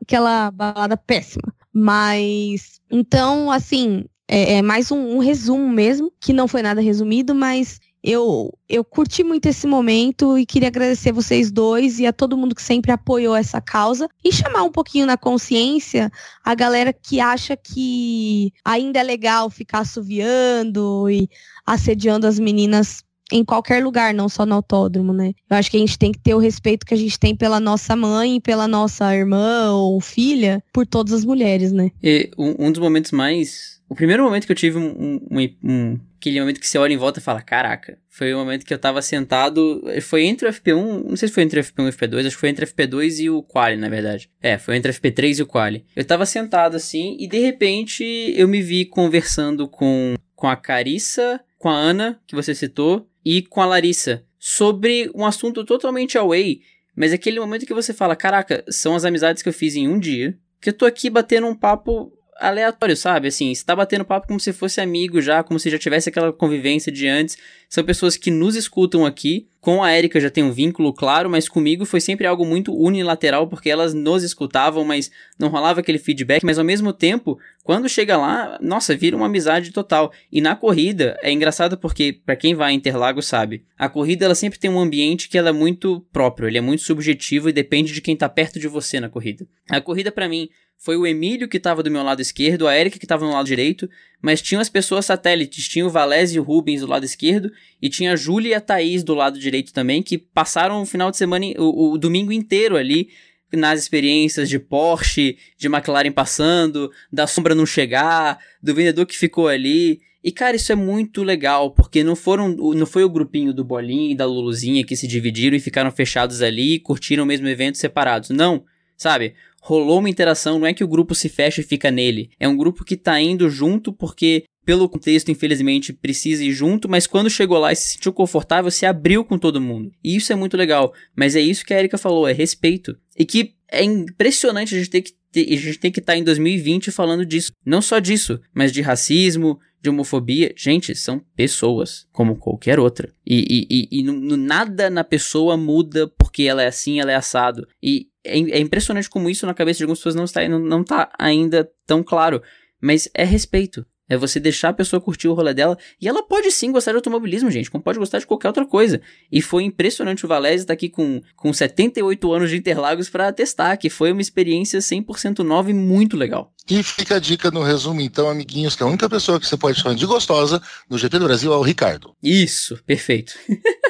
[0.00, 1.52] Aquela balada péssima.
[1.72, 7.34] Mas, então, assim, é, é mais um, um resumo mesmo, que não foi nada resumido,
[7.34, 12.36] mas eu, eu curti muito esse momento e queria agradecer vocês dois e a todo
[12.36, 16.10] mundo que sempre apoiou essa causa e chamar um pouquinho na consciência
[16.44, 21.28] a galera que acha que ainda é legal ficar assoviando e
[21.66, 25.34] assediando as meninas em qualquer lugar, não só no autódromo, né?
[25.50, 27.60] Eu acho que a gente tem que ter o respeito que a gente tem pela
[27.60, 31.90] nossa mãe, pela nossa irmã ou filha, por todas as mulheres, né?
[32.02, 33.82] E um, um dos momentos mais.
[33.86, 36.96] O primeiro momento que eu tive um, um, um aquele momento que você olha em
[36.96, 41.04] volta e fala, caraca, foi o momento que eu tava sentado, foi entre o FP1,
[41.04, 42.68] não sei se foi entre o FP1 e o FP2, acho que foi entre o
[42.68, 44.28] FP2 e o Quali, na verdade.
[44.42, 45.84] É, foi entre o FP3 e o Quali.
[45.94, 48.04] Eu tava sentado assim e de repente
[48.36, 53.42] eu me vi conversando com, com a Carissa, com a Ana, que você citou, e
[53.42, 56.60] com a Larissa, sobre um assunto totalmente away,
[56.96, 60.00] mas aquele momento que você fala, caraca, são as amizades que eu fiz em um
[60.00, 63.28] dia, que eu tô aqui batendo um papo aleatório, sabe?
[63.28, 66.32] Assim, você tá batendo papo como se fosse amigo já, como se já tivesse aquela
[66.32, 67.36] convivência de antes.
[67.68, 69.48] São pessoas que nos escutam aqui.
[69.60, 73.48] Com a Erika já tem um vínculo claro, mas comigo foi sempre algo muito unilateral,
[73.48, 76.44] porque elas nos escutavam, mas não rolava aquele feedback.
[76.44, 80.12] Mas ao mesmo tempo, quando chega lá, nossa, vira uma amizade total.
[80.32, 84.34] E na corrida, é engraçado porque, para quem vai a Interlagos sabe, a corrida ela
[84.34, 87.92] sempre tem um ambiente que ela é muito próprio, ele é muito subjetivo e depende
[87.92, 89.46] de quem tá perto de você na corrida.
[89.68, 90.48] A corrida, para mim,
[90.78, 93.46] foi o Emílio que estava do meu lado esquerdo, a Erika que estava no lado
[93.46, 93.90] direito,
[94.22, 97.50] mas tinham as pessoas satélites, tinha o Valese e o Rubens do lado esquerdo,
[97.82, 101.10] e tinha a Júlia e a Thaís do lado direito também, que passaram o final
[101.10, 103.08] de semana, o, o domingo inteiro ali,
[103.52, 109.48] nas experiências de Porsche, de McLaren passando, da sombra não chegar, do vendedor que ficou
[109.48, 110.00] ali.
[110.22, 114.12] E cara, isso é muito legal, porque não foram, não foi o grupinho do Bolinha
[114.12, 117.78] e da Luluzinha que se dividiram e ficaram fechados ali e curtiram o mesmo evento
[117.78, 118.28] separados.
[118.30, 118.64] Não,
[118.96, 119.34] sabe?
[119.68, 122.30] Rolou uma interação, não é que o grupo se fecha e fica nele.
[122.40, 127.06] É um grupo que tá indo junto porque pelo contexto, infelizmente, precisa ir junto, mas
[127.06, 129.90] quando chegou lá e se sentiu confortável, se abriu com todo mundo.
[130.02, 130.92] E isso é muito legal.
[131.14, 132.96] Mas é isso que a Erika falou, é respeito.
[133.16, 136.24] E que é impressionante a gente ter que a gente tem que estar tá em
[136.24, 137.52] 2020 falando disso.
[137.64, 140.52] Não só disso, mas de racismo, de homofobia.
[140.56, 143.12] Gente, são pessoas, como qualquer outra.
[143.26, 147.66] E, e, e, e nada na pessoa muda porque ela é assim, ela é assado.
[147.82, 150.84] E é, é, impressionante como isso na cabeça de algumas pessoas não está, não, não
[150.84, 152.42] tá ainda tão claro.
[152.80, 153.84] Mas é respeito.
[154.08, 155.76] É você deixar a pessoa curtir o rolê dela.
[156.00, 159.02] E ela pode sim gostar de automobilismo, gente, como pode gostar de qualquer outra coisa.
[159.30, 163.30] E foi impressionante o Valese estar tá aqui com, com 78 anos de Interlagos para
[163.32, 166.52] testar, que foi uma experiência 100% nova e muito legal.
[166.70, 169.78] E fica a dica no resumo, então, amiguinhos, que a única pessoa que você pode
[169.78, 172.14] chamar de gostosa no GP do Brasil é o Ricardo.
[172.22, 173.34] Isso, perfeito.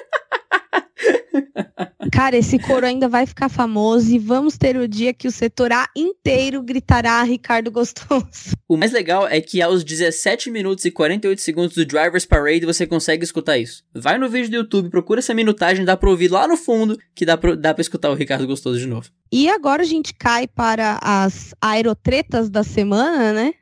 [2.12, 5.72] Cara, esse coro ainda vai ficar famoso e vamos ter o dia que o setor
[5.72, 8.57] A inteiro gritará Ricardo Gostoso.
[8.68, 12.86] O mais legal é que aos 17 minutos e 48 segundos do Driver's Parade você
[12.86, 13.82] consegue escutar isso.
[13.92, 17.26] Vai no vídeo do YouTube, procura essa minutagem, dá pra ouvir lá no fundo que
[17.26, 19.11] dá pra, dá pra escutar o Ricardo Gostoso de novo.
[19.32, 23.55] E agora a gente cai para as aerotretas da semana, né?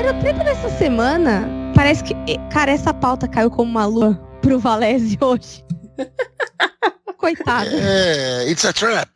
[0.00, 2.14] Aerotreta dessa semana, parece que.
[2.50, 5.62] Cara, essa pauta caiu como uma lua pro Valese hoje.
[7.18, 7.68] Coitado.
[7.70, 9.10] É, it's a trap.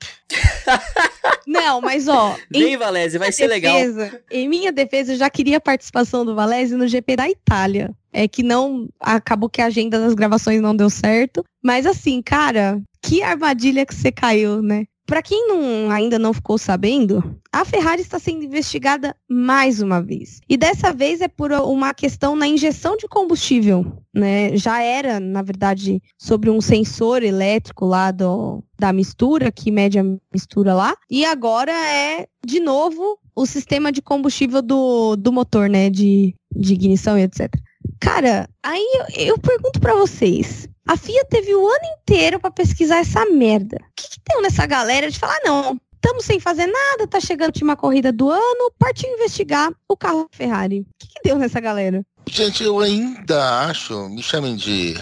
[1.46, 2.36] Não, mas ó.
[2.50, 4.20] Vem, Valese, vai ser defesa, legal.
[4.30, 7.90] Em minha defesa, eu já queria a participação do Valese no GP da Itália.
[8.12, 8.86] É que não.
[9.00, 11.42] Acabou que a agenda das gravações não deu certo.
[11.62, 14.84] Mas assim, cara, que armadilha que você caiu, né?
[15.06, 20.40] Para quem não, ainda não ficou sabendo, a Ferrari está sendo investigada mais uma vez.
[20.48, 23.84] E dessa vez é por uma questão na injeção de combustível.
[24.14, 24.56] Né?
[24.56, 30.04] Já era, na verdade, sobre um sensor elétrico lá do, da mistura, que mede a
[30.32, 30.96] mistura lá.
[31.10, 35.90] E agora é, de novo, o sistema de combustível do, do motor, né?
[35.90, 37.52] De, de ignição e etc.
[38.00, 42.98] Cara, aí eu, eu pergunto para vocês, a FIA teve o ano inteiro para pesquisar
[42.98, 43.76] essa merda.
[43.76, 47.48] O que, que nessa galera de falar, não, estamos sem fazer nada, tá chegando a
[47.48, 50.80] última corrida do ano, partiu investigar o carro Ferrari.
[50.80, 52.04] O que, que deu nessa galera?
[52.28, 54.94] Gente, eu ainda acho, me chamem de,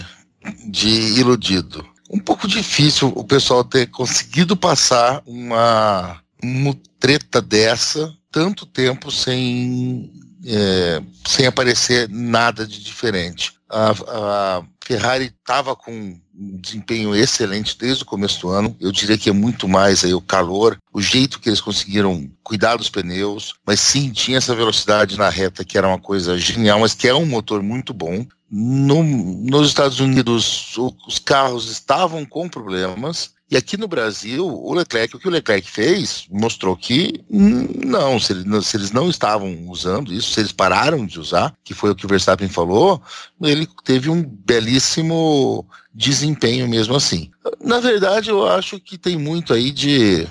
[0.66, 1.84] de iludido.
[2.10, 10.10] Um pouco difícil o pessoal ter conseguido passar uma, uma treta dessa tanto tempo sem,
[10.46, 13.52] é, sem aparecer nada de diferente.
[13.68, 15.92] A, a Ferrari estava com
[16.34, 18.76] um desempenho excelente desde o começo do ano.
[18.80, 22.76] Eu diria que é muito mais aí o calor, o jeito que eles conseguiram cuidar
[22.76, 26.94] dos pneus, mas sim tinha essa velocidade na reta que era uma coisa genial, mas
[26.94, 28.26] que é um motor muito bom.
[28.50, 33.32] No, nos Estados Unidos, os carros estavam com problemas.
[33.52, 38.32] E aqui no Brasil, o Leclerc, o que o Leclerc fez, mostrou que não, se,
[38.32, 41.94] ele, se, eles não estavam usando isso, se eles pararam de usar, que foi o
[41.94, 43.02] que o Verstappen falou,
[43.42, 47.30] ele teve um belíssimo desempenho mesmo assim.
[47.62, 50.26] Na verdade, eu acho que tem muito aí de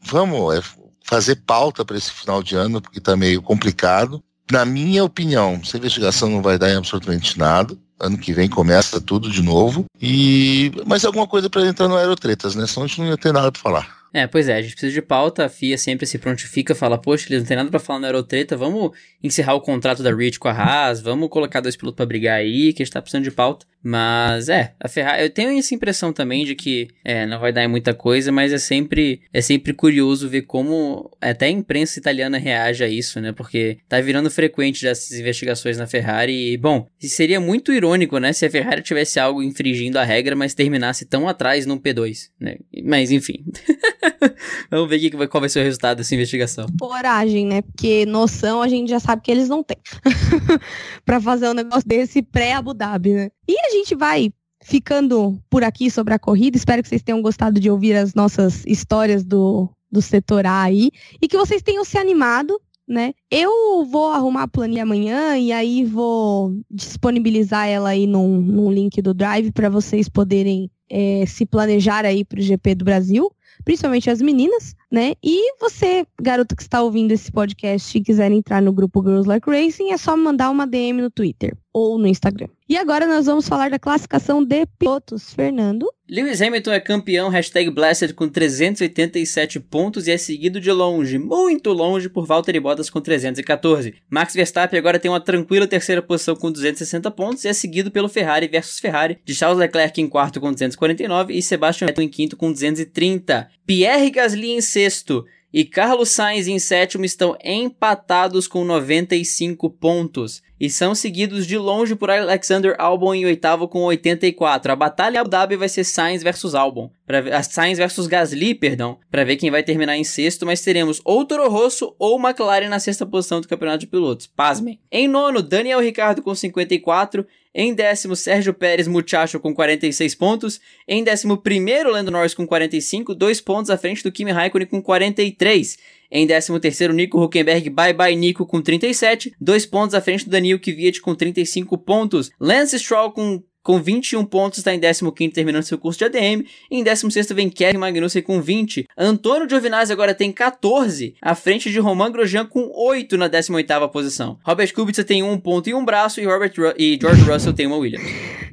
[0.00, 0.62] vamos é,
[1.04, 4.24] fazer pauta para esse final de ano, porque está meio complicado.
[4.50, 7.76] Na minha opinião, essa investigação não vai dar em absolutamente nada.
[7.98, 9.84] Ano que vem começa tudo de novo.
[10.00, 12.66] E mas alguma coisa para entrar no Aerotretas, né?
[12.66, 14.03] Senão a gente não ia ter nada para falar.
[14.14, 17.26] É, pois é, a gente precisa de pauta, a FIA sempre se prontifica, fala, poxa,
[17.28, 20.46] eles não tem nada para falar no Aerotreta, vamos encerrar o contrato da Rich com
[20.46, 23.32] a Haas, vamos colocar dois pilotos para brigar aí, que a gente tá precisando de
[23.32, 23.66] pauta.
[23.86, 27.62] Mas é, a Ferrari, eu tenho essa impressão também de que é, não vai dar
[27.64, 32.38] em muita coisa, mas é sempre é sempre curioso ver como até a imprensa italiana
[32.38, 33.32] reage a isso, né?
[33.32, 38.46] Porque tá virando frequente essas investigações na Ferrari e, bom, seria muito irônico, né, se
[38.46, 42.56] a Ferrari tivesse algo infringindo a regra, mas terminasse tão atrás no P2, né?
[42.82, 43.44] Mas enfim.
[44.70, 46.66] Vamos ver que, qual vai ser o resultado dessa investigação.
[46.78, 47.62] Coragem, né?
[47.62, 49.78] Porque noção a gente já sabe que eles não têm.
[51.04, 53.30] para fazer um negócio desse pré-Abu Dhabi, né?
[53.48, 54.32] E a gente vai
[54.62, 56.56] ficando por aqui sobre a corrida.
[56.56, 60.90] Espero que vocês tenham gostado de ouvir as nossas histórias do, do setor A aí.
[61.20, 63.14] E que vocês tenham se animado né?
[63.30, 69.00] Eu vou arrumar a planilha amanhã e aí vou disponibilizar ela aí num, num link
[69.00, 73.30] do Drive para vocês poderem é, se planejar aí para o GP do Brasil
[73.64, 75.14] principalmente as meninas, né?
[75.22, 79.48] E você, garoto que está ouvindo esse podcast e quiser entrar no grupo Girls Like
[79.48, 82.46] Racing, é só mandar uma DM no Twitter ou no Instagram.
[82.68, 85.34] E agora nós vamos falar da classificação de pilotos.
[85.34, 85.86] Fernando.
[86.08, 91.72] Lewis Hamilton é campeão, hashtag Blessed, com 387 pontos e é seguido de longe, muito
[91.72, 93.94] longe, por Valtteri Bottas com 314.
[94.08, 98.08] Max Verstappen agora tem uma tranquila terceira posição com 260 pontos e é seguido pelo
[98.08, 102.36] Ferrari versus Ferrari, de Charles Leclerc em quarto com 249 e Sebastian Vettel em quinto
[102.36, 103.48] com 230.
[103.66, 105.24] Pierre Gasly em sexto
[105.54, 111.94] e Carlos Sainz em sétimo estão empatados com 95 pontos e são seguidos de longe
[111.94, 114.72] por Alexander Albon em oitavo com 84.
[114.72, 119.22] A batalha Abu Dhabi vai ser Sainz versus Albon, para Sainz versus Gasly, perdão, para
[119.22, 123.06] ver quem vai terminar em sexto, mas teremos ou Toro Rosso ou McLaren na sexta
[123.06, 124.26] posição do campeonato de pilotos.
[124.26, 124.80] Pasmem.
[124.90, 127.24] Em nono, Daniel Ricciardo com 54
[127.54, 130.60] em décimo, Sérgio Pérez Muchacho com 46 pontos.
[130.88, 134.82] Em décimo primeiro, Lando Norris com 45, dois pontos à frente do Kimi Raikkonen com
[134.82, 135.78] 43.
[136.10, 140.58] Em 13º, Nico Huckenberg, bye bye Nico com 37, dois pontos à frente do Daniel
[140.58, 142.30] Kvyat com 35 pontos.
[142.40, 146.44] Lance Stroll com com 21 pontos, está em 15 terminando seu curso de ADM.
[146.70, 148.86] Em 16 vem Kevin Magnussen com 20.
[148.96, 154.38] Antônio Giovinazzi agora tem 14, à frente de Romain Grosjean com 8 na 18 posição.
[154.44, 157.66] Robert Kubica tem um ponto e um braço e, Robert Ru e George Russell tem
[157.66, 158.06] uma Williams.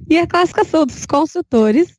[0.09, 1.97] E a classificação dos construtores,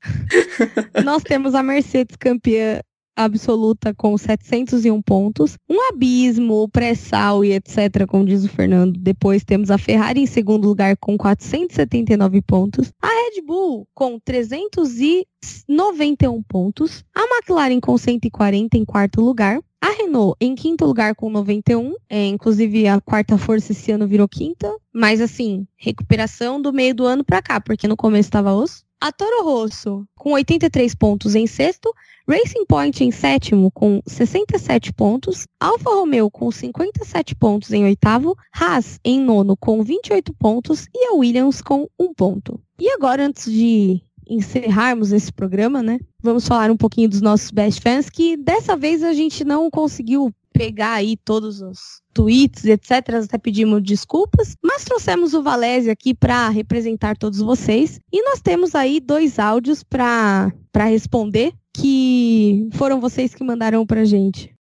[1.05, 2.81] nós temos a Mercedes campeã
[3.17, 8.99] absoluta com 701 pontos, um abismo, pré-sal e etc, como diz o Fernando.
[8.99, 16.43] Depois temos a Ferrari em segundo lugar com 479 pontos, a Red Bull com 391
[16.43, 21.95] pontos, a McLaren com 140 em quarto lugar, A Renault em quinto lugar com 91,
[22.09, 27.05] é, inclusive a quarta força esse ano virou quinta, mas assim, recuperação do meio do
[27.05, 28.85] ano para cá, porque no começo estava osso.
[29.01, 31.93] A Toro Rosso com 83 pontos em sexto,
[32.29, 38.99] Racing Point em sétimo com 67 pontos, Alfa Romeo com 57 pontos em oitavo, Haas
[39.05, 42.61] em nono com 28 pontos e a Williams com um ponto.
[42.79, 45.99] E agora, antes de encerrarmos esse programa, né?
[46.23, 50.33] Vamos falar um pouquinho dos nossos best fans, que dessa vez a gente não conseguiu
[50.53, 52.91] pegar aí todos os tweets, etc.
[53.25, 57.99] Até pedimos desculpas, mas trouxemos o Valese aqui para representar todos vocês.
[58.13, 64.55] E nós temos aí dois áudios para responder, que foram vocês que mandaram para gente.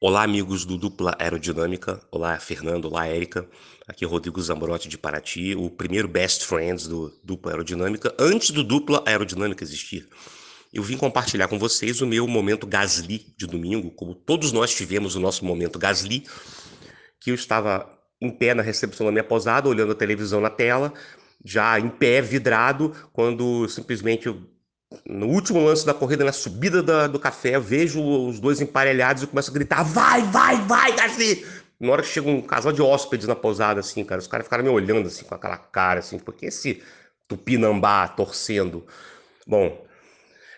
[0.00, 1.98] Olá, amigos do Dupla Aerodinâmica.
[2.10, 2.84] Olá, Fernando.
[2.84, 3.48] Olá, Érica.
[3.88, 8.62] Aqui é Rodrigo Zambrotti de Paraty, o primeiro best friends do Dupla Aerodinâmica, antes do
[8.62, 10.06] Dupla Aerodinâmica existir.
[10.72, 15.14] Eu vim compartilhar com vocês o meu momento Gasly de domingo, como todos nós tivemos
[15.16, 16.24] o nosso momento Gasly,
[17.20, 17.88] que eu estava
[18.20, 20.92] em pé na recepção da minha posada, olhando a televisão na tela,
[21.44, 24.28] já em pé, vidrado, quando simplesmente
[25.06, 29.26] no último lance da corrida, na subida da, do café, vejo os dois emparelhados e
[29.26, 31.46] começo a gritar: vai, vai, vai, Gasly!
[31.80, 34.64] Na hora que chega um casal de hóspedes na pousada, assim, cara, os caras ficaram
[34.64, 36.82] me olhando assim com aquela cara, assim, porque esse
[37.28, 38.86] tupinambá torcendo.
[39.46, 39.84] Bom,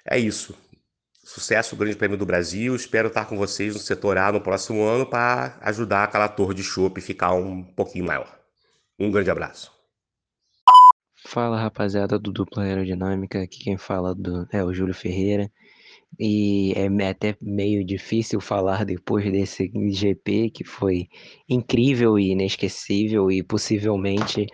[0.05, 0.55] é isso.
[1.25, 2.77] Sucesso, Grande Prêmio do Brasil.
[2.77, 6.63] Espero estar com vocês no setor A no próximo ano para ajudar aquela torre de
[6.63, 8.39] chopp ficar um pouquinho maior.
[8.99, 9.76] Um grande abraço.
[11.27, 15.51] Fala rapaziada do Dupla Aerodinâmica, aqui quem fala do, é o Júlio Ferreira.
[16.21, 21.09] E é até meio difícil falar depois desse GP que foi
[21.49, 24.47] incrível e inesquecível e possivelmente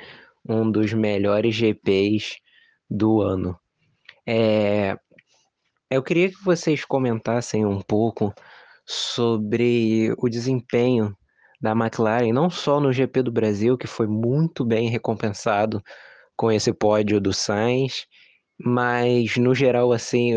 [0.48, 2.38] um dos melhores GPs
[2.88, 3.54] do ano.
[4.26, 4.96] É,
[5.90, 8.34] eu queria que vocês comentassem um pouco
[8.86, 11.14] sobre o desempenho
[11.60, 15.82] da McLaren, não só no GP do Brasil, que foi muito bem recompensado
[16.42, 18.04] com esse pódio do Sainz,
[18.58, 20.32] mas no geral, assim,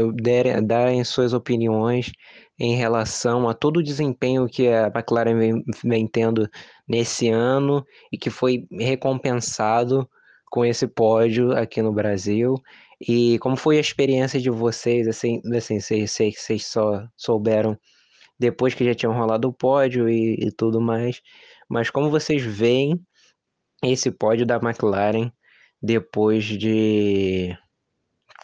[0.63, 2.11] darem suas opiniões
[2.59, 6.47] em relação a todo o desempenho que a McLaren vem, vem tendo
[6.87, 7.83] nesse ano
[8.13, 10.07] e que foi recompensado
[10.51, 12.53] com esse pódio aqui no Brasil.
[13.01, 17.75] E como foi a experiência de vocês, assim, assim que vocês só souberam
[18.37, 21.19] depois que já tinham rolado o pódio e, e tudo mais,
[21.67, 23.01] mas como vocês veem
[23.83, 25.31] esse pódio da McLaren
[25.85, 27.55] depois de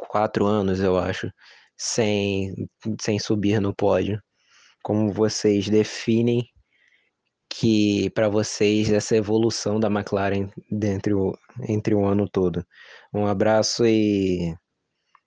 [0.07, 1.31] quatro anos, eu acho,
[1.75, 2.69] sem,
[2.99, 4.21] sem subir no pódio.
[4.83, 6.47] Como vocês definem
[7.49, 11.37] que para vocês essa evolução da McLaren entre o,
[11.67, 12.65] entre o ano todo?
[13.13, 14.55] Um abraço e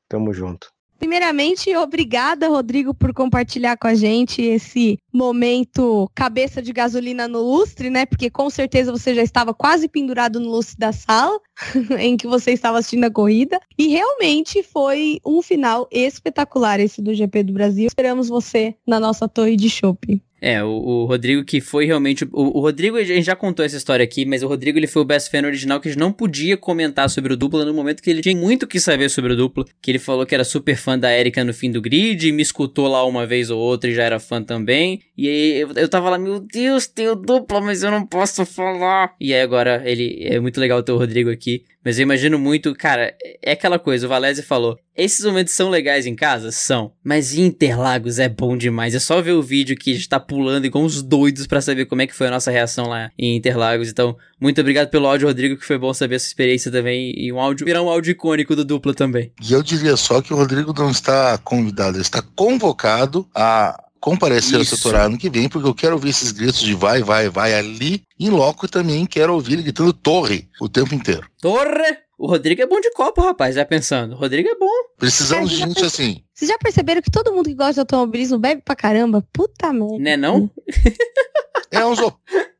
[0.09, 0.74] tamo junto.
[1.05, 7.91] Primeiramente, obrigada, Rodrigo, por compartilhar com a gente esse momento cabeça de gasolina no lustre,
[7.91, 8.07] né?
[8.07, 11.39] Porque com certeza você já estava quase pendurado no lustre da sala
[12.01, 13.61] em que você estava assistindo a corrida.
[13.77, 17.87] E realmente foi um final espetacular esse do GP do Brasil.
[17.87, 20.23] Esperamos você na nossa torre de shopping.
[20.47, 22.27] É, o, o, Rodrigo que foi realmente.
[22.31, 25.01] O, o, Rodrigo, a gente já contou essa história aqui, mas o Rodrigo ele foi
[25.01, 28.03] o best fan original que a gente não podia comentar sobre o dupla no momento
[28.03, 29.65] que ele tinha muito que saber sobre o dupla.
[29.81, 32.89] Que ele falou que era super fã da Erika no fim do grid, me escutou
[32.89, 35.01] lá uma vez ou outra e já era fã também.
[35.17, 38.45] E aí eu, eu tava lá, meu Deus, tem o dupla, mas eu não posso
[38.45, 39.15] falar.
[39.19, 41.65] E aí agora ele é muito legal ter o Rodrigo aqui.
[41.85, 46.07] Mas eu imagino muito, cara, é aquela coisa, o Valese falou, esses momentos são legais
[46.07, 46.53] em casa?
[46.53, 46.93] São.
[47.03, 48.95] Mas Interlagos é bom demais.
[48.95, 51.87] É só ver o vídeo que a gente tá pulando igual uns doidos para saber
[51.87, 53.89] como é que foi a nossa reação lá em Interlagos.
[53.89, 57.13] Então, muito obrigado pelo áudio, Rodrigo, que foi bom saber essa experiência também.
[57.17, 59.33] E um áudio, virar um áudio icônico do dupla também.
[59.43, 64.61] E eu diria só que o Rodrigo não está convidado, ele está convocado a comparecer
[64.61, 64.75] Isso.
[64.75, 67.55] ao setor ano que vem, porque eu quero ouvir esses gritos de vai, vai, vai
[67.55, 71.27] ali em loco também quero ouvir ele gritando torre o tempo inteiro.
[71.41, 72.05] Torre!
[72.19, 74.13] O Rodrigo é bom de copo, rapaz, já pensando.
[74.13, 74.69] O Rodrigo é bom.
[74.99, 76.23] Precisamos de gente assim.
[76.35, 79.27] Vocês já perceberam que todo mundo que gosta de automobilismo bebe pra caramba?
[79.33, 79.99] Puta merda.
[79.99, 80.51] Né não?
[80.69, 80.93] É
[81.83, 81.93] um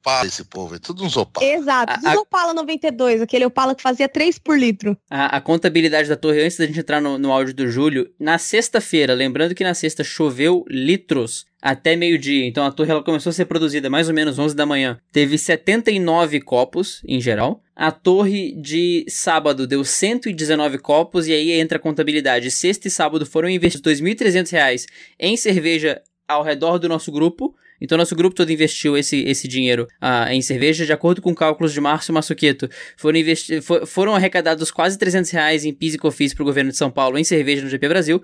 [0.05, 1.47] Opala esse povo, é tudo uns Opala.
[1.47, 4.97] Exato, os a, Opala 92, aquele Opala que fazia 3 por litro.
[5.09, 8.37] A, a contabilidade da torre, antes da gente entrar no, no áudio do Júlio, na
[8.37, 12.45] sexta-feira, lembrando que na sexta choveu litros até meio-dia.
[12.45, 15.01] Então a torre ela começou a ser produzida mais ou menos 11 da manhã.
[15.11, 17.63] Teve 79 copos em geral.
[17.75, 22.51] A torre de sábado deu 119 copos e aí entra a contabilidade.
[22.51, 24.85] Sexta e sábado foram investidos R$ 2.300
[25.19, 27.55] em cerveja ao redor do nosso grupo.
[27.81, 31.73] Então, nosso grupo todo investiu esse, esse dinheiro ah, em cerveja, de acordo com cálculos
[31.73, 32.69] de Márcio Massuqueto.
[32.97, 33.21] Foram,
[33.63, 36.91] for, foram arrecadados quase 300 reais em PIS e COFIS para o governo de São
[36.91, 38.23] Paulo em cerveja no GP Brasil.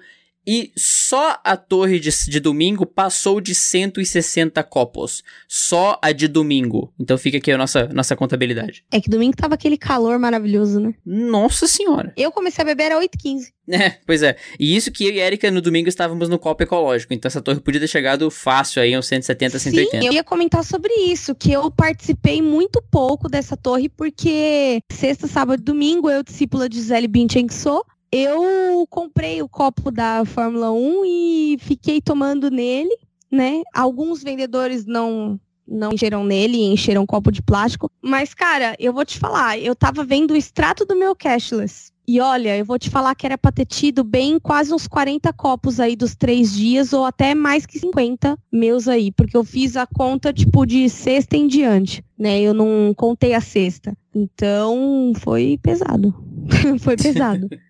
[0.52, 5.22] E só a torre de, de domingo passou de 160 copos.
[5.46, 6.92] Só a de domingo.
[6.98, 8.82] Então fica aqui a nossa, nossa contabilidade.
[8.90, 10.92] É que domingo tava aquele calor maravilhoso, né?
[11.06, 12.12] Nossa senhora.
[12.16, 13.52] Eu comecei a beber era 8h15.
[13.72, 14.36] É, pois é.
[14.58, 17.14] E isso que eu e a Erika no domingo estávamos no copo ecológico.
[17.14, 20.00] Então essa torre podia ter chegado fácil aí, uns 170, 180.
[20.00, 25.28] Sim, eu ia comentar sobre isso, que eu participei muito pouco dessa torre, porque sexta,
[25.28, 30.24] sábado e domingo, eu, discípula de Gisele Bündchen que sou, eu comprei o copo da
[30.24, 32.96] Fórmula 1 e fiquei tomando nele,
[33.30, 33.62] né?
[33.72, 35.38] Alguns vendedores não
[35.72, 37.88] não encheram nele, encheram um copo de plástico.
[38.02, 41.92] Mas, cara, eu vou te falar, eu tava vendo o extrato do meu cashless.
[42.08, 45.32] E olha, eu vou te falar que era pra ter tido bem quase uns 40
[45.32, 49.76] copos aí dos três dias, ou até mais que 50 meus aí, porque eu fiz
[49.76, 52.40] a conta, tipo, de sexta em diante, né?
[52.40, 53.96] Eu não contei a sexta.
[54.12, 56.12] Então, foi pesado.
[56.80, 57.48] foi pesado.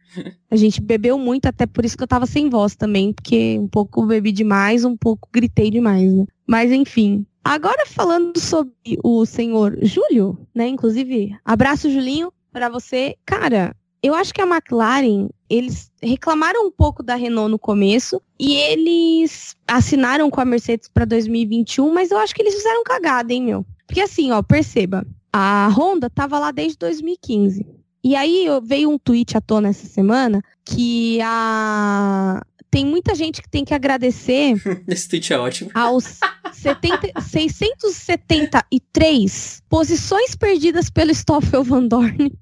[0.51, 3.69] A gente bebeu muito, até por isso que eu tava sem voz também, porque um
[3.69, 6.27] pouco bebi demais, um pouco gritei demais, né?
[6.47, 7.25] Mas enfim.
[7.43, 10.69] Agora falando sobre o senhor Júlio, né?
[10.69, 13.17] Inclusive, abraço, Julinho, para você.
[13.25, 18.55] Cara, eu acho que a McLaren, eles reclamaram um pouco da Renault no começo e
[18.55, 23.43] eles assinaram com a Mercedes para 2021, mas eu acho que eles fizeram cagada, hein,
[23.43, 23.67] meu?
[23.87, 27.67] Porque assim, ó, perceba, a Honda tava lá desde 2015.
[28.03, 33.49] E aí veio um tweet à tona essa semana que a tem muita gente que
[33.49, 34.55] tem que agradecer.
[34.87, 35.73] Esse tweet é ótimo.
[35.75, 36.21] Aos
[36.53, 42.33] 70, 673 posições perdidas pelo Stoffel Van Dorn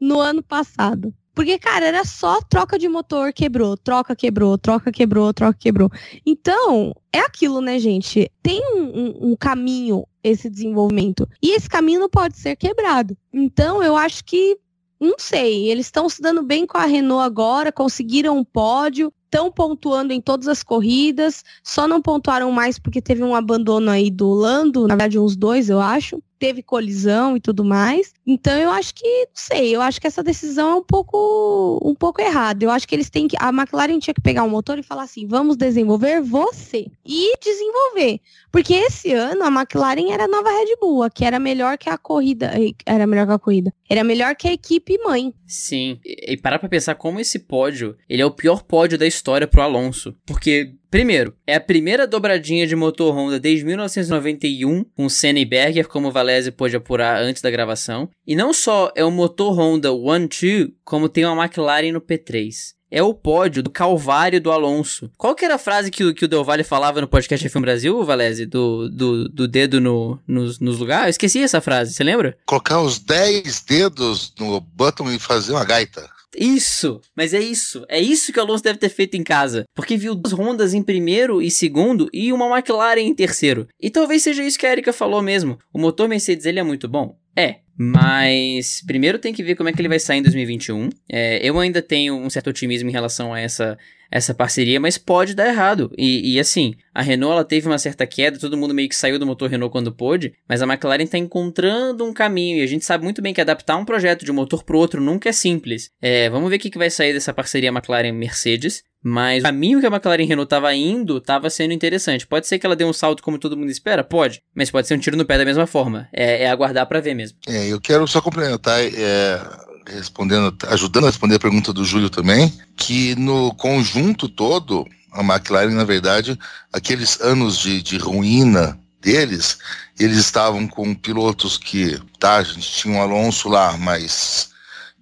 [0.00, 1.12] no ano passado.
[1.34, 5.90] Porque, cara, era só troca de motor, quebrou, troca, quebrou, troca, quebrou, troca, quebrou.
[6.24, 8.32] Então, é aquilo, né, gente?
[8.42, 11.28] Tem um, um, um caminho esse desenvolvimento.
[11.42, 13.14] E esse caminho não pode ser quebrado.
[13.30, 14.56] Então, eu acho que
[15.00, 19.52] não sei, eles estão se dando bem com a Renault agora, conseguiram um pódio, estão
[19.52, 24.30] pontuando em todas as corridas, só não pontuaram mais porque teve um abandono aí do
[24.30, 28.12] Lando, na verdade uns dois, eu acho teve colisão e tudo mais.
[28.26, 31.94] Então eu acho que, não sei, eu acho que essa decisão é um pouco um
[31.94, 32.64] pouco errada.
[32.64, 35.04] Eu acho que eles têm que a McLaren tinha que pegar um motor e falar
[35.04, 38.20] assim: "Vamos desenvolver você" e desenvolver.
[38.50, 41.98] Porque esse ano a McLaren era a nova Red Bull, que era melhor que a
[41.98, 42.52] corrida,
[42.84, 43.72] era melhor que a corrida.
[43.88, 45.32] Era melhor que a equipe mãe.
[45.46, 49.46] Sim, e parar pra pensar como esse pódio, ele é o pior pódio da história
[49.46, 55.38] pro Alonso, porque Primeiro, é a primeira dobradinha de motor Honda desde 1991, com Senna
[55.38, 58.08] e Berger, como o Valese pôde apurar antes da gravação.
[58.26, 63.02] E não só é o motor Honda 1-2, como tem uma McLaren no P3 é
[63.02, 65.10] o pódio do Calvário do Alonso.
[65.18, 68.04] Qual que era a frase que, que o Del Valle falava no podcast F1 Brasil,
[68.04, 68.46] Valese?
[68.46, 71.06] Do, do, do dedo no, nos, nos lugares?
[71.06, 72.38] Eu esqueci essa frase, você lembra?
[72.46, 76.08] Colocar os 10 dedos no button e fazer uma gaita.
[76.36, 77.84] Isso, mas é isso.
[77.88, 79.64] É isso que o Alonso deve ter feito em casa.
[79.74, 83.66] Porque viu duas Hondas em primeiro e segundo e uma McLaren em terceiro.
[83.80, 85.58] E talvez seja isso que a Erika falou mesmo.
[85.72, 87.16] O motor Mercedes ele é muito bom?
[87.34, 90.88] É, mas primeiro tem que ver como é que ele vai sair em 2021.
[91.10, 93.78] É, eu ainda tenho um certo otimismo em relação a essa,
[94.10, 95.90] essa parceria, mas pode dar errado.
[95.96, 99.18] E, e, assim, a Renault ela teve uma certa queda, todo mundo meio que saiu
[99.18, 102.84] do motor Renault quando pôde, mas a McLaren está encontrando um caminho e a gente
[102.84, 105.90] sabe muito bem que adaptar um projeto de um motor para outro nunca é simples.
[106.00, 108.84] É, vamos ver o que, que vai sair dessa parceria McLaren-Mercedes.
[109.08, 112.26] Mas o caminho que a McLaren Renault estava indo estava sendo interessante.
[112.26, 114.02] Pode ser que ela dê um salto como todo mundo espera?
[114.02, 114.42] Pode.
[114.52, 116.08] Mas pode ser um tiro no pé da mesma forma.
[116.12, 117.38] É, é aguardar para ver mesmo.
[117.46, 119.40] É, eu quero só complementar, é,
[119.86, 125.74] respondendo, ajudando a responder a pergunta do Júlio também, que no conjunto todo, a McLaren,
[125.74, 126.38] na verdade,
[126.72, 129.58] aqueles anos de, de ruína deles,
[129.98, 134.50] eles estavam com pilotos que, tá, a gente tinha um Alonso lá, mas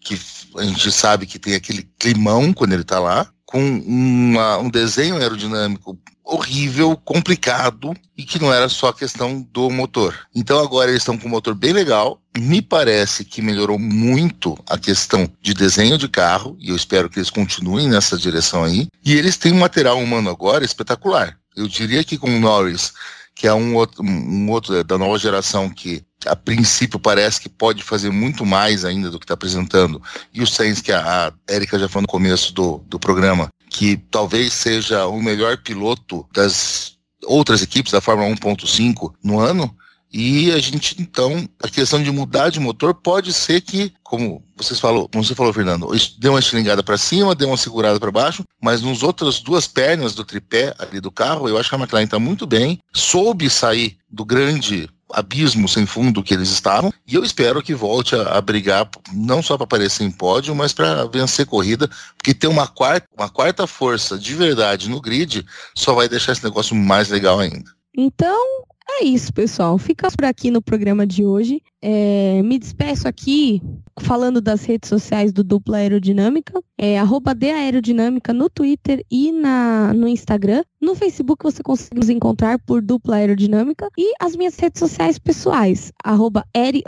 [0.01, 0.19] que
[0.57, 5.17] a gente sabe que tem aquele climão quando ele está lá, com uma, um desenho
[5.17, 10.19] aerodinâmico horrível, complicado e que não era só a questão do motor.
[10.35, 12.21] Então agora eles estão com um motor bem legal.
[12.37, 17.19] Me parece que melhorou muito a questão de desenho de carro e eu espero que
[17.19, 18.89] eles continuem nessa direção aí.
[19.05, 21.37] E eles têm um material humano agora espetacular.
[21.55, 22.93] Eu diria que com o Norris,
[23.35, 27.83] que é um outro, um outro da nova geração que a princípio parece que pode
[27.83, 30.03] fazer muito mais ainda do que está apresentando.
[30.33, 33.97] E o Sainz, que a, a Erika já falou no começo do, do programa, que
[33.97, 39.77] talvez seja o melhor piloto das outras equipes da Fórmula 1.5 no ano.
[40.13, 44.79] E a gente, então, a questão de mudar de motor pode ser que, como vocês
[44.79, 45.89] falou, como você falou, Fernando,
[46.21, 50.15] deu uma estilingada para cima, deu uma segurada para baixo, mas nos outras duas pernas
[50.15, 53.99] do tripé ali do carro, eu acho que a McLaren está muito bem, soube sair
[54.09, 56.93] do grande abismo sem fundo que eles estavam.
[57.07, 60.73] E eu espero que volte a, a brigar, não só para aparecer em pódio, mas
[60.73, 65.95] para vencer corrida, porque ter uma quarta, uma quarta força de verdade no grid só
[65.95, 67.71] vai deixar esse negócio mais legal ainda.
[67.97, 69.79] Então, é isso, pessoal.
[69.79, 71.63] Ficamos por aqui no programa de hoje.
[71.83, 73.61] É, me despeço aqui
[74.01, 76.63] falando das redes sociais do Dupla Aerodinâmica.
[76.79, 80.63] É arroba Aerodinâmica no Twitter e na, no Instagram.
[80.81, 83.89] No Facebook você consegue nos encontrar por Dupla Aerodinâmica.
[83.99, 85.93] E as minhas redes sociais pessoais.
[86.03, 86.83] Arroba Eri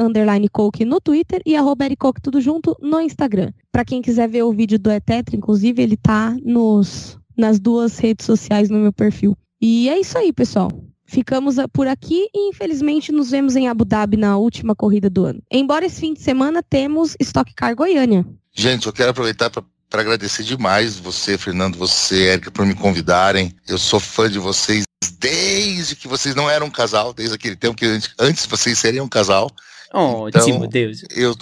[0.53, 3.53] Coke no Twitter e arroba Coke tudo junto no Instagram.
[3.73, 8.27] Para quem quiser ver o vídeo do Etetra, inclusive, ele tá nos, nas duas redes
[8.27, 9.37] sociais no meu perfil.
[9.61, 10.71] E é isso aí, pessoal.
[11.07, 15.43] Ficamos por aqui e infelizmente nos vemos em Abu Dhabi na última corrida do ano.
[15.51, 18.27] Embora esse fim de semana temos Stock Car Goiânia.
[18.53, 23.53] Gente, eu quero aproveitar para para agradecer demais você, Fernando, você, Érica, por me convidarem.
[23.67, 24.85] Eu sou fã de vocês
[25.19, 27.87] desde que vocês não eram um casal, desde aquele tempo que
[28.19, 29.51] antes vocês seriam um casal.
[29.95, 31.03] Oh, então, Deus.
[31.15, 31.35] Eu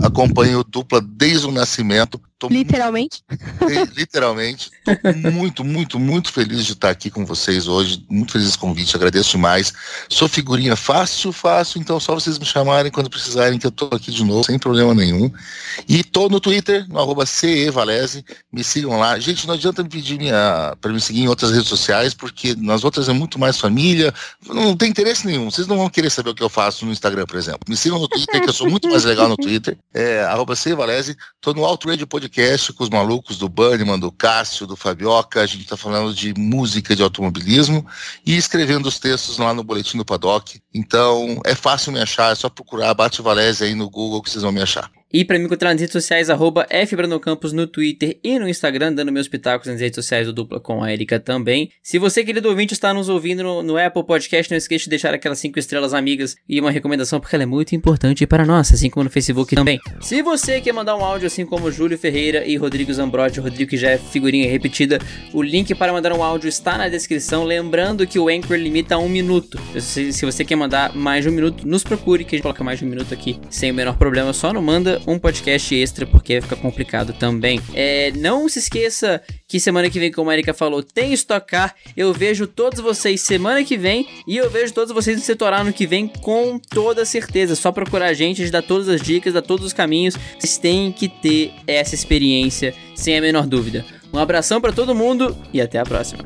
[0.00, 2.20] acompanho dupla desde o nascimento.
[2.38, 3.22] Tô literalmente?
[3.62, 4.70] Muito, literalmente.
[4.84, 8.04] Tô muito, muito, muito feliz de estar aqui com vocês hoje.
[8.10, 9.72] Muito feliz o convite, agradeço demais.
[10.10, 14.10] Sou figurinha fácil, fácil, então só vocês me chamarem quando precisarem que eu tô aqui
[14.10, 15.32] de novo, sem problema nenhum.
[15.88, 18.22] E tô no Twitter, no arroba CEValese,
[18.52, 19.18] me sigam lá.
[19.18, 22.84] Gente, não adianta me pedir minha, para me seguir em outras redes sociais, porque nas
[22.84, 24.12] outras é muito mais família,
[24.46, 25.50] não tem interesse nenhum.
[25.50, 27.60] Vocês não vão querer saber o que eu faço no Instagram, por exemplo.
[27.66, 31.16] Me sigam no Twitter, que eu sou muito mais legal no Twitter, é arroba CEValese.
[31.40, 35.40] Tô no Radio Podcast podcast com os malucos do Bunnyman, do Cássio, do Fabioca.
[35.40, 37.86] A gente está falando de música de automobilismo
[38.24, 40.60] e escrevendo os textos lá no Boletim do Paddock.
[40.74, 44.42] Então é fácil me achar, é só procurar Bate Valese aí no Google que vocês
[44.42, 44.90] vão me achar.
[45.12, 49.12] E para me encontrar nas redes sociais, arroba fbranocampos no Twitter e no Instagram, dando
[49.12, 51.70] meus pitacos nas redes sociais do Dupla com a Erika também.
[51.80, 55.14] Se você, querido ouvinte, está nos ouvindo no, no Apple Podcast, não esqueça de deixar
[55.14, 58.90] aquelas 5 estrelas amigas e uma recomendação, porque ela é muito importante para nós, assim
[58.90, 59.78] como no Facebook também.
[60.00, 63.76] Se você quer mandar um áudio, assim como Júlio Ferreira e Rodrigo Zambrotti, Rodrigo que
[63.76, 64.98] já é figurinha repetida,
[65.32, 67.44] o link para mandar um áudio está na descrição.
[67.44, 69.58] Lembrando que o Anchor limita a um minuto.
[69.80, 72.64] Se, se você quer mandar mais de um minuto, nos procure, que a gente coloca
[72.64, 74.32] mais de um minuto aqui sem o menor problema.
[74.32, 77.60] Só não manda um podcast extra, porque fica complicado também.
[77.74, 81.74] É, não se esqueça que semana que vem, como a Erika falou, tem Stock Car.
[81.96, 85.72] Eu vejo todos vocês semana que vem e eu vejo todos vocês no Setorar no
[85.72, 87.54] que vem com toda certeza.
[87.54, 90.16] Só procurar a gente, a gente dá todas as dicas, dá todos os caminhos.
[90.38, 93.84] Vocês têm que ter essa experiência, sem a menor dúvida.
[94.12, 96.24] Um abração para todo mundo e até a próxima.